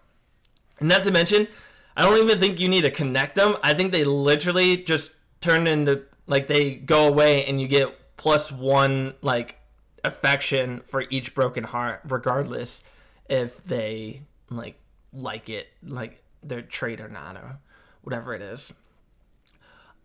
And 0.78 0.88
not 0.88 1.04
to 1.04 1.10
mention, 1.10 1.48
I 1.96 2.02
don't 2.02 2.18
even 2.18 2.40
think 2.40 2.60
you 2.60 2.68
need 2.68 2.82
to 2.82 2.90
connect 2.90 3.34
them. 3.34 3.56
I 3.62 3.74
think 3.74 3.92
they 3.92 4.04
literally 4.04 4.78
just 4.78 5.14
turn 5.40 5.66
into 5.66 6.04
like 6.26 6.46
they 6.46 6.74
go 6.74 7.08
away 7.08 7.44
and 7.44 7.60
you 7.60 7.68
get 7.68 8.16
plus 8.16 8.52
one 8.52 9.14
like 9.20 9.58
affection 10.04 10.82
for 10.86 11.04
each 11.10 11.34
broken 11.34 11.64
heart, 11.64 12.00
regardless 12.04 12.84
if 13.28 13.62
they 13.64 14.22
like 14.50 14.76
like 15.12 15.48
it, 15.48 15.68
like 15.82 16.22
their 16.42 16.62
trait 16.62 17.00
or 17.00 17.08
not, 17.08 17.36
or 17.36 17.58
whatever 18.02 18.34
it 18.34 18.42
is. 18.42 18.72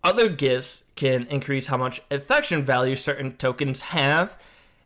Other 0.04 0.30
gifts 0.30 0.84
can 0.96 1.26
increase 1.28 1.67
how 1.67 1.78
much 1.78 2.02
affection 2.12 2.63
value 2.63 2.96
certain 2.96 3.36
tokens 3.36 3.82
have, 3.82 4.38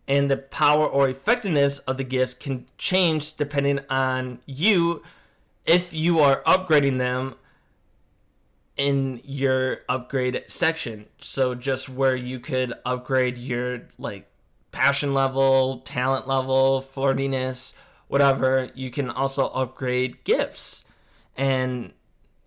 and 0.07 0.31
the 0.31 0.37
power 0.37 0.87
or 0.87 1.09
effectiveness 1.09 1.79
of 1.79 1.97
the 1.97 2.03
gift 2.03 2.39
can 2.39 2.65
change 2.77 3.35
depending 3.35 3.79
on 3.89 4.39
you 4.45 5.03
if 5.65 5.93
you 5.93 6.19
are 6.19 6.41
upgrading 6.43 6.97
them 6.97 7.35
in 8.77 9.21
your 9.23 9.79
upgrade 9.87 10.43
section. 10.47 11.05
So 11.19 11.53
just 11.53 11.87
where 11.87 12.15
you 12.15 12.39
could 12.39 12.73
upgrade 12.83 13.37
your 13.37 13.83
like 13.99 14.27
passion 14.71 15.13
level, 15.13 15.79
talent 15.79 16.27
level, 16.27 16.81
flirtiness, 16.81 17.73
whatever, 18.11 18.69
you 18.75 18.91
can 18.91 19.09
also 19.09 19.47
upgrade 19.47 20.21
gifts 20.25 20.83
and 21.37 21.93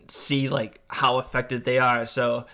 see 0.09 0.51
like 0.51 0.83
how 0.89 1.17
affected 1.17 1.65
they 1.65 1.79
are. 1.79 2.05
So 2.05 2.45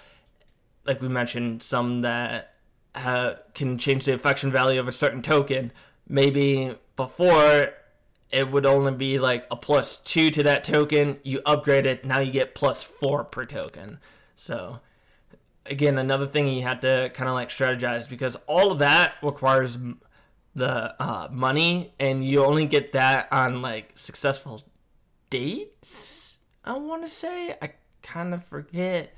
like 0.86 1.02
we 1.02 1.08
mentioned, 1.08 1.60
some 1.60 2.02
that 2.02 2.54
ha- 2.94 3.34
can 3.52 3.78
change 3.78 4.04
the 4.04 4.14
affection 4.14 4.52
value 4.52 4.78
of 4.78 4.86
a 4.86 4.92
certain 4.92 5.22
token. 5.22 5.72
Maybe 6.08 6.76
before 6.94 7.70
it 8.30 8.48
would 8.52 8.64
only 8.64 8.92
be 8.92 9.18
like 9.18 9.44
a 9.50 9.56
plus 9.56 9.96
two 9.98 10.30
to 10.30 10.44
that 10.44 10.62
token. 10.62 11.18
You 11.24 11.40
upgrade 11.44 11.86
it, 11.86 12.04
now 12.04 12.20
you 12.20 12.30
get 12.30 12.54
plus 12.54 12.84
four 12.84 13.24
per 13.24 13.44
token. 13.44 13.98
So, 14.36 14.78
again, 15.66 15.98
another 15.98 16.28
thing 16.28 16.46
you 16.46 16.62
have 16.62 16.78
to 16.82 17.10
kind 17.12 17.28
of 17.28 17.34
like 17.34 17.48
strategize 17.48 18.08
because 18.08 18.36
all 18.46 18.70
of 18.70 18.78
that 18.78 19.14
requires 19.20 19.76
the 20.54 21.00
uh, 21.02 21.28
money, 21.30 21.94
and 21.98 22.24
you 22.24 22.44
only 22.44 22.66
get 22.66 22.92
that 22.92 23.28
on 23.32 23.62
like 23.62 23.92
successful 23.94 24.62
dates. 25.28 26.38
I 26.64 26.76
want 26.76 27.04
to 27.04 27.08
say 27.08 27.56
I 27.62 27.72
kind 28.02 28.34
of 28.34 28.44
forget 28.44 29.14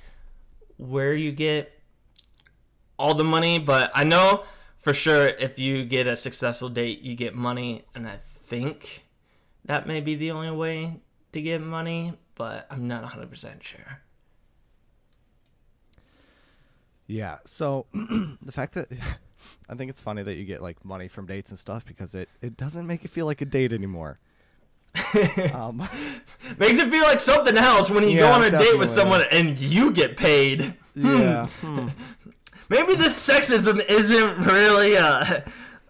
where 0.77 1.15
you 1.15 1.33
get 1.33 1.81
all 2.99 3.15
the 3.15 3.25
money, 3.25 3.59
but 3.59 3.91
I 3.95 4.05
know 4.05 4.45
for 4.79 4.93
sure 4.93 5.27
if 5.27 5.59
you 5.59 5.85
get 5.85 6.07
a 6.07 6.17
successful 6.17 6.69
date, 6.69 7.01
you 7.03 7.15
get 7.15 7.35
money, 7.35 7.85
and 7.95 8.07
I 8.07 8.19
think 8.45 9.05
that 9.65 9.87
may 9.87 10.01
be 10.01 10.15
the 10.15 10.31
only 10.33 10.51
way 10.51 11.01
to 11.33 11.41
get 11.41 11.61
money, 11.61 12.15
but 12.35 12.67
I'm 12.71 12.89
not 12.89 13.05
100% 13.05 13.63
sure. 13.63 14.03
Yeah. 17.07 17.39
So 17.45 17.87
the 17.93 18.53
fact 18.53 18.75
that 18.75 18.89
I 19.69 19.75
think 19.75 19.91
it's 19.91 20.01
funny 20.01 20.23
that 20.23 20.35
you 20.35 20.45
get 20.45 20.63
like 20.63 20.85
money 20.85 21.09
from 21.09 21.27
dates 21.27 21.51
and 21.51 21.59
stuff 21.59 21.85
because 21.85 22.15
it 22.15 22.29
it 22.41 22.57
doesn't 22.57 22.87
make 22.87 23.05
it 23.05 23.11
feel 23.11 23.27
like 23.27 23.41
a 23.41 23.45
date 23.45 23.73
anymore. 23.73 24.19
um, 25.55 25.79
Makes 26.59 26.79
it 26.79 26.91
feel 26.91 27.05
like 27.05 27.21
something 27.21 27.57
else 27.57 27.89
when 27.91 28.07
you 28.09 28.19
go 28.19 28.31
on 28.31 28.43
a 28.43 28.51
date 28.51 28.79
with 28.79 28.89
someone 28.89 29.25
and 29.31 29.59
you 29.59 29.91
get 29.91 30.17
paid. 30.17 30.77
yeah. 30.95 31.47
hmm. 31.47 31.89
Maybe 32.69 32.95
this 32.95 33.29
sexism 33.29 33.85
isn't 33.89 34.39
really 34.47 34.97
uh 34.97 35.41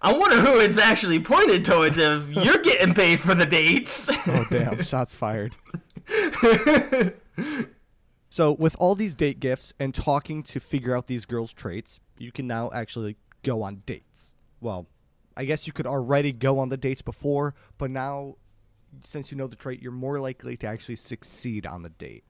I 0.04 0.12
wonder 0.12 0.40
who 0.40 0.58
it's 0.58 0.78
actually 0.78 1.20
pointed 1.20 1.64
towards 1.64 1.96
if 1.98 2.28
you're 2.28 2.58
getting 2.58 2.92
paid 2.92 3.20
for 3.20 3.34
the 3.36 3.46
dates. 3.46 4.10
Oh 4.26 4.44
damn! 4.50 4.82
Shots 4.82 5.14
fired. 5.14 5.54
so 8.28 8.52
with 8.52 8.74
all 8.80 8.96
these 8.96 9.14
date 9.14 9.38
gifts 9.38 9.72
and 9.78 9.94
talking 9.94 10.42
to 10.42 10.58
figure 10.58 10.96
out 10.96 11.06
these 11.06 11.24
girls' 11.24 11.52
traits, 11.52 12.00
you 12.18 12.32
can 12.32 12.48
now 12.48 12.68
actually 12.74 13.16
go 13.42 13.62
on 13.62 13.82
dates. 13.86 14.34
Well, 14.60 14.86
I 15.36 15.44
guess 15.44 15.66
you 15.66 15.72
could 15.72 15.86
already 15.86 16.32
go 16.32 16.58
on 16.58 16.68
the 16.68 16.76
dates 16.76 17.02
before, 17.02 17.54
but 17.78 17.90
now 17.90 18.36
since 19.04 19.30
you 19.30 19.38
know 19.38 19.46
the 19.46 19.56
trait, 19.56 19.82
you're 19.82 19.92
more 19.92 20.20
likely 20.20 20.56
to 20.58 20.66
actually 20.66 20.96
succeed 20.96 21.66
on 21.66 21.82
the 21.82 21.88
date. 21.90 22.24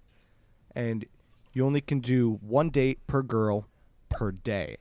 And 0.75 1.05
you 1.53 1.67
only 1.67 1.81
can 1.81 2.01
do 2.01 2.39
one 2.41 2.71
date 2.71 3.07
per 3.07 3.23
girl 3.23 3.67
per 4.09 4.31
day. 4.31 4.77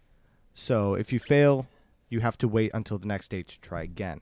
So 0.54 0.94
if 0.94 1.12
you 1.12 1.20
fail, 1.20 1.68
you 2.10 2.20
have 2.20 2.38
to 2.40 2.48
wait 2.48 2.72
until 2.74 2.98
the 2.98 3.08
next 3.08 3.30
date 3.30 3.48
to 3.50 3.60
try 3.60 3.84
again. 3.84 4.22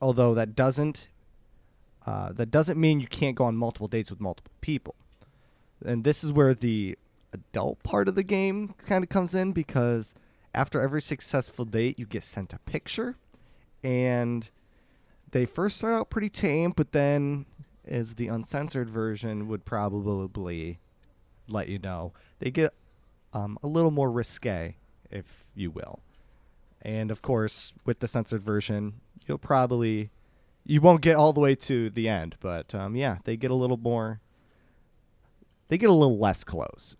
Although 0.00 0.34
that 0.34 0.54
doesn't 0.54 1.08
uh, 2.06 2.32
that 2.32 2.50
doesn't 2.52 2.78
mean 2.78 3.00
you 3.00 3.08
can't 3.08 3.34
go 3.34 3.44
on 3.44 3.56
multiple 3.56 3.88
dates 3.88 4.10
with 4.10 4.20
multiple 4.20 4.52
people. 4.60 4.94
And 5.84 6.04
this 6.04 6.22
is 6.22 6.32
where 6.32 6.54
the 6.54 6.96
adult 7.32 7.82
part 7.82 8.06
of 8.06 8.14
the 8.14 8.22
game 8.22 8.74
kind 8.86 9.02
of 9.02 9.10
comes 9.10 9.34
in 9.34 9.52
because 9.52 10.14
after 10.56 10.80
every 10.80 11.02
successful 11.02 11.66
date, 11.66 11.98
you 11.98 12.06
get 12.06 12.24
sent 12.24 12.54
a 12.54 12.58
picture, 12.60 13.16
and 13.84 14.50
they 15.30 15.44
first 15.44 15.76
start 15.76 15.92
out 15.92 16.08
pretty 16.08 16.30
tame, 16.30 16.72
but 16.74 16.92
then, 16.92 17.44
as 17.86 18.14
the 18.14 18.28
uncensored 18.28 18.88
version 18.88 19.48
would 19.48 19.66
probably 19.66 20.80
let 21.46 21.68
you 21.68 21.78
know, 21.78 22.14
they 22.38 22.50
get 22.50 22.72
um, 23.34 23.58
a 23.62 23.66
little 23.66 23.90
more 23.90 24.10
risque, 24.10 24.76
if 25.10 25.44
you 25.54 25.70
will. 25.70 26.00
And 26.80 27.10
of 27.10 27.20
course, 27.20 27.74
with 27.84 28.00
the 28.00 28.08
censored 28.08 28.42
version, 28.42 28.94
you'll 29.26 29.38
probably 29.38 30.10
you 30.64 30.80
won't 30.80 31.02
get 31.02 31.16
all 31.16 31.32
the 31.32 31.40
way 31.40 31.54
to 31.54 31.90
the 31.90 32.08
end, 32.08 32.36
but 32.40 32.74
um, 32.74 32.96
yeah, 32.96 33.18
they 33.24 33.36
get 33.36 33.50
a 33.50 33.54
little 33.54 33.76
more. 33.76 34.20
They 35.68 35.78
get 35.78 35.90
a 35.90 35.92
little 35.92 36.18
less 36.18 36.44
close. 36.44 36.96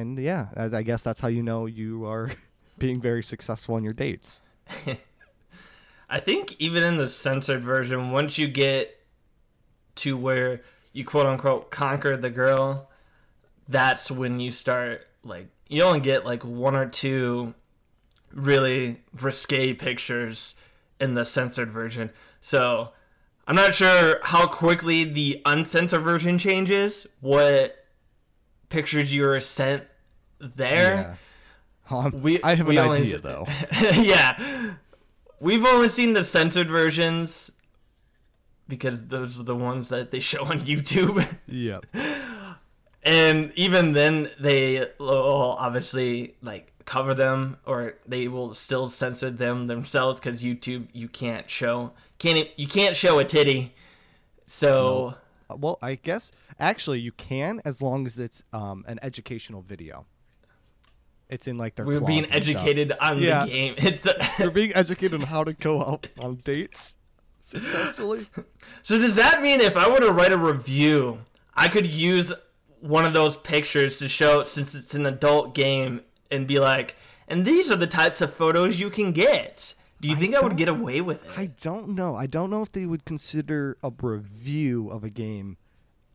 And 0.00 0.18
yeah, 0.18 0.48
I, 0.56 0.82
guess 0.82 1.02
that's 1.02 1.20
how 1.20 1.28
you 1.28 1.42
know 1.42 1.66
you 1.66 2.06
are 2.06 2.30
being 2.78 3.00
very 3.00 3.22
successful 3.22 3.74
on 3.74 3.84
your 3.84 3.92
dates. 3.92 4.40
I 6.10 6.18
think 6.18 6.56
even 6.58 6.82
in 6.82 6.96
the 6.96 7.06
censored 7.06 7.62
version, 7.62 8.10
once 8.10 8.38
you 8.38 8.48
get 8.48 8.98
to 9.96 10.16
where 10.16 10.62
you 10.92 11.04
quote 11.04 11.26
unquote 11.26 11.70
conquer 11.70 12.16
the 12.16 12.30
girl, 12.30 12.88
that's 13.68 14.10
when 14.10 14.40
you 14.40 14.50
start 14.50 15.06
like 15.22 15.46
you 15.68 15.82
only 15.82 16.00
get 16.00 16.24
like 16.24 16.44
one 16.44 16.74
or 16.74 16.86
two 16.86 17.54
really 18.32 19.00
risque 19.20 19.74
pictures 19.74 20.54
in 20.98 21.14
the 21.14 21.24
censored 21.24 21.70
version. 21.70 22.10
So 22.40 22.90
I'm 23.46 23.54
not 23.54 23.74
sure 23.74 24.18
how 24.22 24.46
quickly 24.46 25.04
the 25.04 25.42
uncensored 25.44 26.02
version 26.02 26.38
changes, 26.38 27.06
what 27.20 27.84
pictures 28.68 29.12
you 29.12 29.28
are 29.28 29.40
sent 29.40 29.84
there. 30.40 31.16
Yeah. 31.90 31.96
Um, 31.96 32.22
We- 32.22 32.42
I 32.42 32.54
have 32.54 32.66
we 32.68 32.76
an 32.76 32.88
idea 32.90 33.18
though. 33.18 33.46
yeah. 33.80 34.74
We've 35.40 35.64
only 35.64 35.88
seen 35.88 36.12
the 36.12 36.22
censored 36.24 36.68
versions 36.68 37.50
because 38.68 39.06
those 39.08 39.40
are 39.40 39.42
the 39.42 39.56
ones 39.56 39.88
that 39.88 40.10
they 40.10 40.20
show 40.20 40.44
on 40.44 40.60
YouTube. 40.72 41.26
yep. 41.46 41.84
and 43.02 43.52
even 43.56 43.92
then 43.92 44.30
they 44.38 44.86
will 44.98 45.56
obviously 45.58 46.36
like 46.42 46.72
cover 46.84 47.14
them 47.14 47.56
or 47.66 47.94
they 48.06 48.28
will 48.28 48.52
still 48.54 48.88
censor 48.88 49.30
them 49.30 49.66
themselves 49.66 50.20
cuz 50.20 50.42
YouTube 50.42 50.88
you 50.92 51.08
can't 51.08 51.48
show 51.50 51.92
can't 52.18 52.48
you 52.56 52.66
can't 52.66 52.96
show 52.96 53.18
a 53.18 53.24
titty. 53.24 53.74
So 54.46 55.14
Uh, 55.48 55.56
Well, 55.56 55.78
I 55.82 55.94
guess 55.96 56.30
actually 56.58 57.00
you 57.00 57.12
can 57.12 57.60
as 57.64 57.80
long 57.82 58.06
as 58.06 58.18
it's 58.18 58.42
um, 58.52 58.84
an 58.86 58.98
educational 59.02 59.62
video. 59.62 60.06
It's 61.30 61.46
in 61.46 61.56
like 61.58 61.76
their. 61.76 61.86
we're 61.86 62.00
being 62.00 62.26
educated 62.30 62.92
on 63.00 63.20
Yeah. 63.20 63.44
the 63.44 63.50
game. 63.50 63.74
It's 63.78 64.06
We're 64.38 64.50
being 64.50 64.74
educated 64.74 65.20
on 65.20 65.26
how 65.28 65.44
to 65.44 65.52
go 65.52 65.80
out 65.82 66.08
on 66.18 66.36
dates 66.44 66.94
successfully. 67.40 68.26
So 68.82 68.98
does 68.98 69.16
that 69.16 69.42
mean 69.42 69.60
if 69.60 69.76
I 69.76 69.88
were 69.88 70.00
to 70.00 70.10
write 70.12 70.32
a 70.32 70.38
review, 70.38 71.20
I 71.54 71.68
could 71.68 71.86
use 71.86 72.32
one 72.80 73.04
of 73.04 73.12
those 73.12 73.36
pictures 73.36 73.98
to 73.98 74.08
show 74.08 74.42
since 74.44 74.74
it's 74.74 74.94
an 74.94 75.04
adult 75.06 75.54
game 75.54 76.00
and 76.30 76.46
be 76.46 76.58
like, 76.58 76.96
and 77.28 77.44
these 77.44 77.70
are 77.70 77.76
the 77.76 77.86
types 77.86 78.20
of 78.20 78.32
photos 78.32 78.80
you 78.80 78.88
can 78.90 79.12
get. 79.12 79.74
Do 80.00 80.08
you 80.08 80.16
think 80.16 80.34
I, 80.34 80.40
would 80.40 80.56
get 80.56 80.68
away 80.68 81.02
with 81.02 81.22
it? 81.26 81.30
I 81.38 81.46
don't 81.62 81.90
know. 81.90 82.14
I 82.16 82.26
don't 82.26 82.48
know 82.50 82.62
if 82.62 82.72
they 82.72 82.86
would 82.86 83.04
consider 83.04 83.76
a 83.82 83.92
review 84.00 84.88
of 84.88 85.04
a 85.04 85.10
game 85.10 85.58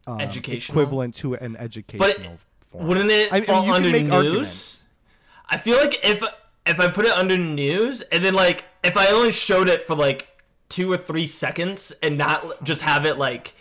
um, 0.08 0.19
Educational? 0.19 0.80
equivalent 0.80 1.15
to 1.15 1.36
an 1.36 1.56
educational 1.58 2.38
form. 2.62 2.88
Wouldn't 2.88 3.12
it 3.12 3.32
I 3.32 3.38
mean, 3.38 3.45
fall 3.45 3.65
you 3.65 3.73
can 3.73 3.86
under 4.12 4.23
news? 4.23 4.84
I 5.49 5.58
feel 5.58 5.77
like 5.77 5.99
if 6.08 6.23
if 6.65 6.79
I 6.79 6.88
put 6.88 7.05
it 7.05 7.12
under 7.12 7.38
news 7.38 8.01
and 8.01 8.23
then 8.23 8.34
like 8.34 8.65
if 8.84 8.97
I 8.97 9.08
only 9.08 9.31
showed 9.31 9.69
it 9.69 9.86
for 9.86 9.95
like 9.95 10.27
two 10.69 10.91
or 10.91 10.97
three 10.97 11.27
seconds 11.27 11.91
and 12.01 12.17
not 12.17 12.63
just 12.63 12.81
have 12.81 13.05
it 13.05 13.17
like 13.17 13.53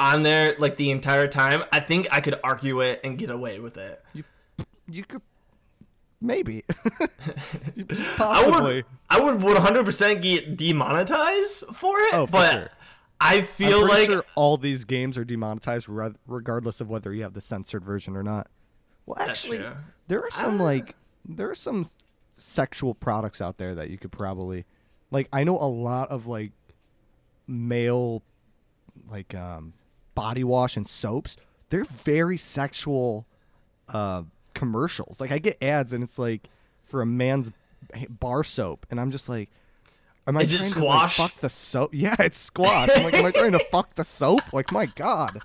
on 0.00 0.22
there 0.22 0.54
like 0.58 0.76
the 0.76 0.90
entire 0.90 1.28
time, 1.28 1.62
I 1.72 1.80
think 1.80 2.08
I 2.10 2.20
could 2.20 2.38
argue 2.44 2.80
it 2.80 3.00
and 3.04 3.16
get 3.18 3.30
away 3.30 3.58
with 3.60 3.76
it. 3.76 4.04
You 4.88 5.04
could 5.04 5.22
maybe 6.20 6.64
I 7.00 7.08
possibly. 8.16 8.74
would 8.76 8.84
I 9.10 9.20
would 9.20 9.36
100% 9.38 10.22
get 10.22 10.56
demonetized 10.56 11.64
for 11.74 11.98
it, 12.00 12.14
Oh, 12.14 12.26
for 12.26 12.32
but 12.32 12.50
sure. 12.52 12.68
I 13.20 13.40
feel 13.42 13.86
like 13.86 14.06
sure 14.06 14.24
all 14.34 14.56
these 14.56 14.84
games 14.84 15.18
are 15.18 15.24
demonetized 15.24 15.88
re- 15.88 16.12
regardless 16.26 16.80
of 16.80 16.88
whether 16.88 17.12
you 17.12 17.22
have 17.22 17.34
the 17.34 17.40
censored 17.40 17.84
version 17.84 18.16
or 18.16 18.22
not. 18.22 18.48
Well, 19.06 19.18
actually, 19.18 19.62
there 20.06 20.22
are 20.22 20.30
some 20.30 20.58
like 20.58 20.94
there 21.28 21.50
are 21.50 21.54
some 21.54 21.84
sexual 22.36 22.94
products 22.94 23.40
out 23.40 23.58
there 23.58 23.74
that 23.74 23.90
you 23.90 23.98
could 23.98 24.12
probably 24.12 24.64
like. 25.10 25.28
I 25.32 25.44
know 25.44 25.56
a 25.56 25.68
lot 25.68 26.10
of 26.10 26.26
like 26.26 26.52
male 27.46 28.22
like 29.10 29.34
um, 29.34 29.74
body 30.14 30.44
wash 30.44 30.76
and 30.76 30.86
soaps. 30.88 31.36
They're 31.70 31.84
very 31.84 32.38
sexual 32.38 33.26
uh, 33.88 34.22
commercials. 34.54 35.20
Like 35.20 35.32
I 35.32 35.38
get 35.38 35.62
ads 35.62 35.92
and 35.92 36.02
it's 36.02 36.18
like 36.18 36.48
for 36.84 37.02
a 37.02 37.06
man's 37.06 37.50
bar 38.08 38.42
soap, 38.44 38.86
and 38.90 39.00
I'm 39.00 39.10
just 39.10 39.28
like. 39.28 39.50
Am 40.26 40.36
I 40.36 40.42
Is 40.42 40.52
it 40.52 40.58
trying 40.58 40.70
squash? 40.70 41.16
To, 41.16 41.22
like, 41.22 41.30
fuck 41.30 41.40
the 41.40 41.48
soap? 41.48 41.90
Yeah, 41.94 42.14
it's 42.18 42.38
squash. 42.38 42.90
I'm 42.94 43.02
like, 43.02 43.14
am 43.14 43.24
I 43.24 43.30
trying 43.30 43.52
to 43.52 43.64
fuck 43.70 43.94
the 43.94 44.04
soap? 44.04 44.52
Like, 44.52 44.70
my 44.70 44.84
god. 44.84 45.40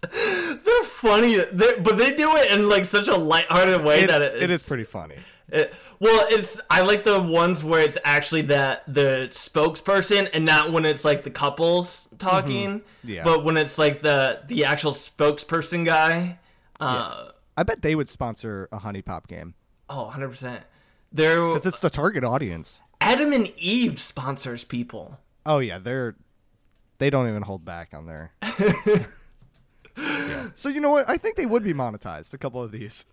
They're 0.00 0.82
funny, 0.84 1.36
they 1.36 1.78
but 1.80 1.96
they 1.98 2.14
do 2.14 2.36
it 2.36 2.50
in 2.52 2.68
like 2.68 2.84
such 2.84 3.08
a 3.08 3.16
lighthearted 3.16 3.84
way 3.84 4.04
It, 4.04 4.06
that 4.08 4.22
it, 4.22 4.42
it 4.44 4.50
is 4.50 4.66
pretty 4.66 4.84
funny. 4.84 5.16
it- 5.48 5.74
well, 6.00 6.26
it's 6.30 6.60
I 6.70 6.82
like 6.82 7.02
the 7.02 7.20
ones 7.20 7.64
where 7.64 7.80
it's 7.80 7.98
actually 8.04 8.42
that 8.42 8.84
the 8.86 9.28
spokesperson 9.32 10.30
and 10.32 10.44
not 10.44 10.70
when 10.70 10.84
it's 10.86 11.04
like 11.04 11.24
the 11.24 11.30
couples 11.30 12.06
talking. 12.18 12.80
Mm-hmm. 12.80 13.10
Yeah. 13.10 13.24
But 13.24 13.44
when 13.44 13.56
it's 13.56 13.78
like 13.78 14.02
the 14.02 14.42
the 14.46 14.64
actual 14.64 14.92
spokesperson 14.92 15.84
guy. 15.84 16.38
Uh, 16.78 17.30
I 17.56 17.64
bet 17.64 17.82
they 17.82 17.96
would 17.96 18.08
sponsor 18.08 18.68
a 18.70 18.78
HuniePop 18.78 19.26
game 19.26 19.54
Oh, 19.90 20.04
100 20.04 20.28
percent. 20.28 20.62
They're 21.10 21.44
because 21.44 21.66
it's 21.66 21.80
the 21.80 21.90
target 21.90 22.22
audience. 22.22 22.78
Adam 23.00 23.32
and 23.32 23.52
Eve 23.56 24.00
sponsors 24.00 24.62
people. 24.62 25.18
Oh 25.44 25.58
yeah, 25.58 25.78
they're 25.80 26.14
they 26.98 27.10
don't 27.10 27.28
even 27.28 27.42
hold 27.42 27.64
back 27.64 27.88
on 27.92 28.06
their. 28.06 28.32
Yeah. 29.98 30.48
So 30.54 30.68
you 30.68 30.80
know 30.80 30.90
what? 30.90 31.08
I 31.08 31.16
think 31.16 31.36
they 31.36 31.46
would 31.46 31.62
be 31.62 31.74
monetized. 31.74 32.32
A 32.34 32.38
couple 32.38 32.62
of 32.62 32.70
these. 32.70 33.04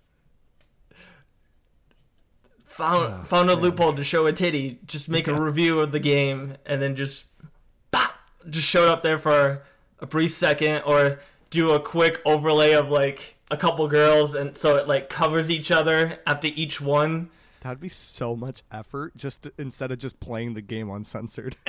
found 2.64 3.14
ah, 3.14 3.24
found 3.24 3.50
a 3.50 3.56
loophole 3.56 3.94
to 3.94 4.04
show 4.04 4.26
a 4.26 4.34
titty. 4.34 4.80
Just 4.86 5.10
make 5.10 5.28
a 5.28 5.40
review 5.40 5.80
of 5.80 5.92
the 5.92 6.00
game 6.00 6.56
and 6.66 6.82
then 6.82 6.96
just 6.96 7.26
bop, 7.92 8.14
just 8.50 8.68
show 8.68 8.84
it 8.84 8.90
up 8.90 9.04
there 9.04 9.20
for 9.20 9.64
a 10.00 10.06
brief 10.06 10.32
second, 10.32 10.84
or 10.86 11.20
do 11.50 11.72
a 11.72 11.80
quick 11.80 12.22
overlay 12.26 12.74
of 12.74 12.90
like 12.90 13.36
a 13.52 13.58
couple 13.58 13.88
girls, 13.88 14.34
and 14.34 14.58
so 14.58 14.76
it 14.78 14.88
like 14.88 15.10
covers 15.10 15.50
each 15.52 15.72
other 15.72 16.20
after 16.28 16.48
each 16.48 16.82
one. 16.82 17.30
That'd 17.62 17.80
be 17.80 17.90
so 17.90 18.36
much 18.36 18.62
effort 18.72 19.16
just 19.18 19.44
to, 19.44 19.54
instead 19.58 19.92
of 19.92 19.98
just 19.98 20.20
playing 20.20 20.54
the 20.54 20.62
game 20.62 20.90
uncensored. 20.90 21.56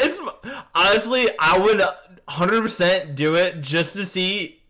It's 0.00 0.20
honestly, 0.78 1.28
I 1.38 1.58
would 1.58 1.82
100% 2.28 3.14
do 3.14 3.34
it 3.34 3.60
just 3.60 3.94
to 3.94 4.06
see. 4.06 4.62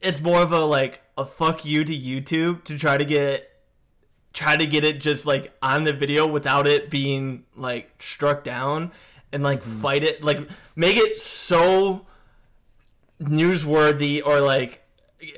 It's 0.00 0.20
more 0.20 0.42
of 0.42 0.52
a 0.52 0.60
like 0.60 1.00
a 1.16 1.24
fuck 1.24 1.64
you 1.64 1.84
to 1.84 1.92
YouTube 1.96 2.64
to 2.64 2.78
try 2.78 2.98
to 2.98 3.04
get 3.04 3.50
try 4.32 4.56
to 4.56 4.66
get 4.66 4.84
it 4.84 5.00
just 5.00 5.26
like 5.26 5.52
on 5.62 5.84
the 5.84 5.92
video 5.92 6.26
without 6.26 6.66
it 6.66 6.90
being 6.90 7.44
like 7.56 7.90
struck 8.02 8.42
down 8.42 8.90
and 9.32 9.44
like 9.44 9.60
mm-hmm. 9.60 9.80
fight 9.80 10.02
it 10.02 10.24
like 10.24 10.40
make 10.74 10.96
it 10.96 11.20
so 11.20 12.04
newsworthy 13.22 14.20
or 14.26 14.40
like 14.40 14.82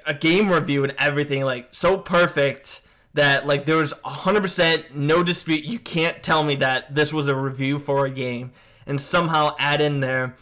a 0.07 0.15
game 0.15 0.49
review 0.49 0.83
and 0.83 0.95
everything 0.99 1.45
like 1.45 1.69
so 1.73 1.99
perfect 1.99 2.81
that 3.13 3.47
like 3.47 3.67
there 3.67 3.77
was 3.77 3.93
100% 4.05 4.95
no 4.95 5.23
dispute 5.23 5.63
you 5.63 5.79
can't 5.79 6.23
tell 6.23 6.43
me 6.43 6.57
that 6.57 6.95
this 6.95 7.13
was 7.13 7.29
a 7.29 7.37
review 7.37 7.79
for 7.79 8.07
a 8.07 8.11
game 8.11 8.51
and 8.87 9.01
somehow 9.01 9.55
add 9.59 9.81
in 9.81 10.01
there 10.01 10.35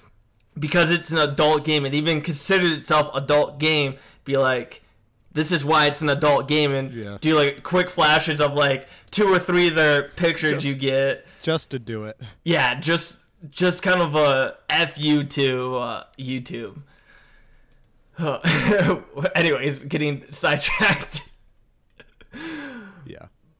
because 0.58 0.90
it's 0.90 1.10
an 1.10 1.18
adult 1.18 1.64
game 1.64 1.84
and 1.84 1.94
even 1.94 2.20
considered 2.20 2.72
itself 2.72 3.10
adult 3.14 3.58
game 3.58 3.96
be 4.24 4.36
like 4.36 4.82
this 5.32 5.50
is 5.50 5.64
why 5.64 5.86
it's 5.86 6.00
an 6.00 6.08
adult 6.08 6.46
game 6.46 6.72
and 6.72 6.92
Yeah. 6.94 7.18
do 7.20 7.36
like 7.36 7.62
quick 7.64 7.90
flashes 7.90 8.40
of 8.40 8.54
like 8.54 8.86
two 9.10 9.26
or 9.32 9.38
three 9.40 9.68
of 9.68 9.74
the 9.74 10.10
pictures 10.16 10.52
Just- 10.52 10.64
you 10.66 10.74
get 10.74 11.26
just 11.42 11.70
to 11.70 11.78
do 11.78 12.04
it. 12.04 12.20
yeah 12.44 12.78
just 12.78 13.18
just 13.50 13.82
kind 13.82 14.00
of 14.00 14.14
a 14.14 14.56
fu 14.94 15.24
to 15.24 15.76
uh, 15.76 16.04
youtube 16.18 16.78
anyways 19.34 19.80
getting 19.80 20.24
sidetracked. 20.30 21.22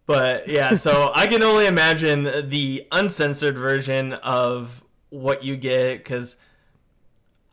But 0.06 0.48
yeah 0.48 0.76
so 0.76 1.10
i 1.14 1.26
can 1.26 1.42
only 1.42 1.66
imagine 1.66 2.48
the 2.48 2.86
uncensored 2.92 3.56
version 3.56 4.12
of 4.14 4.82
what 5.10 5.44
you 5.44 5.56
get 5.56 5.98
because 5.98 6.36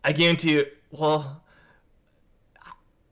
i 0.04 0.12
guarantee 0.12 0.52
you 0.52 0.66
well 0.90 1.42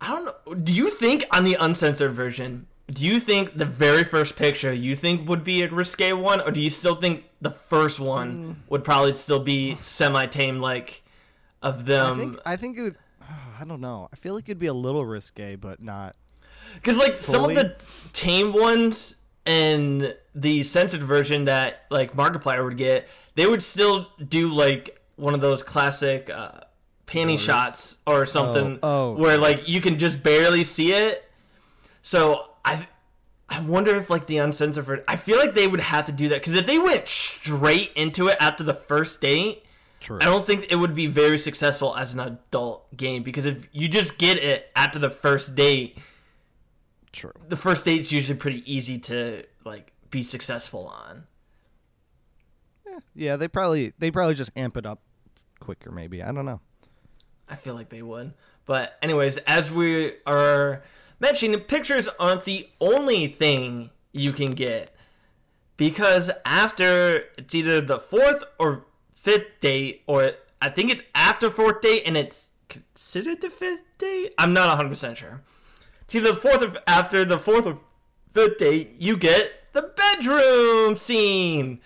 i 0.00 0.08
don't 0.08 0.24
know 0.24 0.54
do 0.54 0.72
you 0.72 0.90
think 0.90 1.24
on 1.32 1.44
the 1.44 1.56
uncensored 1.60 2.12
version 2.12 2.66
do 2.88 3.06
you 3.06 3.20
think 3.20 3.56
the 3.56 3.64
very 3.64 4.02
first 4.02 4.36
picture 4.36 4.72
you 4.72 4.96
think 4.96 5.28
would 5.28 5.44
be 5.44 5.62
a 5.62 5.68
risque 5.70 6.12
one 6.12 6.40
or 6.40 6.50
do 6.50 6.60
you 6.60 6.70
still 6.70 6.96
think 6.96 7.24
the 7.40 7.50
first 7.50 8.00
one 8.00 8.36
mm. 8.36 8.56
would 8.68 8.84
probably 8.84 9.12
still 9.12 9.40
be 9.40 9.78
semi-tame 9.80 10.60
like 10.60 11.02
of 11.62 11.86
them 11.86 12.14
I 12.14 12.18
think 12.18 12.38
I 12.46 12.56
think 12.56 12.78
it 12.78 12.82
would. 12.82 12.96
I 13.60 13.64
don't 13.64 13.80
know. 13.80 14.08
I 14.12 14.16
feel 14.16 14.34
like 14.34 14.44
it'd 14.44 14.58
be 14.58 14.66
a 14.66 14.74
little 14.74 15.04
risque, 15.04 15.54
but 15.54 15.82
not. 15.82 16.16
Because 16.74 16.96
like 16.96 17.16
some 17.16 17.44
of 17.44 17.54
the 17.54 17.76
tame 18.12 18.52
ones 18.52 19.16
and 19.50 20.14
the 20.34 20.62
censored 20.62 21.02
version 21.02 21.46
that 21.46 21.84
like 21.90 22.14
Markiplier 22.14 22.64
would 22.64 22.76
get, 22.76 23.08
they 23.34 23.46
would 23.46 23.62
still 23.64 24.06
do 24.28 24.48
like 24.48 25.00
one 25.16 25.34
of 25.34 25.40
those 25.40 25.62
classic 25.64 26.30
uh, 26.30 26.60
panty 27.06 27.30
Blurs? 27.30 27.40
shots 27.42 27.96
or 28.06 28.26
something, 28.26 28.78
Oh, 28.82 29.10
oh, 29.10 29.12
where 29.16 29.36
like 29.36 29.68
you 29.68 29.80
can 29.80 29.98
just 29.98 30.22
barely 30.22 30.62
see 30.62 30.92
it. 30.92 31.28
So 32.02 32.46
I, 32.64 32.86
I 33.48 33.60
wonder 33.62 33.96
if 33.96 34.08
like 34.08 34.26
the 34.26 34.38
uncensored 34.38 34.84
version. 34.84 35.04
I 35.08 35.16
feel 35.16 35.38
like 35.38 35.54
they 35.54 35.66
would 35.66 35.80
have 35.80 36.04
to 36.04 36.12
do 36.12 36.28
that 36.28 36.36
because 36.36 36.54
if 36.54 36.66
they 36.66 36.78
went 36.78 37.08
straight 37.08 37.90
into 37.96 38.28
it 38.28 38.36
after 38.40 38.62
the 38.62 38.74
first 38.74 39.20
date, 39.20 39.64
True. 39.98 40.18
I 40.20 40.26
don't 40.26 40.46
think 40.46 40.68
it 40.70 40.76
would 40.76 40.94
be 40.94 41.08
very 41.08 41.38
successful 41.38 41.96
as 41.96 42.14
an 42.14 42.20
adult 42.20 42.96
game 42.96 43.24
because 43.24 43.46
if 43.46 43.66
you 43.72 43.88
just 43.88 44.16
get 44.16 44.38
it 44.38 44.70
after 44.76 45.00
the 45.00 45.10
first 45.10 45.56
date, 45.56 45.98
True. 47.12 47.32
the 47.48 47.56
first 47.56 47.84
date's 47.84 48.12
usually 48.12 48.38
pretty 48.38 48.62
easy 48.72 48.98
to 48.98 49.44
like 49.64 49.92
be 50.10 50.22
successful 50.22 50.86
on. 50.86 51.24
Yeah, 53.14 53.36
they 53.36 53.48
probably 53.48 53.92
they 53.98 54.10
probably 54.10 54.34
just 54.34 54.50
amp 54.56 54.76
it 54.76 54.86
up 54.86 55.00
quicker. 55.58 55.90
Maybe 55.90 56.22
I 56.22 56.32
don't 56.32 56.44
know. 56.44 56.60
I 57.48 57.56
feel 57.56 57.74
like 57.74 57.88
they 57.88 58.02
would. 58.02 58.34
But 58.66 58.96
anyways, 59.02 59.38
as 59.38 59.70
we 59.70 60.14
are 60.26 60.82
mentioning, 61.18 61.52
the 61.52 61.64
pictures 61.64 62.08
aren't 62.18 62.44
the 62.44 62.68
only 62.80 63.26
thing 63.26 63.90
you 64.12 64.32
can 64.32 64.52
get. 64.52 64.94
Because 65.76 66.30
after 66.44 67.24
it's 67.38 67.54
either 67.54 67.80
the 67.80 67.98
fourth 67.98 68.44
or 68.58 68.84
fifth 69.14 69.60
date, 69.60 70.02
or 70.06 70.32
I 70.60 70.68
think 70.68 70.90
it's 70.90 71.02
after 71.14 71.50
fourth 71.50 71.80
date 71.80 72.02
and 72.04 72.16
it's 72.16 72.50
considered 72.68 73.40
the 73.40 73.50
fifth 73.50 73.84
date? 73.98 74.34
I'm 74.38 74.52
not 74.52 74.78
100% 74.78 75.16
sure. 75.16 75.40
Either 76.12 76.32
the 76.32 76.34
fourth 76.34 76.62
or 76.62 76.80
after 76.86 77.24
the 77.24 77.38
fourth 77.38 77.66
or 77.66 77.78
fifth 78.30 78.58
date, 78.58 78.96
you 78.98 79.16
get 79.16 79.72
the 79.72 79.82
bedroom 79.82 80.96
scene, 80.96 81.80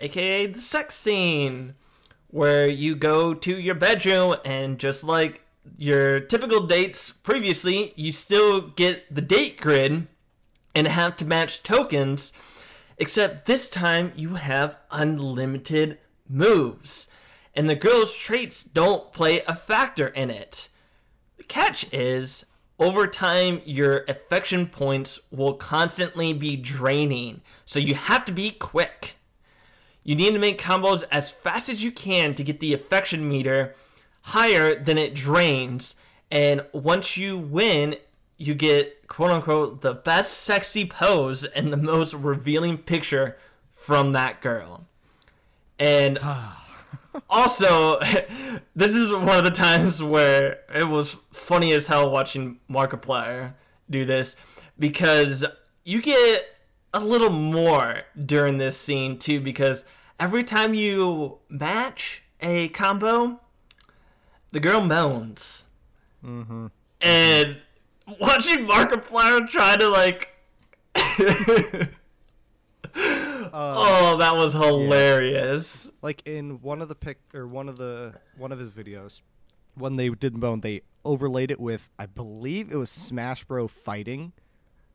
aka 0.00 0.46
the 0.46 0.60
sex 0.60 0.94
scene 0.94 1.74
where 2.28 2.66
you 2.66 2.94
go 2.94 3.34
to 3.34 3.58
your 3.58 3.74
bedroom 3.74 4.36
and 4.44 4.78
just 4.78 5.02
like 5.02 5.42
your 5.76 6.20
typical 6.20 6.66
dates 6.66 7.10
previously, 7.10 7.92
you 7.96 8.12
still 8.12 8.60
get 8.60 9.12
the 9.12 9.22
date 9.22 9.60
grid 9.60 10.06
and 10.74 10.86
have 10.86 11.16
to 11.16 11.24
match 11.24 11.62
tokens, 11.62 12.32
except 12.98 13.46
this 13.46 13.70
time 13.70 14.12
you 14.14 14.34
have 14.34 14.76
unlimited 14.90 15.98
moves. 16.28 17.08
And 17.54 17.70
the 17.70 17.74
girl's 17.74 18.14
traits 18.14 18.62
don't 18.62 19.12
play 19.12 19.42
a 19.48 19.56
factor 19.56 20.08
in 20.08 20.30
it. 20.30 20.68
The 21.38 21.44
catch 21.44 21.92
is, 21.92 22.44
over 22.78 23.06
time, 23.06 23.62
your 23.64 24.04
affection 24.06 24.66
points 24.66 25.20
will 25.30 25.54
constantly 25.54 26.32
be 26.32 26.56
draining, 26.56 27.40
so 27.64 27.78
you 27.78 27.94
have 27.94 28.24
to 28.26 28.32
be 28.32 28.50
quick. 28.50 29.16
You 30.04 30.14
need 30.14 30.32
to 30.32 30.38
make 30.38 30.60
combos 30.60 31.02
as 31.10 31.30
fast 31.30 31.68
as 31.68 31.82
you 31.82 31.90
can 31.90 32.34
to 32.34 32.44
get 32.44 32.60
the 32.60 32.74
affection 32.74 33.28
meter 33.28 33.74
higher 34.22 34.74
than 34.74 34.98
it 34.98 35.14
drains. 35.14 35.96
And 36.30 36.64
once 36.72 37.16
you 37.16 37.38
win, 37.38 37.96
you 38.36 38.54
get 38.54 39.08
quote 39.08 39.30
unquote 39.30 39.80
the 39.80 39.94
best 39.94 40.34
sexy 40.34 40.84
pose 40.84 41.44
and 41.44 41.72
the 41.72 41.76
most 41.76 42.12
revealing 42.12 42.76
picture 42.76 43.38
from 43.72 44.12
that 44.12 44.42
girl. 44.42 44.86
And 45.78 46.18
ah. 46.22 46.65
Also, 47.28 48.00
this 48.74 48.94
is 48.94 49.10
one 49.10 49.38
of 49.38 49.44
the 49.44 49.50
times 49.50 50.02
where 50.02 50.60
it 50.74 50.88
was 50.88 51.16
funny 51.32 51.72
as 51.72 51.86
hell 51.86 52.10
watching 52.10 52.58
Markiplier 52.70 53.54
do 53.88 54.04
this 54.04 54.36
because 54.78 55.44
you 55.84 56.02
get 56.02 56.44
a 56.92 57.00
little 57.00 57.30
more 57.30 58.02
during 58.24 58.58
this 58.58 58.76
scene 58.76 59.18
too 59.18 59.40
because 59.40 59.84
every 60.18 60.44
time 60.44 60.74
you 60.74 61.38
match 61.48 62.22
a 62.40 62.68
combo, 62.68 63.40
the 64.52 64.60
girl 64.60 64.80
moans. 64.80 65.66
Mm-hmm. 66.24 66.66
And 67.00 67.56
watching 68.20 68.66
Markiplier 68.66 69.48
try 69.48 69.76
to 69.76 69.88
like. 69.88 70.32
Uh, 72.94 73.50
oh, 73.52 74.16
that 74.18 74.34
was 74.36 74.52
hilarious. 74.52 75.90
Like 76.02 76.22
in 76.26 76.60
one 76.62 76.82
of 76.82 76.88
the 76.88 76.94
pic 76.94 77.18
or 77.32 77.46
one 77.46 77.68
of 77.68 77.76
the 77.76 78.14
one 78.36 78.52
of 78.52 78.58
his 78.58 78.70
videos, 78.70 79.20
when 79.74 79.96
they 79.96 80.08
did 80.08 80.38
bone, 80.40 80.60
they 80.60 80.82
overlaid 81.04 81.50
it 81.50 81.60
with 81.60 81.90
I 81.98 82.06
believe 82.06 82.70
it 82.72 82.76
was 82.76 82.90
Smash 82.90 83.44
Bro 83.44 83.68
fighting, 83.68 84.32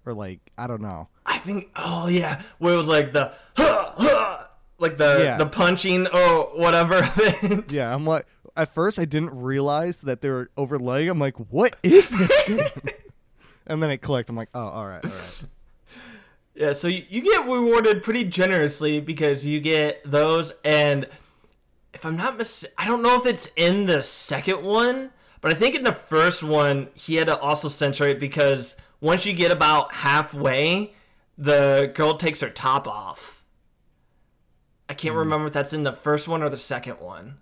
or 0.06 0.14
like 0.14 0.40
I 0.58 0.68
don't 0.68 0.82
know. 0.82 1.08
I 1.26 1.38
think. 1.40 1.70
Oh 1.76 2.08
yeah, 2.08 2.42
where 2.60 2.74
it 2.74 2.78
was 2.78 2.88
like 2.90 3.14
the. 3.14 3.34
like 4.80 4.98
the 4.98 5.22
Yeah. 5.24 5.38
the 5.38 5.46
punching 5.46 6.08
or 6.08 6.46
whatever. 6.60 7.08
Yeah, 7.70 7.94
I'm 7.94 8.06
like 8.06 8.26
at 8.58 8.74
first 8.74 9.00
I 9.00 9.06
didn't 9.06 9.34
realize 9.40 10.02
that 10.02 10.22
they 10.22 10.30
were 10.30 10.50
overlaying. 10.58 11.10
I'm 11.10 11.20
like, 11.20 11.36
what 11.38 11.76
is 11.84 12.10
this? 12.10 12.72
and 13.68 13.82
then 13.82 13.92
it 13.92 14.00
clicked. 14.00 14.30
I'm 14.30 14.36
like, 14.36 14.50
oh, 14.54 14.60
all 14.68 14.88
right, 14.88 15.04
all 15.06 15.12
right. 15.12 15.44
Yeah, 16.62 16.74
so 16.74 16.88
you, 16.88 17.04
you 17.10 17.22
get 17.24 17.46
rewarded 17.46 18.04
pretty 18.04 18.24
generously 18.24 19.00
because 19.00 19.44
you 19.44 19.60
get 19.60 20.00
those, 20.06 20.54
and 20.64 21.08
if 21.92 22.06
I'm 22.06 22.16
not 22.16 22.38
mis, 22.38 22.64
I 22.78 22.86
don't 22.86 23.02
know 23.02 23.16
if 23.20 23.26
it's 23.26 23.50
in 23.56 23.88
the 23.88 24.04
second 24.04 24.62
one, 24.62 25.10
but 25.42 25.52
I 25.52 25.56
think 25.56 25.74
in 25.74 25.84
the 25.84 25.92
first 25.92 26.44
one 26.44 26.90
he 26.94 27.16
had 27.16 27.26
to 27.26 27.40
also 27.40 27.68
censor 27.68 28.08
it 28.08 28.20
because 28.20 28.76
once 29.00 29.26
you 29.26 29.34
get 29.34 29.52
about 29.52 29.92
halfway, 29.92 30.94
the 31.36 31.92
girl 31.96 32.16
takes 32.16 32.42
her 32.42 32.50
top 32.52 32.88
off. 32.88 33.44
I 34.88 34.94
can't 34.94 35.14
hmm. 35.14 35.20
remember 35.22 35.48
if 35.48 35.54
that's 35.54 35.74
in 35.74 35.82
the 35.82 35.94
first 35.94 36.28
one 36.28 36.44
or 36.44 36.50
the 36.50 36.58
second 36.58 37.00
one. 37.00 37.40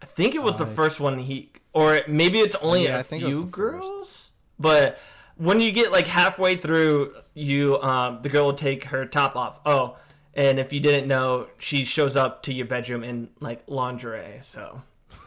I 0.00 0.06
think 0.06 0.36
it 0.36 0.44
was 0.44 0.58
the 0.58 0.66
first 0.66 1.00
one 1.00 1.18
he, 1.18 1.50
or 1.72 2.02
maybe 2.06 2.38
it's 2.38 2.54
only 2.62 2.84
Yeah, 2.84 2.98
a 2.98 3.00
I 3.00 3.02
think 3.02 3.24
it 3.24 3.26
was 3.26 3.34
few 3.34 3.46
the 3.46 3.50
first. 3.50 3.82
girls. 3.82 4.30
But 4.60 5.00
when 5.34 5.60
you 5.60 5.72
get 5.72 5.90
like 5.90 6.06
halfway 6.06 6.54
through, 6.54 7.12
you 7.36 7.80
um, 7.82 8.20
the 8.22 8.28
girl 8.28 8.46
will 8.46 8.54
take 8.54 8.84
her 8.84 9.04
top 9.04 9.36
off. 9.36 9.60
Oh, 9.66 9.96
and 10.34 10.58
if 10.58 10.72
you 10.72 10.80
didn't 10.80 11.06
know, 11.06 11.48
she 11.58 11.84
shows 11.84 12.16
up 12.16 12.42
to 12.44 12.52
your 12.52 12.66
bedroom 12.66 13.04
in 13.04 13.28
like 13.40 13.62
lingerie. 13.66 14.38
So, 14.40 14.80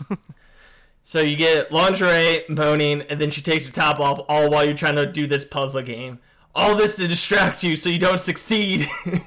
so 1.04 1.22
you 1.22 1.36
get 1.36 1.72
lingerie, 1.72 2.45
moaning, 2.50 3.04
and 3.04 3.22
then 3.22 3.30
she 3.30 3.41
takes 3.41 3.67
her 3.67 3.72
top 3.72 4.00
off, 4.00 4.26
all 4.28 4.50
while 4.50 4.65
you're 4.65 4.74
trying 4.74 4.95
to 4.95 5.06
do 5.06 5.28
this 5.28 5.45
puzzle 5.45 5.84
game. 5.84 6.19
All 6.56 6.76
this 6.76 6.95
to 6.95 7.08
distract 7.08 7.63
you 7.63 7.78
so 7.78 7.89
you 7.89 8.00
don't 8.00 8.19
succeed. 8.19 8.88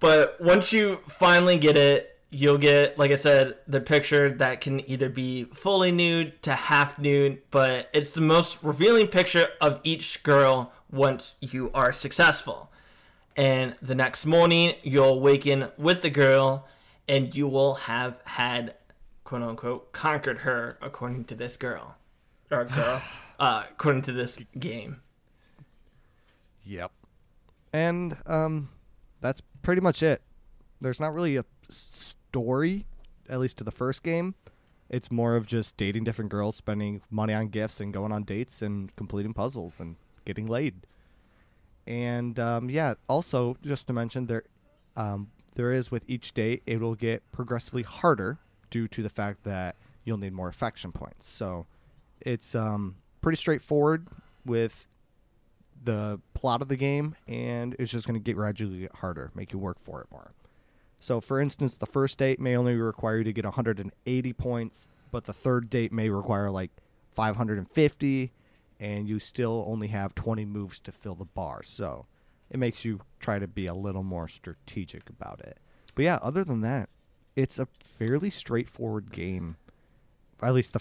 but 0.00 0.38
once 0.38 0.70
you 0.70 1.00
finally 1.08 1.56
get 1.56 1.78
it, 1.78 2.09
you'll 2.30 2.58
get, 2.58 2.98
like 2.98 3.10
I 3.10 3.16
said, 3.16 3.56
the 3.66 3.80
picture 3.80 4.30
that 4.30 4.60
can 4.60 4.88
either 4.88 5.08
be 5.08 5.44
fully 5.44 5.90
nude 5.90 6.42
to 6.44 6.52
half 6.52 6.98
nude, 6.98 7.42
but 7.50 7.90
it's 7.92 8.14
the 8.14 8.20
most 8.20 8.62
revealing 8.62 9.08
picture 9.08 9.48
of 9.60 9.80
each 9.82 10.22
girl 10.22 10.72
once 10.90 11.34
you 11.40 11.70
are 11.74 11.92
successful. 11.92 12.70
And 13.36 13.74
the 13.82 13.94
next 13.94 14.26
morning, 14.26 14.74
you'll 14.82 15.14
awaken 15.14 15.70
with 15.76 16.02
the 16.02 16.10
girl, 16.10 16.66
and 17.08 17.34
you 17.34 17.48
will 17.48 17.74
have 17.74 18.20
had, 18.24 18.74
quote 19.24 19.42
unquote, 19.42 19.92
conquered 19.92 20.38
her, 20.38 20.78
according 20.80 21.24
to 21.26 21.34
this 21.34 21.56
girl. 21.56 21.96
Or 22.50 22.64
girl, 22.64 23.02
uh, 23.40 23.64
according 23.70 24.02
to 24.02 24.12
this 24.12 24.40
game. 24.58 25.00
Yep. 26.64 26.92
And 27.72 28.16
um, 28.26 28.68
that's 29.20 29.42
pretty 29.62 29.80
much 29.80 30.02
it. 30.02 30.22
There's 30.80 31.00
not 31.00 31.12
really 31.14 31.36
a 31.36 31.44
story, 32.30 32.86
at 33.28 33.40
least 33.40 33.58
to 33.58 33.64
the 33.64 33.72
first 33.72 34.02
game. 34.02 34.34
It's 34.88 35.10
more 35.10 35.36
of 35.36 35.46
just 35.46 35.76
dating 35.76 36.04
different 36.04 36.30
girls, 36.30 36.56
spending 36.56 37.02
money 37.10 37.32
on 37.32 37.48
gifts, 37.48 37.80
and 37.80 37.92
going 37.92 38.12
on 38.12 38.24
dates 38.24 38.62
and 38.62 38.94
completing 38.96 39.34
puzzles 39.34 39.80
and 39.80 39.96
getting 40.24 40.46
laid. 40.46 40.74
And 41.86 42.38
um, 42.38 42.70
yeah, 42.70 42.94
also 43.08 43.56
just 43.64 43.86
to 43.88 43.92
mention 43.92 44.26
there, 44.26 44.44
um, 44.96 45.30
there 45.54 45.72
is 45.72 45.90
with 45.90 46.04
each 46.08 46.34
date 46.34 46.62
it 46.66 46.80
will 46.80 46.94
get 46.94 47.22
progressively 47.32 47.82
harder 47.82 48.38
due 48.68 48.86
to 48.88 49.02
the 49.02 49.08
fact 49.08 49.44
that 49.44 49.76
you'll 50.04 50.18
need 50.18 50.32
more 50.32 50.48
affection 50.48 50.92
points. 50.92 51.28
So 51.28 51.66
it's 52.20 52.54
um, 52.54 52.96
pretty 53.20 53.36
straightforward 53.36 54.06
with 54.44 54.86
the 55.82 56.20
plot 56.34 56.62
of 56.62 56.68
the 56.68 56.76
game, 56.76 57.16
and 57.26 57.74
it's 57.78 57.90
just 57.90 58.06
going 58.06 58.14
to 58.14 58.22
get 58.22 58.36
gradually 58.36 58.80
get 58.80 58.94
harder, 58.96 59.30
make 59.34 59.52
you 59.52 59.58
work 59.58 59.78
for 59.78 60.00
it 60.00 60.08
more. 60.10 60.32
So, 61.00 61.20
for 61.20 61.40
instance, 61.40 61.76
the 61.76 61.86
first 61.86 62.18
date 62.18 62.38
may 62.38 62.56
only 62.56 62.76
require 62.76 63.18
you 63.18 63.24
to 63.24 63.32
get 63.32 63.44
180 63.44 64.32
points, 64.34 64.86
but 65.10 65.24
the 65.24 65.32
third 65.32 65.70
date 65.70 65.92
may 65.92 66.10
require 66.10 66.50
like 66.50 66.70
550, 67.14 68.32
and 68.78 69.08
you 69.08 69.18
still 69.18 69.64
only 69.66 69.88
have 69.88 70.14
20 70.14 70.44
moves 70.44 70.78
to 70.80 70.92
fill 70.92 71.14
the 71.14 71.24
bar. 71.24 71.62
So, 71.64 72.06
it 72.50 72.58
makes 72.58 72.84
you 72.84 73.00
try 73.18 73.38
to 73.38 73.46
be 73.46 73.66
a 73.66 73.74
little 73.74 74.02
more 74.02 74.28
strategic 74.28 75.08
about 75.08 75.40
it. 75.40 75.58
But 75.94 76.04
yeah, 76.04 76.18
other 76.20 76.44
than 76.44 76.60
that, 76.60 76.90
it's 77.34 77.58
a 77.58 77.66
fairly 77.82 78.30
straightforward 78.30 79.12
game. 79.12 79.56
At 80.42 80.54
least 80.54 80.74
the 80.74 80.80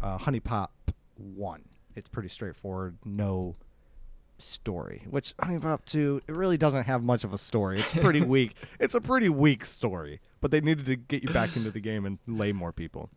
uh, 0.00 0.18
HuniePop 0.18 0.68
one. 1.16 1.64
It's 1.94 2.08
pretty 2.08 2.28
straightforward. 2.28 2.98
No 3.04 3.54
story. 4.42 5.02
Which 5.08 5.36
HuniePop 5.38 5.84
2. 5.86 6.22
it 6.26 6.34
really 6.34 6.56
doesn't 6.56 6.84
have 6.84 7.02
much 7.02 7.24
of 7.24 7.32
a 7.32 7.38
story. 7.38 7.80
It's 7.80 7.92
pretty 7.92 8.20
weak. 8.24 8.54
It's 8.78 8.94
a 8.94 9.00
pretty 9.00 9.28
weak 9.28 9.64
story. 9.64 10.20
But 10.40 10.50
they 10.50 10.60
needed 10.60 10.86
to 10.86 10.96
get 10.96 11.22
you 11.22 11.28
back 11.30 11.56
into 11.56 11.70
the 11.70 11.80
game 11.80 12.04
and 12.04 12.18
lay 12.26 12.52
more 12.52 12.72
people. 12.72 13.10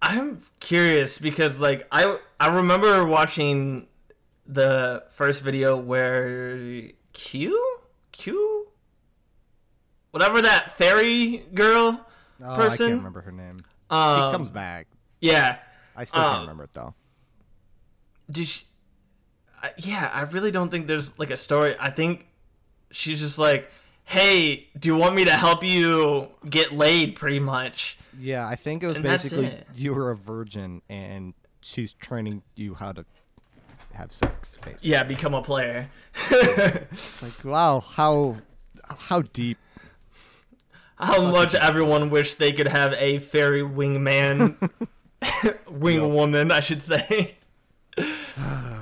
I'm 0.00 0.42
curious 0.60 1.18
because 1.18 1.60
like 1.60 1.86
I 1.92 2.18
I 2.40 2.54
remember 2.54 3.04
watching 3.04 3.86
the 4.46 5.04
first 5.10 5.42
video 5.42 5.76
where 5.76 6.88
Q 7.12 7.78
Q 8.10 8.68
whatever 10.10 10.42
that 10.42 10.72
fairy 10.72 11.44
girl 11.54 12.04
Oh, 12.44 12.54
I 12.54 12.56
person. 12.56 12.88
can't 12.88 12.98
remember 12.98 13.20
her 13.20 13.32
name. 13.32 13.58
Um, 13.90 14.30
she 14.32 14.36
comes 14.36 14.48
back. 14.48 14.88
Yeah. 15.20 15.58
I 15.94 16.04
still 16.04 16.20
can't 16.20 16.34
um, 16.34 16.40
remember 16.42 16.64
it 16.64 16.72
though. 16.72 16.94
Did 18.30 18.48
she? 18.48 18.64
Yeah, 19.78 20.10
I 20.12 20.22
really 20.22 20.50
don't 20.50 20.70
think 20.70 20.86
there's 20.86 21.18
like 21.18 21.30
a 21.30 21.36
story. 21.36 21.76
I 21.78 21.90
think 21.90 22.26
she's 22.90 23.20
just 23.20 23.38
like, 23.38 23.70
"Hey, 24.04 24.68
do 24.78 24.88
you 24.88 24.96
want 24.96 25.14
me 25.14 25.24
to 25.24 25.32
help 25.32 25.62
you 25.64 26.28
get 26.48 26.72
laid?" 26.72 27.16
Pretty 27.16 27.40
much. 27.40 27.98
Yeah, 28.18 28.46
I 28.46 28.56
think 28.56 28.82
it 28.82 28.86
was 28.86 28.96
and 28.96 29.04
basically 29.04 29.46
it. 29.46 29.66
you 29.74 29.94
were 29.94 30.10
a 30.10 30.16
virgin 30.16 30.82
and 30.88 31.34
she's 31.62 31.92
training 31.94 32.42
you 32.54 32.74
how 32.74 32.92
to 32.92 33.04
have 33.94 34.12
sex. 34.12 34.58
Basically. 34.62 34.90
Yeah, 34.90 35.02
become 35.02 35.34
a 35.34 35.42
player. 35.42 35.88
Like 37.22 37.44
wow, 37.44 37.80
how 37.80 38.36
how 38.84 39.22
deep. 39.22 39.58
How 40.96 41.30
much 41.30 41.54
everyone 41.54 42.10
wished 42.10 42.38
they 42.38 42.52
could 42.52 42.68
have 42.68 42.92
a 42.94 43.18
fairy 43.18 43.62
wingman, 43.62 44.70
wing 45.68 46.14
woman, 46.14 46.52
I 46.52 46.60
should 46.60 46.82
say. 46.82 47.36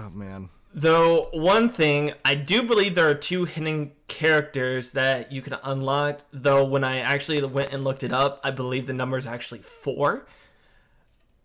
Though 0.73 1.31
one 1.33 1.71
thing, 1.71 2.13
I 2.25 2.37
do 2.37 2.63
believe 2.63 2.95
there 2.95 3.09
are 3.09 3.15
two 3.15 3.45
hidden 3.45 3.91
characters 4.07 4.93
that 4.93 5.33
you 5.33 5.43
can 5.43 5.57
unlock. 5.65 6.21
Though 6.33 6.65
when 6.65 6.85
I 6.85 7.01
actually 7.01 7.43
went 7.45 7.73
and 7.73 7.83
looked 7.83 8.05
it 8.05 8.13
up, 8.13 8.41
I 8.45 8.53
believe 8.53 8.87
the 8.87 8.93
number 8.93 9.19
is 9.19 9.27
actually 9.27 9.63
four. 9.63 10.27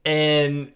And 0.06 0.74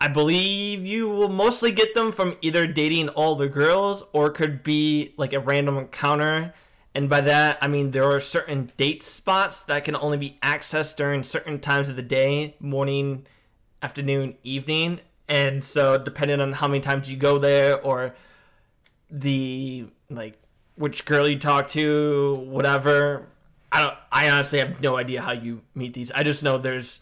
I 0.00 0.08
believe 0.08 0.86
you 0.86 1.10
will 1.10 1.28
mostly 1.28 1.72
get 1.72 1.94
them 1.94 2.10
from 2.10 2.38
either 2.40 2.66
dating 2.66 3.10
all 3.10 3.34
the 3.34 3.48
girls 3.48 4.02
or 4.14 4.30
could 4.30 4.62
be 4.62 5.12
like 5.18 5.34
a 5.34 5.40
random 5.40 5.76
encounter. 5.76 6.54
And 6.94 7.10
by 7.10 7.20
that, 7.20 7.58
I 7.60 7.68
mean 7.68 7.90
there 7.90 8.10
are 8.10 8.18
certain 8.18 8.72
date 8.78 9.02
spots 9.02 9.62
that 9.64 9.84
can 9.84 9.94
only 9.94 10.16
be 10.16 10.38
accessed 10.42 10.96
during 10.96 11.22
certain 11.22 11.60
times 11.60 11.90
of 11.90 11.96
the 11.96 12.02
day 12.02 12.56
morning, 12.60 13.26
afternoon, 13.82 14.36
evening. 14.42 15.00
And 15.30 15.62
so, 15.62 15.96
depending 15.96 16.40
on 16.40 16.52
how 16.52 16.66
many 16.66 16.80
times 16.80 17.08
you 17.08 17.16
go 17.16 17.38
there 17.38 17.80
or 17.80 18.16
the 19.08 19.86
like 20.10 20.36
which 20.74 21.04
girl 21.04 21.28
you 21.28 21.38
talk 21.38 21.68
to, 21.68 22.34
whatever. 22.48 23.26
I 23.70 23.82
don't. 23.82 23.96
I 24.10 24.28
honestly 24.28 24.58
have 24.58 24.80
no 24.80 24.96
idea 24.96 25.22
how 25.22 25.32
you 25.32 25.62
meet 25.74 25.94
these. 25.94 26.10
I 26.10 26.24
just 26.24 26.42
know 26.42 26.58
there's 26.58 27.00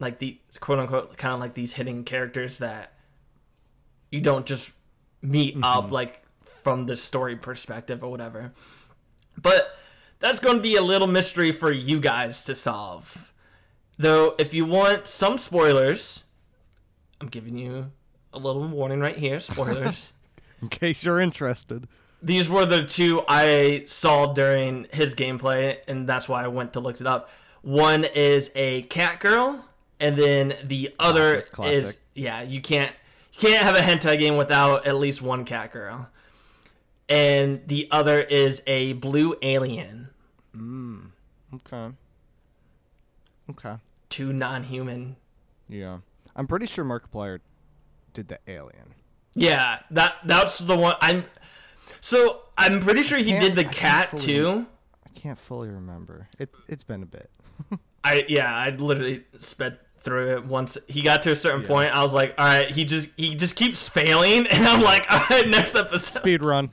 like 0.00 0.18
the 0.20 0.40
quote 0.58 0.78
unquote 0.78 1.16
kind 1.18 1.34
of 1.34 1.40
like 1.40 1.52
these 1.52 1.74
hidden 1.74 2.04
characters 2.04 2.58
that 2.58 2.94
you 4.10 4.22
don't 4.22 4.46
just 4.46 4.72
meet 5.20 5.56
up 5.62 5.84
mm-hmm. 5.84 5.92
like 5.92 6.22
from 6.42 6.86
the 6.86 6.96
story 6.96 7.36
perspective 7.36 8.02
or 8.02 8.10
whatever. 8.10 8.52
But 9.36 9.76
that's 10.18 10.40
going 10.40 10.56
to 10.56 10.62
be 10.62 10.76
a 10.76 10.82
little 10.82 11.08
mystery 11.08 11.52
for 11.52 11.70
you 11.70 12.00
guys 12.00 12.44
to 12.44 12.54
solve. 12.54 13.34
Though, 13.98 14.34
if 14.38 14.54
you 14.54 14.64
want 14.64 15.08
some 15.08 15.36
spoilers, 15.36 16.23
I'm 17.24 17.30
giving 17.30 17.56
you 17.56 17.90
a 18.34 18.38
little 18.38 18.68
warning 18.68 19.00
right 19.00 19.16
here. 19.16 19.40
Spoilers. 19.40 20.12
In 20.60 20.68
case 20.68 21.06
you're 21.06 21.18
interested. 21.20 21.88
These 22.22 22.50
were 22.50 22.66
the 22.66 22.84
two 22.84 23.22
I 23.26 23.84
saw 23.86 24.34
during 24.34 24.86
his 24.92 25.14
gameplay, 25.14 25.78
and 25.88 26.06
that's 26.06 26.28
why 26.28 26.44
I 26.44 26.48
went 26.48 26.74
to 26.74 26.80
look 26.80 27.00
it 27.00 27.06
up. 27.06 27.30
One 27.62 28.04
is 28.04 28.50
a 28.54 28.82
cat 28.82 29.20
girl, 29.20 29.64
and 29.98 30.18
then 30.18 30.54
the 30.64 30.94
other 30.98 31.42
Classic, 31.50 31.84
is 31.84 31.98
yeah. 32.14 32.42
You 32.42 32.60
can't 32.60 32.92
you 33.32 33.40
can't 33.48 33.62
have 33.62 33.74
a 33.74 33.78
hentai 33.80 34.18
game 34.18 34.36
without 34.36 34.86
at 34.86 34.96
least 34.96 35.22
one 35.22 35.46
cat 35.46 35.72
girl, 35.72 36.08
and 37.08 37.66
the 37.66 37.88
other 37.90 38.20
is 38.20 38.62
a 38.66 38.92
blue 38.94 39.34
alien, 39.40 40.10
Mm. 40.54 41.06
Okay. 41.54 41.94
Okay. 43.48 43.76
two 44.10 44.30
non-human. 44.34 45.16
Yeah. 45.70 45.98
I'm 46.36 46.46
pretty 46.46 46.66
sure 46.66 46.84
Markiplier 46.84 47.40
did 48.12 48.28
the 48.28 48.38
alien. 48.46 48.94
Yeah, 49.34 49.80
that 49.90 50.14
that's 50.24 50.58
the 50.58 50.76
one. 50.76 50.94
I'm 51.00 51.24
so 52.00 52.42
I'm 52.56 52.80
pretty 52.80 53.02
sure 53.02 53.18
he 53.18 53.32
did 53.38 53.56
the 53.56 53.66
I 53.66 53.72
cat 53.72 54.10
fully- 54.10 54.22
too. 54.22 54.66
I 55.04 55.10
can't 55.18 55.38
fully 55.38 55.68
remember. 55.68 56.28
It 56.38 56.50
it's 56.68 56.84
been 56.84 57.02
a 57.02 57.06
bit. 57.06 57.30
I 58.04 58.24
yeah, 58.28 58.54
I 58.54 58.70
literally 58.70 59.24
sped 59.40 59.78
through 60.00 60.36
it 60.36 60.44
once 60.44 60.76
he 60.86 61.00
got 61.02 61.22
to 61.22 61.32
a 61.32 61.36
certain 61.36 61.62
Yeah. 61.62 61.68
point. 61.68 61.90
I 61.90 62.02
was 62.02 62.12
like, 62.12 62.34
all 62.36 62.44
right, 62.44 62.68
he 62.70 62.84
just 62.84 63.08
he 63.16 63.34
just 63.34 63.56
keeps 63.56 63.88
failing, 63.88 64.46
and 64.50 64.66
I'm 64.66 64.82
like, 64.82 65.06
all 65.10 65.24
right, 65.30 65.48
next 65.48 65.74
episode. 65.74 66.20
Speed 66.20 66.44
run. 66.44 66.70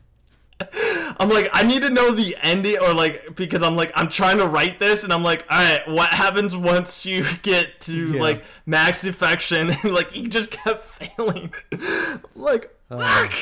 I'm 1.20 1.30
like, 1.30 1.50
I 1.54 1.64
need 1.64 1.82
to 1.84 1.90
know 1.90 2.12
the 2.12 2.36
ending, 2.42 2.78
or 2.80 2.94
like 2.94 3.36
because 3.36 3.62
I'm 3.64 3.76
like 3.76 3.92
I'm 3.96 4.10
trying 4.10 4.38
to 4.40 4.48
write 4.48 4.80
this, 4.80 5.04
and 5.04 5.12
I'm 5.14 5.24
like, 5.24 5.46
all 5.50 5.58
right, 5.60 5.88
what 5.88 6.10
happens 6.10 6.56
once 6.56 7.06
you 7.06 7.26
get 7.42 7.80
to 7.82 8.14
Yeah. 8.14 8.22
like 8.22 8.44
max 8.66 9.02
defection? 9.02 9.70
And 9.84 9.94
like 9.94 10.12
he 10.12 10.28
just 10.28 10.52
kept 10.52 10.84
failing. 11.18 11.54
Like, 12.36 12.76
fuck, 12.90 13.34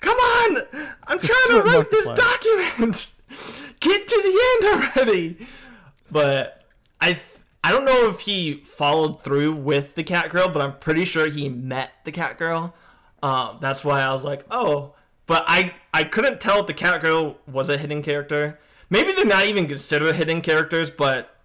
come 0.00 0.16
on, 0.18 0.56
I'm 1.06 1.18
trying 1.18 1.48
to 1.50 1.62
write 1.64 1.90
this 1.90 2.08
document. 2.08 3.12
Get 3.80 4.08
to 4.08 4.16
the 4.16 4.72
end 4.72 4.82
already. 4.96 5.46
But 6.10 6.62
I 7.00 7.12
th- 7.14 7.22
I 7.64 7.72
don't 7.72 7.84
know 7.84 8.08
if 8.10 8.20
he 8.20 8.62
followed 8.64 9.20
through 9.22 9.54
with 9.54 9.94
the 9.96 10.04
cat 10.04 10.30
girl, 10.30 10.48
but 10.48 10.62
I'm 10.62 10.78
pretty 10.78 11.04
sure 11.04 11.28
he 11.28 11.48
met 11.48 11.90
the 12.04 12.12
cat 12.12 12.38
girl. 12.38 12.74
Um, 13.22 13.58
that's 13.60 13.84
why 13.84 14.02
I 14.02 14.12
was 14.14 14.22
like, 14.24 14.44
oh. 14.50 14.94
But 15.26 15.44
I 15.46 15.74
I 15.92 16.04
couldn't 16.04 16.40
tell 16.40 16.60
if 16.60 16.66
the 16.66 16.74
cat 16.74 17.00
girl 17.00 17.38
was 17.46 17.68
a 17.68 17.78
hidden 17.78 18.02
character. 18.02 18.58
Maybe 18.88 19.12
they're 19.12 19.24
not 19.24 19.46
even 19.46 19.66
considered 19.66 20.14
hidden 20.14 20.40
characters, 20.40 20.90
but 20.90 21.36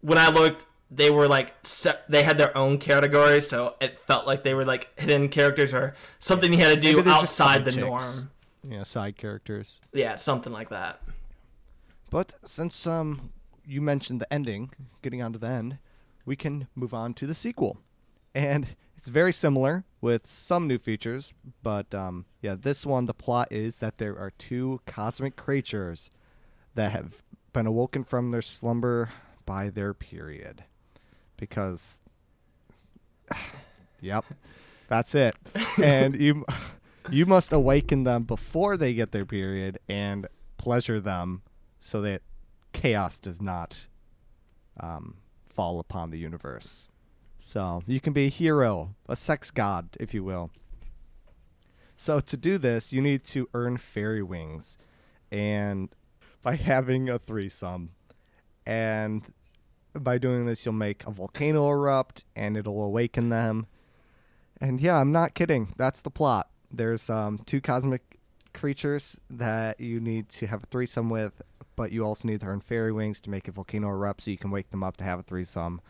when 0.00 0.16
I 0.18 0.30
looked, 0.30 0.64
they 0.90 1.10
were 1.10 1.28
like 1.28 1.54
they 2.08 2.22
had 2.22 2.38
their 2.38 2.56
own 2.56 2.78
category, 2.78 3.40
so 3.40 3.74
it 3.80 3.98
felt 3.98 4.26
like 4.26 4.44
they 4.44 4.54
were 4.54 4.64
like 4.64 4.88
hidden 4.98 5.28
characters 5.28 5.74
or 5.74 5.94
something 6.18 6.52
you 6.52 6.58
had 6.58 6.74
to 6.74 6.80
do 6.80 6.96
Maybe 6.96 7.02
they're 7.02 7.20
just 7.20 7.40
outside 7.40 7.64
the 7.64 7.72
side 7.72 7.80
norm. 7.80 8.30
Yeah, 8.68 8.82
side 8.82 9.16
characters. 9.16 9.80
Yeah, 9.92 10.16
something 10.16 10.52
like 10.52 10.70
that. 10.70 11.02
But 12.10 12.34
since 12.44 12.86
um 12.86 13.32
you 13.66 13.82
mentioned 13.82 14.20
the 14.20 14.32
ending, 14.32 14.70
getting 15.02 15.20
on 15.20 15.32
to 15.32 15.38
the 15.38 15.48
end, 15.48 15.78
we 16.24 16.36
can 16.36 16.68
move 16.74 16.94
on 16.94 17.14
to 17.14 17.26
the 17.26 17.34
sequel. 17.34 17.78
And 18.34 18.76
it's 18.96 19.08
very 19.08 19.32
similar 19.32 19.84
with 20.06 20.24
some 20.24 20.68
new 20.68 20.78
features, 20.78 21.34
but 21.64 21.92
um 21.92 22.26
yeah, 22.40 22.54
this 22.54 22.86
one 22.86 23.06
the 23.06 23.12
plot 23.12 23.48
is 23.50 23.78
that 23.78 23.98
there 23.98 24.16
are 24.16 24.30
two 24.30 24.80
cosmic 24.86 25.34
creatures 25.34 26.10
that 26.76 26.92
have 26.92 27.24
been 27.52 27.66
awoken 27.66 28.04
from 28.04 28.30
their 28.30 28.40
slumber 28.40 29.10
by 29.44 29.68
their 29.68 29.92
period. 29.92 30.62
Because 31.36 31.98
Yep. 34.00 34.26
That's 34.86 35.12
it. 35.16 35.34
and 35.82 36.14
you 36.14 36.46
you 37.10 37.26
must 37.26 37.52
awaken 37.52 38.04
them 38.04 38.22
before 38.22 38.76
they 38.76 38.94
get 38.94 39.10
their 39.10 39.26
period 39.26 39.80
and 39.88 40.28
pleasure 40.56 41.00
them 41.00 41.42
so 41.80 42.00
that 42.02 42.22
chaos 42.72 43.18
does 43.18 43.42
not 43.42 43.88
um, 44.78 45.16
fall 45.48 45.80
upon 45.80 46.10
the 46.10 46.18
universe. 46.18 46.86
So 47.38 47.82
you 47.86 48.00
can 48.00 48.12
be 48.12 48.26
a 48.26 48.30
hero, 48.30 48.94
a 49.08 49.16
sex 49.16 49.50
god, 49.50 49.88
if 50.00 50.12
you 50.14 50.24
will. 50.24 50.50
So 51.96 52.20
to 52.20 52.36
do 52.36 52.58
this, 52.58 52.92
you 52.92 53.00
need 53.00 53.24
to 53.24 53.48
earn 53.54 53.78
fairy 53.78 54.22
wings, 54.22 54.76
and 55.30 55.88
by 56.42 56.56
having 56.56 57.08
a 57.08 57.18
threesome, 57.18 57.90
and 58.66 59.22
by 59.94 60.18
doing 60.18 60.46
this, 60.46 60.66
you'll 60.66 60.74
make 60.74 61.06
a 61.06 61.10
volcano 61.10 61.70
erupt, 61.70 62.24
and 62.34 62.56
it'll 62.56 62.82
awaken 62.82 63.30
them. 63.30 63.66
And 64.60 64.80
yeah, 64.80 64.96
I'm 64.96 65.12
not 65.12 65.34
kidding. 65.34 65.72
That's 65.76 66.00
the 66.00 66.10
plot. 66.10 66.48
There's 66.70 67.08
um, 67.08 67.38
two 67.46 67.60
cosmic 67.60 68.18
creatures 68.52 69.20
that 69.30 69.80
you 69.80 70.00
need 70.00 70.28
to 70.30 70.46
have 70.46 70.64
a 70.64 70.66
threesome 70.66 71.10
with, 71.10 71.42
but 71.76 71.92
you 71.92 72.04
also 72.04 72.28
need 72.28 72.40
to 72.40 72.46
earn 72.46 72.60
fairy 72.60 72.92
wings 72.92 73.20
to 73.20 73.30
make 73.30 73.48
a 73.48 73.52
volcano 73.52 73.88
erupt 73.88 74.22
so 74.22 74.30
you 74.30 74.38
can 74.38 74.50
wake 74.50 74.70
them 74.70 74.82
up 74.82 74.96
to 74.98 75.04
have 75.04 75.18
a 75.18 75.22
threesome. 75.22 75.80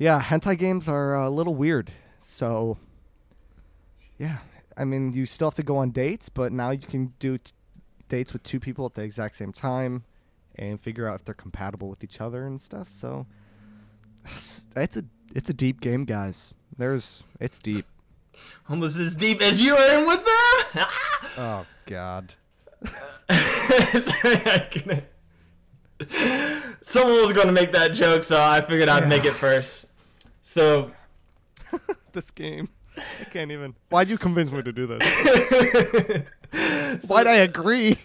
Yeah, 0.00 0.22
hentai 0.22 0.56
games 0.56 0.88
are 0.88 1.14
a 1.14 1.28
little 1.28 1.54
weird. 1.54 1.92
So, 2.20 2.78
yeah, 4.18 4.38
I 4.74 4.86
mean, 4.86 5.12
you 5.12 5.26
still 5.26 5.48
have 5.48 5.56
to 5.56 5.62
go 5.62 5.76
on 5.76 5.90
dates, 5.90 6.30
but 6.30 6.52
now 6.52 6.70
you 6.70 6.78
can 6.78 7.12
do 7.18 7.36
t- 7.36 7.52
dates 8.08 8.32
with 8.32 8.42
two 8.42 8.58
people 8.58 8.86
at 8.86 8.94
the 8.94 9.02
exact 9.02 9.36
same 9.36 9.52
time 9.52 10.04
and 10.54 10.80
figure 10.80 11.06
out 11.06 11.16
if 11.16 11.26
they're 11.26 11.34
compatible 11.34 11.90
with 11.90 12.02
each 12.02 12.18
other 12.18 12.46
and 12.46 12.58
stuff. 12.62 12.88
So, 12.88 13.26
it's 14.24 14.96
a 14.96 15.04
it's 15.34 15.50
a 15.50 15.54
deep 15.54 15.82
game, 15.82 16.06
guys. 16.06 16.54
There's 16.78 17.24
it's 17.38 17.58
deep. 17.58 17.84
Almost 18.70 18.98
as 18.98 19.14
deep 19.14 19.42
as 19.42 19.60
you 19.60 19.76
are 19.76 20.00
in 20.00 20.06
with 20.06 20.24
them. 20.24 20.86
Oh 21.36 21.64
God. 21.86 22.34
Sorry, 23.30 24.42
I 24.46 24.68
couldn't. 24.70 25.04
Someone 26.82 27.22
was 27.22 27.32
going 27.32 27.46
to 27.46 27.52
make 27.52 27.72
that 27.72 27.92
joke, 27.92 28.24
so 28.24 28.42
I 28.42 28.60
figured 28.62 28.88
I'd 28.88 29.08
make 29.08 29.24
it 29.24 29.34
first. 29.34 29.89
So, 30.50 30.90
this 32.12 32.32
game. 32.32 32.70
I 32.96 33.24
can't 33.30 33.52
even. 33.52 33.76
Why'd 33.88 34.08
you 34.08 34.18
convince 34.18 34.50
me 34.50 34.64
to 34.64 34.72
do 34.72 34.84
this? 34.84 35.00
Why'd 37.06 37.28
I 37.28 37.34
agree? 37.34 37.98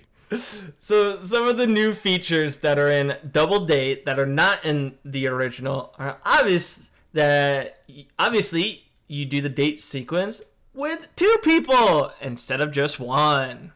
So 0.80 1.24
some 1.24 1.48
of 1.48 1.58
the 1.58 1.66
new 1.66 1.92
features 1.92 2.58
that 2.58 2.78
are 2.78 2.92
in 2.92 3.18
Double 3.32 3.66
Date 3.66 4.06
that 4.06 4.20
are 4.20 4.28
not 4.28 4.64
in 4.64 4.94
the 5.04 5.26
original 5.26 5.96
are 5.98 6.20
obvious 6.24 6.88
that 7.14 7.84
obviously 8.20 8.92
you 9.08 9.26
do 9.26 9.42
the 9.42 9.50
date 9.50 9.82
sequence 9.82 10.40
with 10.72 11.08
two 11.16 11.38
people 11.44 12.12
instead 12.22 12.62
of 12.62 12.72
just 12.72 13.00
one. 13.00 13.74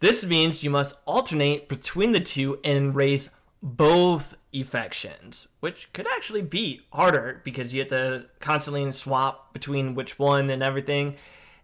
This 0.00 0.26
means 0.26 0.64
you 0.64 0.70
must 0.70 0.96
alternate 1.06 1.68
between 1.68 2.10
the 2.10 2.18
two 2.18 2.58
and 2.64 2.92
raise 2.92 3.30
both 3.62 4.36
affections, 4.52 5.48
which 5.60 5.92
could 5.92 6.06
actually 6.14 6.42
be 6.42 6.82
harder 6.92 7.40
because 7.44 7.72
you 7.72 7.80
have 7.80 7.90
to 7.90 8.26
constantly 8.40 8.90
swap 8.92 9.52
between 9.52 9.94
which 9.94 10.18
one 10.18 10.50
and 10.50 10.62
everything. 10.62 11.16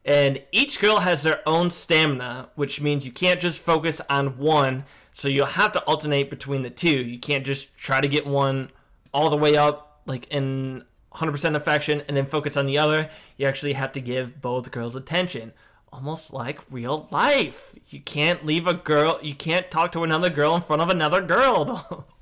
And 0.05 0.43
each 0.53 0.80
girl 0.80 1.01
has 1.01 1.24
their 1.24 1.41
own 1.49 1.70
stamina, 1.70 2.51
which 2.55 2.80
means 2.80 3.05
you 3.05 3.11
can't 3.11 3.41
just 3.41 3.59
focus 3.59 4.01
on 4.09 4.39
one, 4.39 4.84
so 5.12 5.26
you'll 5.26 5.47
have 5.47 5.72
to 5.72 5.82
alternate 5.82 6.30
between 6.30 6.62
the 6.62 6.70
two. 6.70 7.03
You 7.03 7.18
can't 7.18 7.45
just 7.45 7.76
try 7.76 8.01
to 8.01 8.07
get 8.07 8.24
one 8.24 8.70
all 9.12 9.30
the 9.30 9.37
way 9.37 9.57
up, 9.57 10.01
like 10.07 10.28
in 10.28 10.84
100% 11.14 11.57
affection, 11.57 12.03
and 12.07 12.16
then 12.16 12.26
focus 12.26 12.57
on 12.57 12.66
the 12.66 12.78
other. 12.78 13.11
You 13.37 13.47
actually 13.47 13.72
have 13.72 13.93
to 13.93 14.01
give 14.01 14.41
both 14.41 14.70
girls 14.70 14.95
attention. 14.95 15.53
Almost 15.93 16.32
like 16.32 16.61
real 16.70 17.09
life. 17.11 17.74
You 17.89 18.01
can't 18.01 18.45
leave 18.47 18.66
a 18.66 18.74
girl, 18.74 19.18
you 19.22 19.34
can't 19.34 19.70
talk 19.70 19.91
to 19.93 20.05
another 20.05 20.30
girl 20.30 20.55
in 20.55 20.62
front 20.62 20.82
of 20.82 20.89
another 20.89 21.20
girl. 21.20 22.07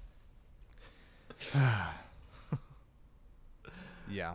Yeah. 4.08 4.34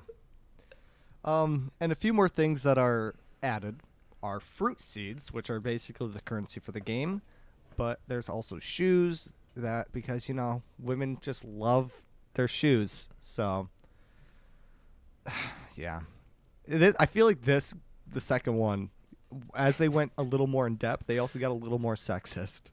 Um, 1.24 1.72
and 1.80 1.92
a 1.92 1.96
few 1.96 2.14
more 2.14 2.30
things 2.30 2.64
that 2.64 2.78
are 2.78 3.16
added 3.44 3.78
are 4.22 4.40
fruit 4.40 4.82
seeds, 4.82 5.32
which 5.32 5.50
are 5.50 5.60
basically 5.60 6.10
the 6.10 6.22
currency 6.22 6.60
for 6.60 6.72
the 6.72 6.80
game. 6.80 7.22
But 7.78 8.00
there's 8.08 8.30
also 8.30 8.60
shoes 8.60 9.30
that 9.56 9.92
because 9.92 10.28
you 10.28 10.36
know 10.36 10.62
women 10.78 11.18
just 11.22 11.46
love 11.46 11.92
their 12.34 12.48
shoes, 12.48 13.10
so 13.20 13.70
yeah. 15.76 16.02
I 17.00 17.06
feel 17.06 17.26
like 17.26 17.44
this 17.44 17.74
the 18.12 18.22
second 18.22 18.58
one, 18.58 18.90
as 19.56 19.78
they 19.78 19.88
went 19.88 20.12
a 20.18 20.24
little 20.24 20.48
more 20.48 20.68
in 20.68 20.76
depth, 20.76 21.08
they 21.08 21.20
also 21.20 21.40
got 21.40 21.52
a 21.52 21.54
little 21.54 21.80
more 21.80 21.96
sexist. 21.96 22.72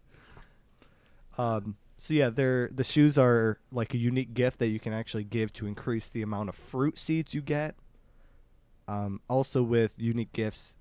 Um, 1.39 1.77
so 1.97 2.15
yeah, 2.15 2.31
they're 2.31 2.69
the 2.73 2.85
shoes 2.85 3.17
are 3.17 3.59
like 3.73 3.95
a 3.95 3.99
unique 3.99 4.35
gift 4.35 4.59
that 4.59 4.69
you 4.69 4.79
can 4.79 4.93
actually 4.93 5.25
give 5.25 5.53
to 5.55 5.67
increase 5.67 6.09
the 6.09 6.23
amount 6.23 6.49
of 6.49 6.55
fruit 6.55 6.99
seeds 6.99 7.35
you 7.35 7.41
get. 7.41 7.75
Um, 8.89 9.21
also 9.29 9.63
with 9.63 9.93
unique 9.97 10.33
gifts, 10.33 10.77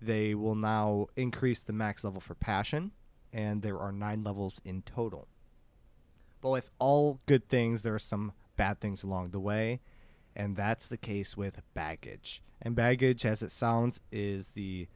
they 0.00 0.34
will 0.34 0.54
now 0.54 1.08
increase 1.16 1.60
the 1.60 1.72
max 1.72 2.04
level 2.04 2.20
for 2.20 2.34
passion, 2.34 2.92
and 3.32 3.62
there 3.62 3.78
are 3.78 3.92
nine 3.92 4.22
levels 4.22 4.60
in 4.64 4.82
total. 4.82 5.26
But 6.40 6.50
with 6.50 6.70
all 6.78 7.20
good 7.26 7.48
things, 7.48 7.82
there 7.82 7.94
are 7.94 7.98
some 7.98 8.32
bad 8.56 8.80
things 8.80 9.02
along 9.02 9.30
the 9.30 9.40
way, 9.40 9.80
and 10.34 10.56
that's 10.56 10.86
the 10.86 10.96
case 10.96 11.36
with 11.36 11.60
baggage. 11.74 12.42
And 12.62 12.74
baggage, 12.74 13.26
as 13.26 13.42
it 13.42 13.50
sounds, 13.50 14.00
is 14.10 14.50
the 14.50 14.86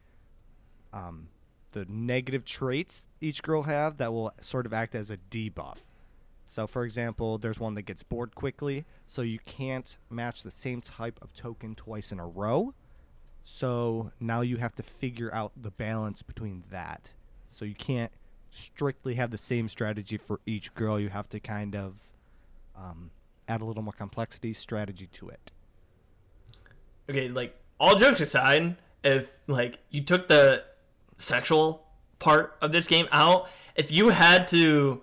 um, 0.93 1.27
the 1.71 1.85
negative 1.89 2.45
traits 2.45 3.05
each 3.19 3.41
girl 3.43 3.63
have 3.63 3.97
that 3.97 4.13
will 4.13 4.31
sort 4.41 4.65
of 4.65 4.73
act 4.73 4.95
as 4.95 5.09
a 5.09 5.17
debuff. 5.17 5.79
So, 6.45 6.67
for 6.67 6.83
example, 6.83 7.37
there's 7.37 7.59
one 7.59 7.75
that 7.75 7.83
gets 7.83 8.03
bored 8.03 8.35
quickly, 8.35 8.85
so 9.07 9.21
you 9.21 9.39
can't 9.39 9.97
match 10.09 10.43
the 10.43 10.51
same 10.51 10.81
type 10.81 11.17
of 11.21 11.33
token 11.33 11.75
twice 11.75 12.11
in 12.11 12.19
a 12.19 12.27
row. 12.27 12.73
So 13.43 14.11
now 14.19 14.41
you 14.41 14.57
have 14.57 14.75
to 14.75 14.83
figure 14.83 15.33
out 15.33 15.53
the 15.55 15.71
balance 15.71 16.21
between 16.21 16.63
that. 16.69 17.13
So 17.47 17.65
you 17.65 17.75
can't 17.75 18.11
strictly 18.51 19.15
have 19.15 19.31
the 19.31 19.37
same 19.37 19.69
strategy 19.69 20.17
for 20.17 20.41
each 20.45 20.73
girl. 20.73 20.99
You 20.99 21.09
have 21.09 21.29
to 21.29 21.39
kind 21.39 21.75
of 21.75 21.95
um, 22.75 23.11
add 23.47 23.61
a 23.61 23.65
little 23.65 23.83
more 23.83 23.93
complexity 23.93 24.53
strategy 24.53 25.07
to 25.13 25.29
it. 25.29 25.51
okay, 27.09 27.29
like 27.29 27.55
all 27.79 27.95
jokes 27.95 28.21
aside, 28.21 28.75
if 29.03 29.29
like 29.47 29.79
you 29.89 30.01
took 30.01 30.27
the 30.27 30.63
sexual 31.21 31.85
part 32.19 32.57
of 32.61 32.71
this 32.71 32.87
game 32.87 33.07
out, 33.11 33.49
if 33.75 33.91
you 33.91 34.09
had 34.09 34.47
to 34.49 35.01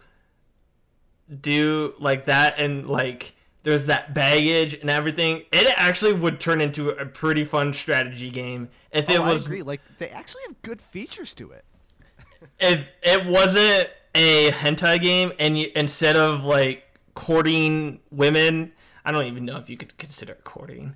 do 1.40 1.94
like 1.98 2.24
that 2.26 2.58
and 2.58 2.88
like 2.88 3.34
there's 3.62 3.86
that 3.86 4.14
baggage 4.14 4.74
and 4.74 4.88
everything, 4.88 5.42
it 5.52 5.72
actually 5.76 6.12
would 6.12 6.40
turn 6.40 6.60
into 6.60 6.90
a 6.90 7.04
pretty 7.04 7.44
fun 7.44 7.72
strategy 7.72 8.30
game 8.30 8.68
if 8.92 9.10
it 9.10 9.18
oh, 9.18 9.26
was 9.26 9.44
I 9.44 9.46
agree. 9.46 9.62
Like 9.62 9.80
they 9.98 10.08
actually 10.08 10.42
have 10.46 10.62
good 10.62 10.80
features 10.80 11.34
to 11.34 11.50
it. 11.50 11.64
if 12.60 12.86
it 13.02 13.26
wasn't 13.26 13.90
a 14.14 14.50
hentai 14.52 15.00
game 15.00 15.32
and 15.38 15.58
you, 15.58 15.70
instead 15.76 16.16
of 16.16 16.44
like 16.44 16.84
courting 17.14 18.00
women, 18.10 18.72
I 19.04 19.12
don't 19.12 19.26
even 19.26 19.44
know 19.44 19.58
if 19.58 19.68
you 19.68 19.76
could 19.76 19.98
consider 19.98 20.34
courting, 20.44 20.94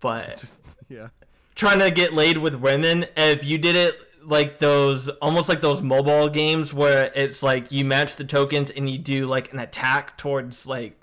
but 0.00 0.36
Just 0.40 0.62
yeah. 0.88 1.08
trying 1.54 1.78
to 1.78 1.90
get 1.90 2.12
laid 2.12 2.38
with 2.38 2.54
women 2.56 3.06
if 3.16 3.44
you 3.44 3.56
did 3.56 3.76
it 3.76 3.94
like 4.22 4.58
those 4.58 5.08
almost 5.08 5.48
like 5.48 5.60
those 5.60 5.82
mobile 5.82 6.28
games 6.28 6.74
where 6.74 7.10
it's 7.14 7.42
like 7.42 7.70
you 7.72 7.84
match 7.84 8.16
the 8.16 8.24
tokens 8.24 8.70
and 8.70 8.88
you 8.88 8.98
do 8.98 9.26
like 9.26 9.52
an 9.52 9.58
attack 9.58 10.16
towards 10.18 10.66
like 10.66 11.00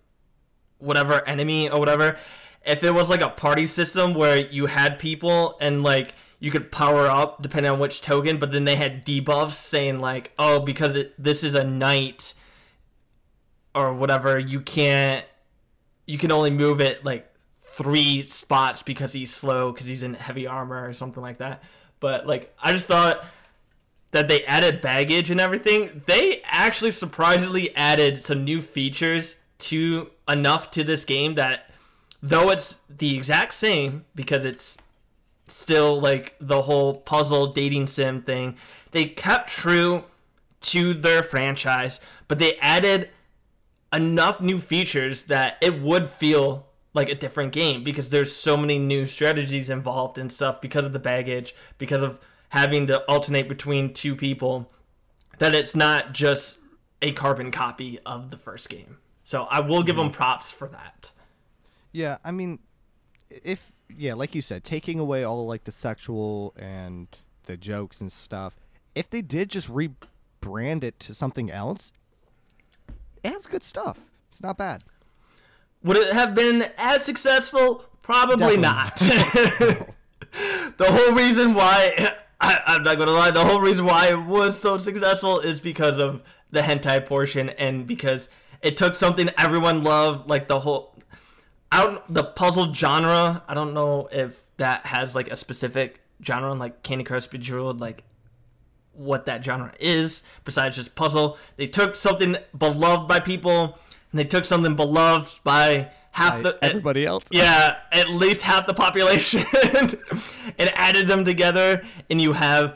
whatever 0.79 1.27
enemy 1.27 1.69
or 1.69 1.79
whatever 1.79 2.17
if 2.65 2.83
it 2.83 2.91
was 2.91 3.09
like 3.09 3.21
a 3.21 3.29
party 3.29 3.65
system 3.65 4.13
where 4.13 4.37
you 4.37 4.67
had 4.67 4.99
people 4.99 5.57
and 5.59 5.83
like 5.83 6.13
you 6.39 6.51
could 6.51 6.71
power 6.71 7.07
up 7.07 7.41
depending 7.41 7.71
on 7.71 7.79
which 7.79 8.01
token 8.01 8.37
but 8.37 8.51
then 8.51 8.65
they 8.65 8.75
had 8.75 9.05
debuffs 9.05 9.53
saying 9.53 9.99
like 9.99 10.31
oh 10.37 10.59
because 10.59 10.95
it, 10.95 11.13
this 11.17 11.43
is 11.43 11.55
a 11.55 11.63
knight 11.63 12.33
or 13.73 13.93
whatever 13.93 14.37
you 14.37 14.61
can't 14.61 15.25
you 16.05 16.17
can 16.17 16.31
only 16.31 16.51
move 16.51 16.79
it 16.79 17.03
like 17.03 17.27
three 17.77 18.25
spots 18.25 18.81
because 18.81 19.13
he's 19.13 19.31
slow 19.31 19.71
because 19.71 19.85
he's 19.85 20.01
in 20.01 20.15
heavy 20.15 20.47
armor 20.47 20.87
or 20.87 20.93
something 20.93 21.21
like 21.21 21.37
that. 21.37 21.61
But 21.99 22.27
like 22.27 22.53
I 22.61 22.71
just 22.71 22.87
thought 22.87 23.25
that 24.11 24.27
they 24.27 24.43
added 24.45 24.81
baggage 24.81 25.29
and 25.29 25.39
everything. 25.39 26.01
They 26.05 26.41
actually 26.45 26.91
surprisingly 26.91 27.75
added 27.75 28.23
some 28.23 28.43
new 28.43 28.61
features 28.61 29.35
to 29.59 30.11
enough 30.27 30.71
to 30.71 30.83
this 30.83 31.05
game 31.05 31.35
that 31.35 31.69
though 32.21 32.49
it's 32.49 32.77
the 32.89 33.15
exact 33.15 33.53
same 33.53 34.05
because 34.15 34.45
it's 34.45 34.77
still 35.47 35.99
like 35.99 36.35
the 36.39 36.63
whole 36.63 36.95
puzzle 36.95 37.47
dating 37.47 37.87
sim 37.87 38.21
thing, 38.21 38.55
they 38.91 39.05
kept 39.05 39.49
true 39.49 40.03
to 40.59 40.93
their 40.93 41.23
franchise, 41.23 41.99
but 42.27 42.39
they 42.39 42.57
added 42.57 43.09
enough 43.93 44.41
new 44.41 44.59
features 44.59 45.23
that 45.25 45.57
it 45.61 45.81
would 45.81 46.09
feel 46.09 46.66
like 46.97 47.09
a 47.09 47.15
different 47.15 47.53
game 47.53 47.83
because 47.83 48.09
there's 48.09 48.35
so 48.35 48.57
many 48.57 48.79
new 48.79 49.05
strategies 49.05 49.69
involved 49.69 50.17
and 50.17 50.31
stuff 50.31 50.59
because 50.59 50.83
of 50.83 50.93
the 50.93 50.99
baggage, 50.99 51.55
because 51.77 52.01
of 52.01 52.19
having 52.49 52.87
to 52.87 52.99
alternate 53.03 53.47
between 53.47 53.93
two 53.93 54.15
people, 54.15 54.69
that 55.37 55.55
it's 55.55 55.75
not 55.75 56.11
just 56.11 56.59
a 57.01 57.11
carbon 57.11 57.51
copy 57.51 57.99
of 58.05 58.31
the 58.31 58.37
first 58.37 58.67
game. 58.67 58.97
So 59.23 59.43
I 59.43 59.59
will 59.59 59.83
give 59.83 59.95
them 59.95 60.07
mm-hmm. 60.07 60.15
props 60.15 60.51
for 60.51 60.67
that. 60.69 61.11
Yeah, 61.91 62.17
I 62.25 62.31
mean, 62.31 62.59
if 63.29 63.73
yeah, 63.95 64.15
like 64.15 64.33
you 64.33 64.41
said, 64.41 64.63
taking 64.63 64.99
away 64.99 65.23
all 65.23 65.45
like 65.45 65.65
the 65.65 65.71
sexual 65.71 66.53
and 66.57 67.07
the 67.45 67.57
jokes 67.57 68.01
and 68.01 68.11
stuff, 68.11 68.57
if 68.95 69.09
they 69.09 69.21
did 69.21 69.49
just 69.49 69.69
rebrand 69.69 70.83
it 70.83 70.99
to 71.01 71.13
something 71.13 71.51
else, 71.51 71.91
it 73.23 73.31
has 73.31 73.45
good 73.45 73.63
stuff. 73.63 73.99
It's 74.31 74.41
not 74.41 74.57
bad. 74.57 74.83
Would 75.87 75.95
it 75.95 76.11
have 76.13 76.35
been 76.35 76.65
as 76.77 77.05
successful? 77.05 77.85
Probably 78.01 78.57
Definitely 78.57 78.61
not. 78.61 78.97
the 80.77 80.85
whole 80.85 81.15
reason 81.15 81.53
why 81.53 82.13
I, 82.41 82.59
I'm 82.67 82.83
not 82.83 82.97
gonna 82.97 83.11
lie, 83.11 83.31
the 83.31 83.45
whole 83.45 83.61
reason 83.61 83.85
why 83.85 84.09
it 84.09 84.19
was 84.19 84.59
so 84.59 84.77
successful 84.77 85.39
is 85.39 85.61
because 85.61 85.97
of 85.97 86.21
the 86.51 86.59
hentai 86.59 87.05
portion 87.05 87.49
and 87.51 87.87
because 87.87 88.27
it 88.61 88.75
took 88.75 88.95
something 88.95 89.29
everyone 89.37 89.81
loved, 89.81 90.29
like 90.29 90.49
the 90.49 90.59
whole 90.59 90.93
out 91.71 92.13
the 92.13 92.23
puzzle 92.25 92.73
genre. 92.73 93.43
I 93.47 93.53
don't 93.53 93.73
know 93.73 94.09
if 94.11 94.43
that 94.57 94.85
has 94.87 95.15
like 95.15 95.31
a 95.31 95.37
specific 95.37 96.01
genre, 96.21 96.53
like 96.53 96.83
Candy 96.83 97.05
Crush 97.05 97.27
Bejeweled, 97.27 97.79
like 97.79 98.03
what 98.91 99.25
that 99.27 99.45
genre 99.45 99.73
is 99.79 100.23
besides 100.43 100.75
just 100.75 100.95
puzzle. 100.95 101.37
They 101.55 101.67
took 101.67 101.95
something 101.95 102.35
beloved 102.57 103.07
by 103.07 103.21
people 103.21 103.79
and 104.17 104.25
they 104.25 104.27
took 104.27 104.45
something 104.45 104.75
beloved 104.75 105.43
by 105.43 105.91
half 106.09 106.41
the 106.41 106.57
Everybody 106.63 107.05
else. 107.05 107.25
yeah, 107.29 107.77
at 107.91 108.09
least 108.09 108.41
half 108.41 108.65
the 108.65 108.73
population 108.73 109.45
and 110.57 110.71
added 110.75 111.07
them 111.07 111.23
together 111.23 111.83
and 112.09 112.19
you 112.19 112.33
have 112.33 112.75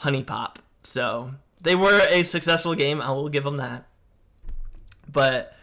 HuniePop. 0.00 0.56
So, 0.82 1.32
they 1.60 1.74
were 1.74 2.00
a 2.08 2.22
successful 2.22 2.74
game. 2.74 3.02
I 3.02 3.10
will 3.10 3.28
give 3.28 3.44
them 3.44 3.58
that. 3.58 3.86
But 5.12 5.54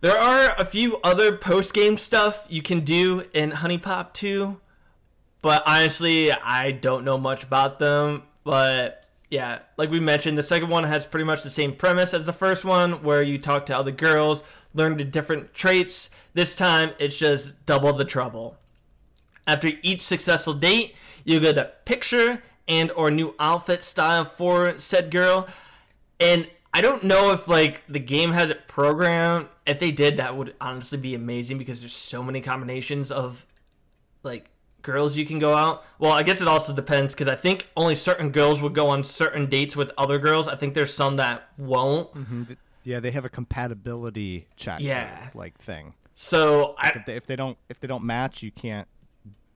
there 0.00 0.16
are 0.16 0.54
a 0.56 0.64
few 0.64 0.96
other 1.04 1.36
post 1.36 1.74
game 1.74 1.98
stuff 1.98 2.46
you 2.48 2.62
can 2.62 2.80
do 2.80 3.24
in 3.34 3.50
HuniePop 3.50 4.14
2, 4.14 4.58
but 5.42 5.62
honestly, 5.66 6.32
I 6.32 6.70
don't 6.70 7.04
know 7.04 7.18
much 7.18 7.42
about 7.42 7.78
them. 7.78 8.22
But 8.44 9.01
yeah, 9.32 9.60
like 9.78 9.88
we 9.88 9.98
mentioned, 9.98 10.36
the 10.36 10.42
second 10.42 10.68
one 10.68 10.84
has 10.84 11.06
pretty 11.06 11.24
much 11.24 11.42
the 11.42 11.48
same 11.48 11.74
premise 11.74 12.12
as 12.12 12.26
the 12.26 12.34
first 12.34 12.66
one, 12.66 13.02
where 13.02 13.22
you 13.22 13.38
talk 13.38 13.64
to 13.64 13.74
other 13.78 13.90
girls, 13.90 14.42
learn 14.74 14.98
the 14.98 15.04
different 15.04 15.54
traits. 15.54 16.10
This 16.34 16.54
time, 16.54 16.90
it's 16.98 17.16
just 17.16 17.64
double 17.64 17.94
the 17.94 18.04
trouble. 18.04 18.58
After 19.46 19.70
each 19.80 20.02
successful 20.02 20.52
date, 20.52 20.94
you 21.24 21.40
get 21.40 21.56
a 21.56 21.72
picture 21.86 22.42
and 22.68 22.90
or 22.90 23.10
new 23.10 23.34
outfit 23.40 23.82
style 23.82 24.26
for 24.26 24.78
said 24.78 25.10
girl. 25.10 25.48
And 26.20 26.46
I 26.74 26.82
don't 26.82 27.02
know 27.02 27.30
if 27.30 27.48
like 27.48 27.84
the 27.88 28.00
game 28.00 28.32
has 28.32 28.50
it 28.50 28.68
programmed. 28.68 29.48
If 29.66 29.80
they 29.80 29.92
did, 29.92 30.18
that 30.18 30.36
would 30.36 30.54
honestly 30.60 30.98
be 30.98 31.14
amazing 31.14 31.56
because 31.56 31.80
there's 31.80 31.94
so 31.94 32.22
many 32.22 32.42
combinations 32.42 33.10
of 33.10 33.46
like 34.22 34.50
girls 34.82 35.16
you 35.16 35.24
can 35.24 35.38
go 35.38 35.54
out. 35.54 35.84
Well, 35.98 36.12
I 36.12 36.22
guess 36.22 36.40
it 36.40 36.48
also 36.48 36.74
depends 36.74 37.14
because 37.14 37.28
I 37.28 37.36
think 37.36 37.68
only 37.76 37.94
certain 37.94 38.30
girls 38.30 38.60
would 38.60 38.74
go 38.74 38.88
on 38.88 39.04
certain 39.04 39.46
dates 39.46 39.76
with 39.76 39.92
other 39.96 40.18
girls. 40.18 40.48
I 40.48 40.56
think 40.56 40.74
there's 40.74 40.92
some 40.92 41.16
that 41.16 41.48
won't. 41.56 42.12
Mm-hmm. 42.14 42.42
Yeah, 42.84 43.00
they 43.00 43.12
have 43.12 43.24
a 43.24 43.28
compatibility 43.28 44.48
check. 44.56 44.80
Yeah. 44.80 45.28
like 45.34 45.56
thing. 45.58 45.94
So 46.14 46.74
I 46.78 46.88
If 46.94 47.06
they, 47.06 47.16
if 47.16 47.26
they 47.26 47.36
don't 47.36 47.56
if 47.68 47.80
they 47.80 47.88
don't 47.88 48.04
match, 48.04 48.42
you 48.42 48.50
can't 48.50 48.88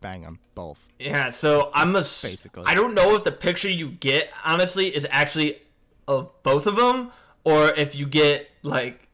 bang 0.01 0.23
them 0.23 0.39
both. 0.55 0.89
yeah. 0.99 1.31
So 1.31 1.71
I'm 1.75 1.95
a 1.97 2.01
Basically. 2.01 2.65
I 2.67 2.75
don't 2.75 2.95
know 2.95 3.15
if 3.17 3.25
the 3.25 3.33
picture 3.33 3.69
you 3.69 3.91
get 3.91 4.31
honestly 4.45 4.95
is 4.95 5.07
actually 5.11 5.61
of 6.09 6.31
both 6.43 6.67
of 6.67 6.77
them 6.77 7.11
or 7.45 7.69
if 7.71 7.95
you 7.95 8.07
get 8.07 8.49
like 8.63 9.09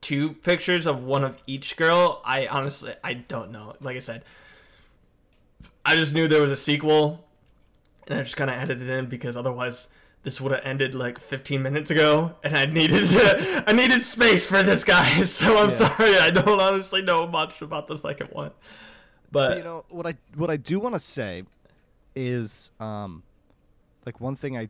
two 0.00 0.32
pictures 0.34 0.86
of 0.86 1.02
one 1.02 1.24
of 1.24 1.36
each 1.46 1.76
girl. 1.76 2.22
I 2.24 2.46
honestly 2.46 2.94
I 3.02 3.14
don't 3.14 3.50
know. 3.50 3.74
Like 3.80 3.96
I 3.96 4.00
said, 4.00 4.24
I 5.86 5.94
just 5.96 6.12
knew 6.14 6.26
there 6.28 6.42
was 6.42 6.50
a 6.50 6.56
sequel, 6.56 7.24
and 8.08 8.18
I 8.18 8.22
just 8.22 8.36
kind 8.36 8.50
of 8.50 8.56
added 8.56 8.82
it 8.82 8.88
in 8.88 9.06
because 9.06 9.36
otherwise 9.36 9.88
this 10.24 10.40
would 10.40 10.50
have 10.52 10.64
ended 10.64 10.94
like 10.96 11.20
15 11.20 11.62
minutes 11.62 11.90
ago, 11.90 12.34
and 12.42 12.56
I 12.56 12.66
needed 12.66 13.06
to, 13.10 13.64
I 13.68 13.72
needed 13.72 14.02
space 14.02 14.46
for 14.46 14.62
this 14.64 14.82
guy. 14.84 15.22
So 15.24 15.56
I'm 15.56 15.68
Yeah. 15.70 15.74
sorry, 15.74 16.18
I 16.18 16.30
don't 16.30 16.60
honestly 16.60 17.02
know 17.02 17.26
much 17.26 17.62
about 17.62 17.86
the 17.86 17.96
second 17.96 18.30
one. 18.32 18.50
But 19.30 19.58
you 19.58 19.64
know 19.64 19.84
what 19.88 20.06
I 20.06 20.16
what 20.34 20.50
I 20.50 20.56
do 20.56 20.78
want 20.80 20.94
to 20.94 21.00
say 21.00 21.44
is 22.14 22.70
um 22.80 23.22
like 24.04 24.20
one 24.20 24.34
thing 24.36 24.56
I 24.56 24.68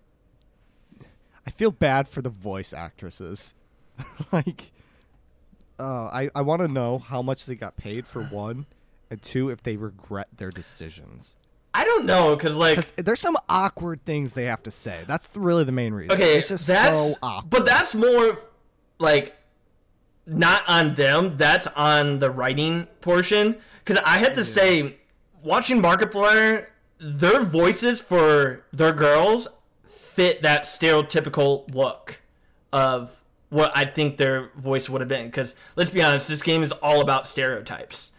I 1.47 1.51
feel 1.51 1.71
bad 1.71 2.09
for 2.09 2.21
the 2.23 2.31
voice 2.31 2.73
actresses. 2.73 3.55
like 4.33 4.73
uh 5.79 6.07
I 6.07 6.29
I 6.35 6.43
want 6.43 6.62
to 6.62 6.69
know 6.69 6.99
how 6.99 7.23
much 7.23 7.47
they 7.47 7.55
got 7.55 7.77
paid 7.77 8.07
for 8.07 8.23
one 8.23 8.67
and 9.11 9.22
two 9.22 9.50
if 9.50 9.62
they 9.62 9.76
regret 9.76 10.28
their 10.36 10.50
decisions. 10.50 11.36
I 11.74 11.84
don't 11.84 12.07
know 12.07 12.34
because 12.34 12.57
like 12.57 12.76
'Cause 12.76 12.92
there's 12.96 13.20
some 13.20 13.36
awkward 13.48 14.04
things 14.04 14.32
they 14.32 14.44
have 14.44 14.62
to 14.62 14.70
say. 14.70 15.04
That's 15.07 15.28
really 15.34 15.64
the 15.64 15.72
main 15.72 15.92
reason. 15.92 16.12
okay, 16.12 16.38
it's 16.38 16.48
just 16.48 16.66
that's 16.66 17.12
so 17.12 17.18
awkward. 17.22 17.50
but 17.50 17.66
that's 17.66 17.94
more 17.94 18.36
like 18.98 19.36
not 20.26 20.62
on 20.68 20.94
them. 20.94 21.36
That's 21.36 21.66
on 21.68 22.18
the 22.18 22.30
writing 22.30 22.86
portion 23.02 23.57
because 23.84 24.02
I 24.04 24.18
had 24.18 24.36
to 24.36 24.44
say 24.44 24.96
watching 25.42 25.82
Markiplier, 25.82 26.66
their 26.98 27.42
voices 27.42 28.00
for 28.00 28.64
their 28.72 28.92
girls 28.92 29.46
fit 29.86 30.40
that 30.42 30.62
stereotypical 30.64 31.72
look 31.74 32.22
of 32.72 33.11
what 33.50 33.70
I 33.76 33.84
think 33.84 34.16
their 34.16 34.50
voice 34.57 34.88
would 34.88 35.02
have 35.02 35.09
been. 35.09 35.26
Because 35.26 35.54
let's 35.76 35.90
be 35.90 36.02
honest, 36.02 36.26
this 36.28 36.42
game 36.42 36.62
is 36.62 36.72
all 36.72 37.00
about 37.02 37.28
stereotypes. 37.28 38.12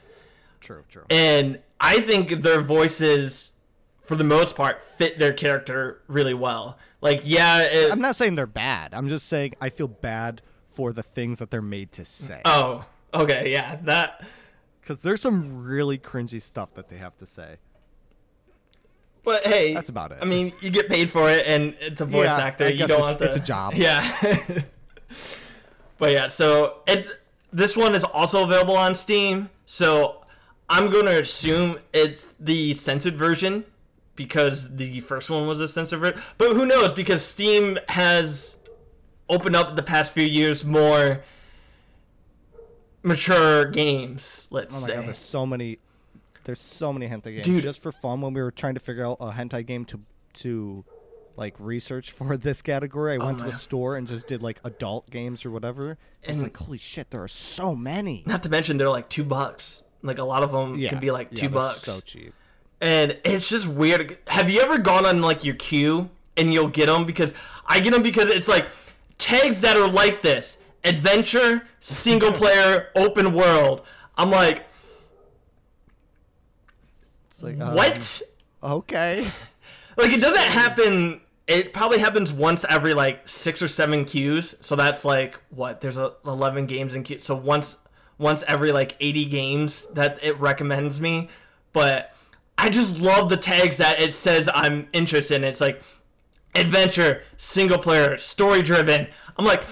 True, 0.60 0.84
true. 0.90 1.04
And 1.10 1.60
I 1.80 2.02
think 2.02 2.30
their 2.42 2.62
voices, 2.62 3.54
for 4.02 4.16
the 4.16 4.24
most 4.24 4.56
part, 4.56 4.82
fit 4.82 5.20
their 5.20 5.34
character 5.34 6.02
really 6.08 6.34
well. 6.34 6.78
Like, 7.02 7.22
yeah, 7.24 7.62
it, 7.62 7.92
I'm 7.92 8.02
not 8.02 8.16
saying 8.16 8.36
they're 8.36 8.48
bad. 8.48 8.94
I'm 8.94 9.08
just 9.10 9.28
saying 9.28 9.54
I 9.62 9.70
feel 9.70 9.88
bad 9.88 10.42
for 10.72 10.92
the 10.94 11.04
things 11.04 11.40
that 11.40 11.52
they're 11.52 11.62
made 11.62 11.92
to 11.94 12.06
say. 12.06 12.42
oh, 12.46 12.86
okay, 13.14 13.52
yeah, 13.52 13.78
that. 13.84 14.26
Because 14.82 15.02
there's 15.02 15.22
some 15.22 15.64
really 15.66 15.98
cringy 15.98 16.42
stuff 16.42 16.74
that 16.76 16.88
they 16.90 16.98
have 16.98 17.18
to 17.18 17.26
say. 17.26 17.58
But 19.24 19.46
hey, 19.46 19.74
That's 19.74 19.90
about 19.90 20.14
it. 20.14 20.20
I 20.22 20.26
mean, 20.26 20.54
you 20.62 20.70
get 20.70 20.88
paid 20.88 21.10
for 21.10 21.30
it, 21.30 21.46
and 21.46 21.76
it's 21.82 22.00
a 22.00 22.06
voice 22.06 22.30
Yeah, 22.30 22.46
actor. 22.46 22.66
I 22.66 22.70
you 22.70 22.80
don't 22.88 22.92
it's- 22.92 23.02
want 23.02 23.20
to. 23.20 23.26
it's 23.26 23.36
a 23.36 23.40
job. 23.42 23.74
Yeah. 23.76 24.62
but 25.98 26.12
yeah, 26.12 26.28
so 26.28 26.80
it's 26.88 27.10
this 27.52 27.76
one 27.76 27.96
is 27.96 28.04
also 28.04 28.44
available 28.44 28.78
on 28.78 28.96
Steam. 28.96 29.50
So 29.66 30.17
I'm 30.70 30.90
gonna 30.90 31.12
assume 31.12 31.80
it's 31.94 32.36
the 32.40 32.74
censored 32.74 33.16
version 33.16 33.66
because 34.16 34.76
the 34.76 35.00
first 35.02 35.30
one 35.30 35.48
was 35.48 35.60
a 35.62 35.68
censored 35.68 36.00
version. 36.00 36.22
But 36.38 36.54
who 36.54 36.66
knows? 36.66 36.92
Because 36.94 37.24
Steam 37.24 37.78
has 37.90 38.58
opened 39.30 39.56
up 39.56 39.76
the 39.76 39.84
past 39.84 40.14
few 40.14 40.26
years 40.26 40.66
more 40.66 41.22
mature 43.04 43.66
games. 43.66 44.48
Let's 44.52 44.78
Oh 44.78 44.82
my 44.82 44.88
say. 44.88 44.96
god, 44.96 45.06
there's 45.08 45.18
so 45.20 45.46
many 45.46 45.80
there's 46.44 46.62
so 46.62 46.94
many 46.94 47.08
hentai 47.08 47.34
games. 47.36 47.46
Dude. 47.46 47.64
Just 47.64 47.82
for 47.84 47.92
fun 47.92 48.22
when 48.22 48.34
we 48.34 48.42
were 48.42 48.52
trying 48.52 48.74
to 48.76 48.80
figure 48.80 49.06
out 49.06 49.18
a 49.20 49.32
hentai 49.32 49.66
game 49.66 49.86
to 49.86 50.00
to 50.34 50.86
like 51.36 51.56
research 51.60 52.12
for 52.12 52.36
this 52.38 52.62
category, 52.62 53.14
I 53.14 53.18
oh 53.18 53.26
went 53.28 53.40
to 53.40 53.46
the 53.46 53.52
store 53.54 53.96
and 53.96 54.08
just 54.08 54.28
did 54.28 54.42
like 54.42 54.60
adult 54.64 55.10
games 55.10 55.46
or 55.46 55.52
whatever. 55.52 55.98
And- 56.24 56.42
like, 56.42 56.58
holy 56.58 56.78
shit, 56.78 57.12
there 57.12 57.22
are 57.24 57.28
so 57.28 57.76
many. 57.76 58.24
Not 58.26 58.44
to 58.44 58.50
mention 58.50 58.78
they're 58.78 58.90
like 58.90 59.10
two 59.10 59.24
bucks. 59.24 59.84
Like 60.04 60.18
a 60.20 60.24
lot 60.24 60.44
of 60.44 60.52
them 60.52 60.78
Yeah, 60.78 60.90
can 60.90 61.00
be 61.00 61.12
like 61.12 61.30
two 61.32 61.42
they're 61.42 61.50
bucks. 61.50 61.84
So 61.84 62.00
cheap. 62.02 62.34
and 62.82 63.18
it's 63.24 63.50
just 63.50 63.68
weird. 63.68 64.18
Have 64.28 64.50
you 64.50 64.62
ever 64.62 64.78
gone 64.78 65.06
on 65.06 65.22
like 65.22 65.44
your 65.44 65.56
queue 65.56 66.10
and 66.36 66.54
you'll 66.54 66.70
get 66.70 66.86
them 66.88 67.06
because 67.06 67.34
I 67.66 67.80
get 67.80 67.94
them 67.94 68.04
because 68.04 68.30
it's 68.30 68.48
like 68.48 68.68
tags 69.18 69.62
that 69.62 69.76
are 69.76 69.88
like 69.88 70.22
this: 70.22 70.58
adventure, 70.84 71.64
single 71.80 72.32
player, 72.32 72.90
open 72.96 73.34
world. 73.34 73.82
I'm 74.18 74.32
like, 74.32 74.66
It's 77.28 77.44
like 77.44 77.60
um, 77.60 77.76
what? 77.76 78.22
Okay. 78.64 79.28
Like 80.00 80.12
it 80.14 80.22
doesn't 80.22 80.38
happen. 80.40 81.22
It 81.48 81.74
probably 81.74 81.98
happens 81.98 82.32
once 82.32 82.64
every 82.70 82.94
like 82.94 83.28
six 83.28 83.64
or 83.64 83.68
seven 83.68 84.06
queues. 84.06 84.54
So 84.62 84.76
that's 84.76 85.04
like 85.04 85.40
what? 85.50 85.82
There's 85.82 85.98
a, 85.98 86.14
eleven 86.24 86.68
games 86.68 86.94
in 86.94 87.02
queue. 87.02 87.20
So 87.20 87.34
once 87.36 87.78
once 88.18 88.44
every 88.48 88.72
like 88.72 88.96
eighty 89.00 89.26
games 89.26 89.86
that 89.94 90.20
it 90.24 90.40
recommends 90.40 91.00
me. 91.02 91.30
But 91.74 92.14
I 92.58 92.70
just 92.70 93.00
love 93.00 93.30
the 93.30 93.38
tags 93.38 93.78
that 93.78 94.00
it 94.00 94.14
says 94.14 94.50
I'm 94.54 94.88
interested 94.94 95.36
in. 95.36 95.44
It's 95.44 95.62
like 95.62 95.82
adventure, 96.56 97.24
single 97.38 97.78
player, 97.78 98.18
story 98.18 98.62
driven. 98.62 99.08
I'm 99.38 99.46
like, 99.46 99.64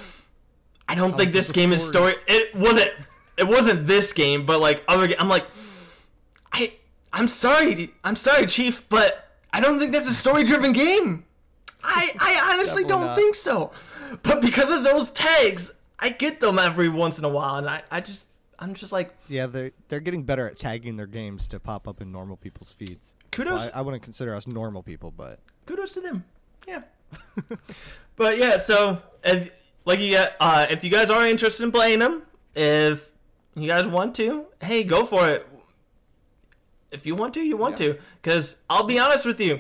I 0.88 0.96
don't 0.96 1.14
oh, 1.14 1.18
think 1.18 1.32
this 1.32 1.48
this 1.48 1.50
is 1.50 1.52
a 1.52 1.54
game 1.54 1.72
is 1.74 1.88
story. 1.88 2.12
story. 2.14 2.24
It 2.28 2.56
wasn't. 2.56 2.92
It 3.38 3.48
wasn't 3.48 3.86
this 3.86 4.14
game, 4.14 4.46
but 4.46 4.62
like 4.62 4.84
other. 4.88 5.08
ga- 5.08 5.18
I'm 5.20 5.28
like, 5.30 5.46
I 6.54 6.74
I'm 7.12 7.28
sorry, 7.28 7.94
I'm 8.04 8.16
sorry, 8.16 8.46
Chief, 8.46 8.88
but 8.90 9.30
I 9.54 9.62
don't 9.62 9.80
think 9.80 9.92
that's 9.94 10.08
a 10.08 10.14
story-driven 10.14 10.74
game. 10.74 11.26
I 11.84 12.12
I 12.20 12.54
honestly 12.54 12.84
don't 12.84 13.06
not. 13.08 13.18
think 13.18 13.36
so. 13.36 13.72
But 14.22 14.42
because 14.42 14.70
of 14.70 14.84
those 14.84 15.12
tags, 15.12 15.72
I 16.00 16.10
get 16.10 16.40
them 16.40 16.60
every 16.60 16.90
once 16.90 17.18
in 17.18 17.26
a 17.26 17.30
while, 17.30 17.56
and 17.56 17.70
I 17.70 17.84
I 17.90 18.02
just 18.02 18.28
I'm 18.60 18.74
just 18.74 18.92
like 18.92 19.14
Yeah, 19.28 19.48
they're 19.48 19.72
they're 19.90 20.00
getting 20.00 20.24
better 20.24 20.48
at 20.48 20.58
tagging 20.58 20.96
their 20.98 21.08
games 21.08 21.48
to 21.50 21.60
pop 21.60 21.88
up 21.88 22.02
in 22.02 22.12
normal 22.12 22.38
people's 22.38 22.72
feeds. 22.72 23.16
kudos 23.32 23.52
Well, 23.66 23.72
I, 23.74 23.80
I 23.80 23.82
wouldn't 23.82 24.04
consider 24.04 24.36
us 24.36 24.48
normal 24.48 24.84
people, 24.84 25.12
but 25.12 25.40
kudos 25.66 25.94
to 25.94 26.02
them. 26.02 26.24
Yeah. 26.68 26.82
but 28.16 28.38
yeah, 28.38 28.58
so 28.58 28.98
if 29.24 29.52
like 29.86 30.00
you 30.00 30.18
uh 30.40 30.66
if 30.70 30.84
you 30.84 30.90
guys 30.90 31.10
are 31.10 31.26
interested 31.28 31.64
in 31.64 31.72
playing 31.72 32.00
them, 32.00 32.24
if 32.56 33.10
you 33.56 33.68
guys 33.68 33.88
want 33.88 34.16
to, 34.16 34.46
hey, 34.62 34.84
go 34.84 35.06
for 35.06 35.30
it. 35.30 35.48
If 36.92 37.06
you 37.06 37.16
want 37.16 37.34
to, 37.36 37.42
you 37.42 37.58
want 37.58 37.80
Yeah. 37.80 37.94
to. 37.94 38.00
Because 38.22 38.58
I'll 38.70 38.84
be 38.86 39.00
honest 39.00 39.26
with 39.26 39.40
you, 39.42 39.60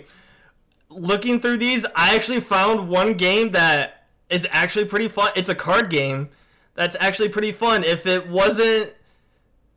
looking 0.89 1.39
through 1.39 1.57
these, 1.57 1.85
I 1.95 2.15
actually 2.15 2.39
found 2.39 2.87
one 2.89 3.13
game 3.15 3.49
that 3.51 4.05
is 4.29 4.47
actually 4.51 4.85
pretty 4.85 5.07
fun. 5.07 5.31
It's 5.35 5.49
a 5.49 5.55
card 5.55 5.89
game 5.89 6.29
that's 6.75 6.95
actually 6.99 7.29
pretty 7.29 7.51
fun. 7.51 7.83
If 7.83 8.05
it 8.05 8.27
wasn't 8.27 8.93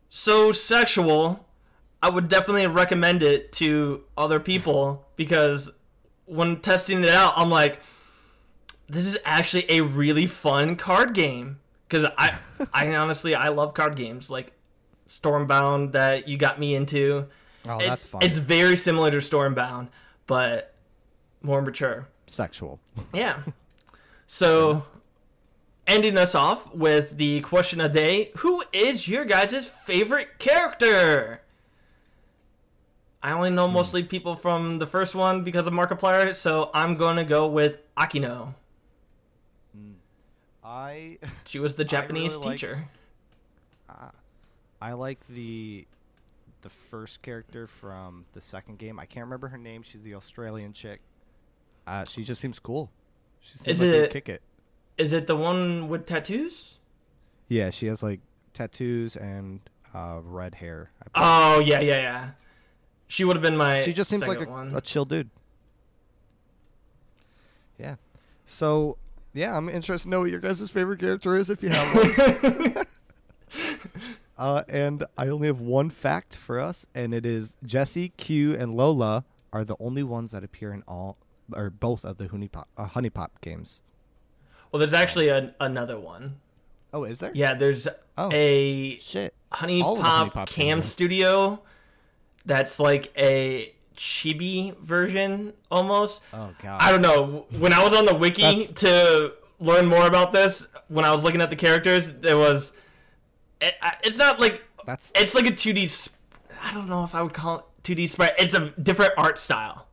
so 0.09 0.51
sexual, 0.51 1.45
I 2.01 2.09
would 2.09 2.27
definitely 2.27 2.67
recommend 2.67 3.23
it 3.23 3.51
to 3.53 4.03
other 4.17 4.39
people 4.39 5.05
because 5.15 5.71
when 6.25 6.61
testing 6.61 7.03
it 7.03 7.09
out, 7.09 7.33
I'm 7.35 7.49
like, 7.49 7.79
this 8.87 9.05
is 9.05 9.17
actually 9.25 9.69
a 9.69 9.81
really 9.81 10.27
fun 10.27 10.75
card 10.75 11.13
game. 11.13 11.59
Because 11.87 12.11
I, 12.17 12.37
I 12.73 12.93
honestly, 12.95 13.33
I 13.33 13.49
love 13.49 13.73
card 13.73 13.95
games 13.95 14.29
like 14.29 14.53
Stormbound 15.07 15.93
that 15.93 16.27
you 16.27 16.37
got 16.37 16.59
me 16.59 16.75
into. 16.75 17.27
oh, 17.67 17.79
that's 17.79 18.05
fun. 18.05 18.21
It's 18.23 18.37
very 18.37 18.75
similar 18.75 19.09
to 19.11 19.17
Stormbound, 19.17 19.87
but 20.27 20.75
more 21.41 21.61
mature. 21.61 22.07
sexual. 22.27 22.79
Yeah. 23.13 23.39
So, 24.27 24.83
ending 25.89 26.17
us 26.17 26.35
off 26.35 26.73
with 26.73 27.17
the 27.17 27.41
question 27.41 27.81
of 27.81 27.91
the 27.91 27.99
day 27.99 28.31
Who 28.37 28.63
is 28.71 29.07
your 29.07 29.25
guys' 29.25 29.67
favorite 29.67 30.39
character? 30.39 31.41
I 33.21 33.31
only 33.33 33.49
know 33.49 33.67
mostly 33.67 34.03
people 34.03 34.35
from 34.35 34.79
the 34.79 34.87
first 34.87 35.13
one 35.13 35.43
because 35.43 35.67
of 35.67 35.73
Markiplier, 35.73 36.33
so 36.33 36.69
I'm 36.73 36.95
gonna 36.95 37.25
go 37.25 37.47
with 37.47 37.79
Akino. 37.97 38.53
I 40.63 41.17
She 41.45 41.59
was 41.59 41.75
the 41.75 41.83
Japanese 41.85 42.33
really 42.35 42.45
like- 42.45 42.55
teacher. 42.59 42.87
I 44.81 44.93
like 44.93 45.19
the 45.27 45.85
the 46.61 46.69
first 46.69 47.21
character 47.21 47.67
from 47.67 48.23
the 48.33 48.39
second 48.39 48.77
game. 48.79 48.97
I 48.99 49.05
can't 49.05 49.25
remember 49.25 49.49
her 49.49 49.57
name. 49.57 49.83
She's 49.83 50.01
the 50.03 50.15
Australian 50.15 50.71
chick. 50.71 51.01
Uh, 51.85 52.05
she 52.05 52.23
just 52.23 52.39
seems 52.39 52.59
cool. 52.59 52.89
She 53.41 53.57
seems 53.57 53.67
Is 53.67 53.81
like 53.81 54.03
it- 54.05 54.11
kick 54.11 54.29
it? 54.29 54.41
Is 54.99 55.13
it 55.13 55.27
the 55.27 55.35
one 55.35 55.87
with 55.87 56.05
tattoos? 56.05 56.77
Yeah, 57.47 57.69
she 57.69 57.87
has 57.87 58.03
like 58.03 58.19
tattoos 58.53 59.15
and 59.15 59.61
uh, 59.93 60.19
red 60.21 60.55
hair. 60.55 60.91
Oh 61.15 61.59
yeah, 61.59 61.79
yeah, 61.79 62.01
yeah. 62.01 62.29
She 63.07 63.23
would 63.23 63.35
have 63.35 63.41
been 63.41 63.57
my. 63.57 63.81
she 63.81 63.93
just 63.93 64.09
seems 64.09 64.27
like 64.27 64.41
a, 64.41 64.71
a 64.75 64.81
chill 64.81 65.05
dude. 65.05 65.29
Yeah. 67.79 67.95
So 68.45 68.97
yeah, 69.33 69.55
I'm 69.55 69.69
interested 69.69 70.07
to 70.07 70.09
know 70.09 70.19
what 70.19 70.31
your 70.31 70.41
guys' 70.41 70.69
favorite 70.69 70.99
character 70.99 71.37
is 71.37 71.49
if 71.49 71.63
you 71.63 71.69
have 71.69 72.75
one. 72.75 72.85
uh, 74.37 74.63
and 74.67 75.05
I 75.17 75.29
only 75.29 75.47
have 75.47 75.61
one 75.61 75.89
fact 75.89 76.35
for 76.35 76.59
us, 76.59 76.85
and 76.93 77.13
it 77.13 77.25
is 77.25 77.55
Jessie, 77.65 78.09
Kyu, 78.17 78.53
and 78.53 78.73
Lola 78.73 79.23
are 79.53 79.63
the 79.63 79.77
only 79.79 80.03
ones 80.03 80.31
that 80.31 80.43
appear 80.43 80.73
in 80.73 80.83
all 80.87 81.17
or 81.55 81.69
both 81.69 82.03
of 82.05 82.17
the 82.17 82.27
HuniePop, 82.27 82.65
uh, 82.77 83.27
games. 83.41 83.81
Well, 84.71 84.79
there's 84.79 84.93
actually 84.93 85.29
a, 85.29 85.53
another 85.59 85.99
one. 85.99 86.37
Oh, 86.93 87.03
is 87.03 87.19
there? 87.19 87.31
Yeah, 87.33 87.53
there's 87.53 87.87
Oh. 88.17 88.29
a 88.31 88.97
Shit. 88.99 89.33
Honey 89.51 89.81
All 89.81 89.95
Pop, 89.97 90.05
Honey 90.05 90.29
Pop 90.31 90.49
Cam. 90.49 90.83
Studio. 90.83 91.61
That's 92.45 92.79
like 92.79 93.11
a 93.17 93.73
chibi 93.95 94.75
version 94.79 95.53
almost. 95.69 96.21
Oh 96.33 96.51
god. 96.63 96.81
I 96.81 96.91
don't 96.91 97.01
know. 97.01 97.45
When 97.57 97.73
I 97.73 97.83
was 97.83 97.93
on 97.93 98.05
the 98.05 98.15
wiki 98.15 98.41
That's- 98.41 98.71
to 98.81 99.33
learn 99.59 99.85
more 99.85 100.07
about 100.07 100.31
this, 100.31 100.65
when 100.87 101.05
I 101.05 101.11
was 101.13 101.23
looking 101.23 101.41
at 101.41 101.49
the 101.49 101.55
characters, 101.55 102.11
there 102.11 102.37
was. 102.37 102.73
Eh, 103.61 103.67
it, 103.67 103.73
it's 104.03 104.17
not 104.17 104.39
like 104.39 104.63
That's 104.85 105.11
it's 105.15 105.35
like 105.35 105.45
a 105.45 105.51
2D. 105.51 105.89
sp- 105.91 106.15
I 106.63 106.73
don't 106.73 106.87
know 106.89 107.03
if 107.03 107.13
I 107.15 107.21
would 107.21 107.33
call 107.33 107.59
it 107.59 107.63
2D 107.83 108.09
sprite. 108.09 108.33
It's 108.39 108.53
a 108.53 108.69
different 108.81 109.13
art 109.17 109.37
style, 109.37 109.87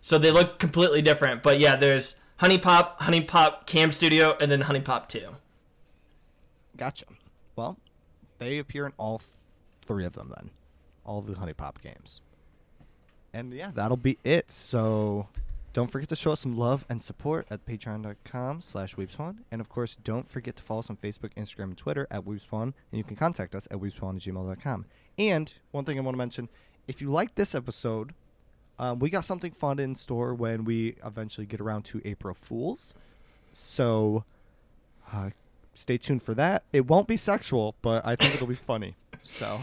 so 0.00 0.18
they 0.18 0.30
look 0.30 0.58
completely 0.58 1.00
different. 1.02 1.42
But 1.42 1.58
yeah, 1.58 1.76
there's 1.76 2.14
HuniePop, 2.40 2.96
Honey 2.96 3.22
Pop 3.22 3.66
Cam 3.66 3.92
Studio, 3.92 4.36
and 4.40 4.50
then 4.50 4.62
HuniePop 4.62 5.08
Two. 5.08 5.28
Gotcha. 6.76 7.06
Well, 7.56 7.76
they 8.38 8.58
appear 8.58 8.86
in 8.86 8.92
all 8.96 9.18
th- 9.18 9.28
three 9.86 10.06
of 10.06 10.14
them 10.14 10.32
then. 10.34 10.50
All 11.04 11.20
the 11.20 11.38
Honey 11.38 11.52
Pop 11.52 11.82
games. 11.82 12.22
And 13.32 13.52
yeah, 13.52 13.70
that'll 13.74 13.96
be 13.96 14.18
it. 14.24 14.50
So 14.50 15.28
don't 15.72 15.90
forget 15.90 16.08
to 16.08 16.16
show 16.16 16.32
us 16.32 16.40
some 16.40 16.56
love 16.56 16.84
and 16.88 17.00
support 17.00 17.46
at 17.50 17.64
patreon.com 17.66 18.62
slash 18.62 18.96
weepspawn. 18.96 19.36
And 19.52 19.60
of 19.60 19.68
course, 19.68 19.96
don't 19.96 20.28
forget 20.30 20.56
to 20.56 20.62
follow 20.62 20.80
us 20.80 20.90
on 20.90 20.96
Facebook, 20.96 21.34
Instagram, 21.36 21.64
and 21.64 21.76
Twitter 21.76 22.08
at 22.10 22.24
weepspawn. 22.24 22.62
And 22.62 22.74
you 22.92 23.04
can 23.04 23.16
contact 23.16 23.54
us 23.54 23.68
at 23.70 23.78
weepspawn 23.78 24.16
at 24.16 24.22
gmail.com. 24.22 24.86
And 25.18 25.52
one 25.70 25.84
thing 25.84 25.98
I 25.98 26.02
want 26.02 26.14
to 26.14 26.18
mention, 26.18 26.48
if 26.88 27.00
you 27.00 27.10
like 27.10 27.34
this 27.34 27.54
episode, 27.54 28.14
um, 28.80 28.98
we 28.98 29.10
got 29.10 29.26
something 29.26 29.52
fun 29.52 29.78
in 29.78 29.94
store 29.94 30.34
when 30.34 30.64
we 30.64 30.96
eventually 31.04 31.46
get 31.46 31.60
around 31.60 31.82
to 31.84 32.00
April 32.02 32.34
Fools. 32.34 32.94
So 33.52 34.24
uh, 35.12 35.30
stay 35.74 35.98
tuned 35.98 36.22
for 36.22 36.32
that. 36.34 36.62
It 36.72 36.86
won't 36.86 37.06
be 37.06 37.18
sexual, 37.18 37.74
but 37.82 38.06
I 38.06 38.16
think 38.16 38.34
it'll 38.34 38.46
be 38.46 38.54
funny. 38.54 38.96
So 39.22 39.60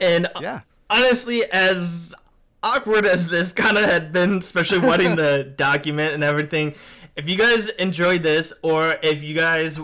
And 0.00 0.28
yeah, 0.40 0.62
honestly, 0.90 1.44
as 1.52 2.12
awkward 2.60 3.06
as 3.06 3.30
this 3.30 3.52
kind 3.52 3.78
of 3.78 3.84
had 3.84 4.12
been, 4.12 4.38
especially 4.38 4.78
writing 4.78 5.14
the 5.14 5.52
document 5.56 6.14
and 6.14 6.24
everything, 6.24 6.74
if 7.14 7.28
you 7.28 7.36
guys 7.36 7.68
enjoyed 7.68 8.24
this, 8.24 8.52
or 8.62 8.96
if 9.00 9.22
you 9.22 9.36
guys 9.36 9.78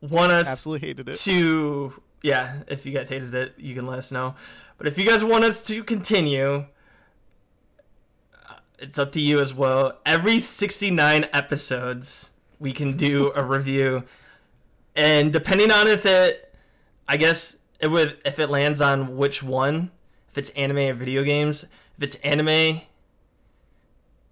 want 0.00 0.32
us 0.32 0.48
absolutely 0.48 0.88
hated 0.88 1.10
it. 1.10 1.16
to, 1.16 1.92
yeah, 2.22 2.62
if 2.68 2.86
you 2.86 2.92
guys 2.92 3.10
hated 3.10 3.34
it, 3.34 3.52
you 3.58 3.74
can 3.74 3.86
let 3.86 3.98
us 3.98 4.10
know. 4.10 4.34
But 4.78 4.86
if 4.86 4.96
you 4.96 5.04
guys 5.04 5.22
want 5.22 5.44
us 5.44 5.62
to 5.66 5.84
continue, 5.84 6.54
uh, 6.54 6.64
it's 8.78 8.98
up 8.98 9.12
to 9.12 9.20
you 9.20 9.40
as 9.40 9.54
well. 9.54 9.98
Every 10.04 10.40
69 10.40 11.26
episodes, 11.32 12.30
we 12.58 12.72
can 12.72 12.96
do 12.96 13.32
a 13.34 13.42
review. 13.56 14.04
And 14.94 15.32
depending 15.32 15.70
on 15.70 15.86
if 15.88 16.06
it, 16.06 16.54
I 17.08 17.16
guess 17.16 17.56
it 17.80 17.88
would, 17.88 18.18
if 18.24 18.38
it 18.38 18.48
lands 18.48 18.80
on 18.80 19.16
which 19.16 19.42
one, 19.42 19.90
if 20.28 20.38
it's 20.38 20.50
anime 20.50 20.78
or 20.78 20.94
video 20.94 21.24
games. 21.24 21.64
If 21.96 22.02
it's 22.02 22.16
anime, 22.16 22.82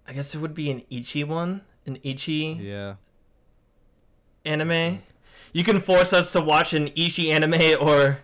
I 0.07 0.13
guess 0.13 0.35
it 0.35 0.39
would 0.39 0.53
be 0.53 0.69
an 0.69 0.83
ecchi 0.91 1.25
one, 1.25 1.61
an 1.85 1.97
ecchi 2.05 2.63
Yeah, 2.63 2.95
anime. 4.45 4.69
Mm-hmm. 4.69 4.95
You 5.53 5.63
can 5.63 5.79
force 5.79 6.13
us 6.13 6.31
to 6.33 6.41
watch 6.41 6.73
an 6.73 6.89
ecchi 6.89 7.31
anime 7.31 7.81
or 7.81 8.19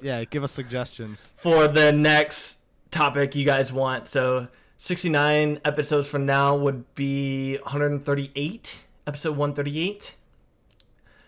yeah. 0.00 0.24
Give 0.24 0.42
us 0.42 0.52
suggestions. 0.52 1.32
for 1.36 1.68
the 1.68 1.92
next 1.92 2.60
topic 2.90 3.34
you 3.34 3.44
guys 3.44 3.72
want. 3.72 4.08
So 4.08 4.48
69 4.86 5.60
episodes 5.64 6.08
from 6.08 6.26
now 6.26 6.56
would 6.56 6.92
be 6.96 7.56
138, 7.58 8.82
episode 9.06 9.36
138. 9.36 10.16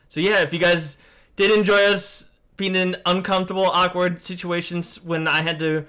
So 0.08 0.18
yeah, 0.18 0.42
if 0.42 0.52
you 0.52 0.58
guys 0.58 0.98
did 1.36 1.56
enjoy 1.56 1.84
us 1.84 2.30
being 2.56 2.74
in 2.74 2.96
uncomfortable, 3.06 3.66
awkward 3.66 4.20
situations 4.20 5.00
when 5.04 5.28
I 5.28 5.42
had 5.42 5.60
to 5.60 5.86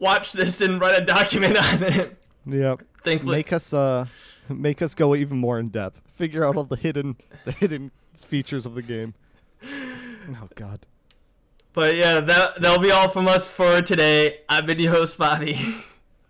watch 0.00 0.32
this 0.32 0.60
and 0.60 0.80
write 0.80 1.00
a 1.00 1.04
document 1.04 1.56
on 1.72 1.82
it, 1.84 2.16
Yep. 2.44 2.82
thankfully. 3.04 3.36
Make 3.36 3.52
us 3.52 3.72
uh, 3.72 4.06
make 4.48 4.82
us 4.82 4.96
go 4.96 5.14
even 5.14 5.38
more 5.38 5.60
in 5.60 5.68
depth. 5.68 6.00
Figure 6.12 6.44
out 6.44 6.56
all 6.56 6.64
the 6.64 6.74
hidden 6.74 7.14
the 7.44 7.52
hidden 7.52 7.92
features 8.16 8.66
of 8.66 8.74
the 8.74 8.82
game. 8.82 9.14
Oh 9.62 10.48
God. 10.56 10.80
But 11.72 11.94
yeah, 11.94 12.18
that 12.18 12.60
that'll 12.60 12.82
be 12.82 12.90
all 12.90 13.08
from 13.08 13.28
us 13.28 13.46
for 13.46 13.80
today. 13.80 14.40
I've 14.48 14.66
been 14.66 14.80
your 14.80 14.92
host, 14.92 15.16
Bobby, 15.18 15.56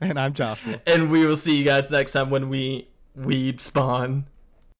And 0.02 0.18
I'm 0.18 0.32
Joshua. 0.32 0.80
and 0.86 1.10
we 1.10 1.26
will 1.26 1.36
see 1.36 1.56
you 1.58 1.64
guys 1.64 1.90
next 1.90 2.12
time 2.12 2.30
when 2.30 2.48
we 2.48 2.88
weed 3.14 3.60
spawn. 3.60 4.26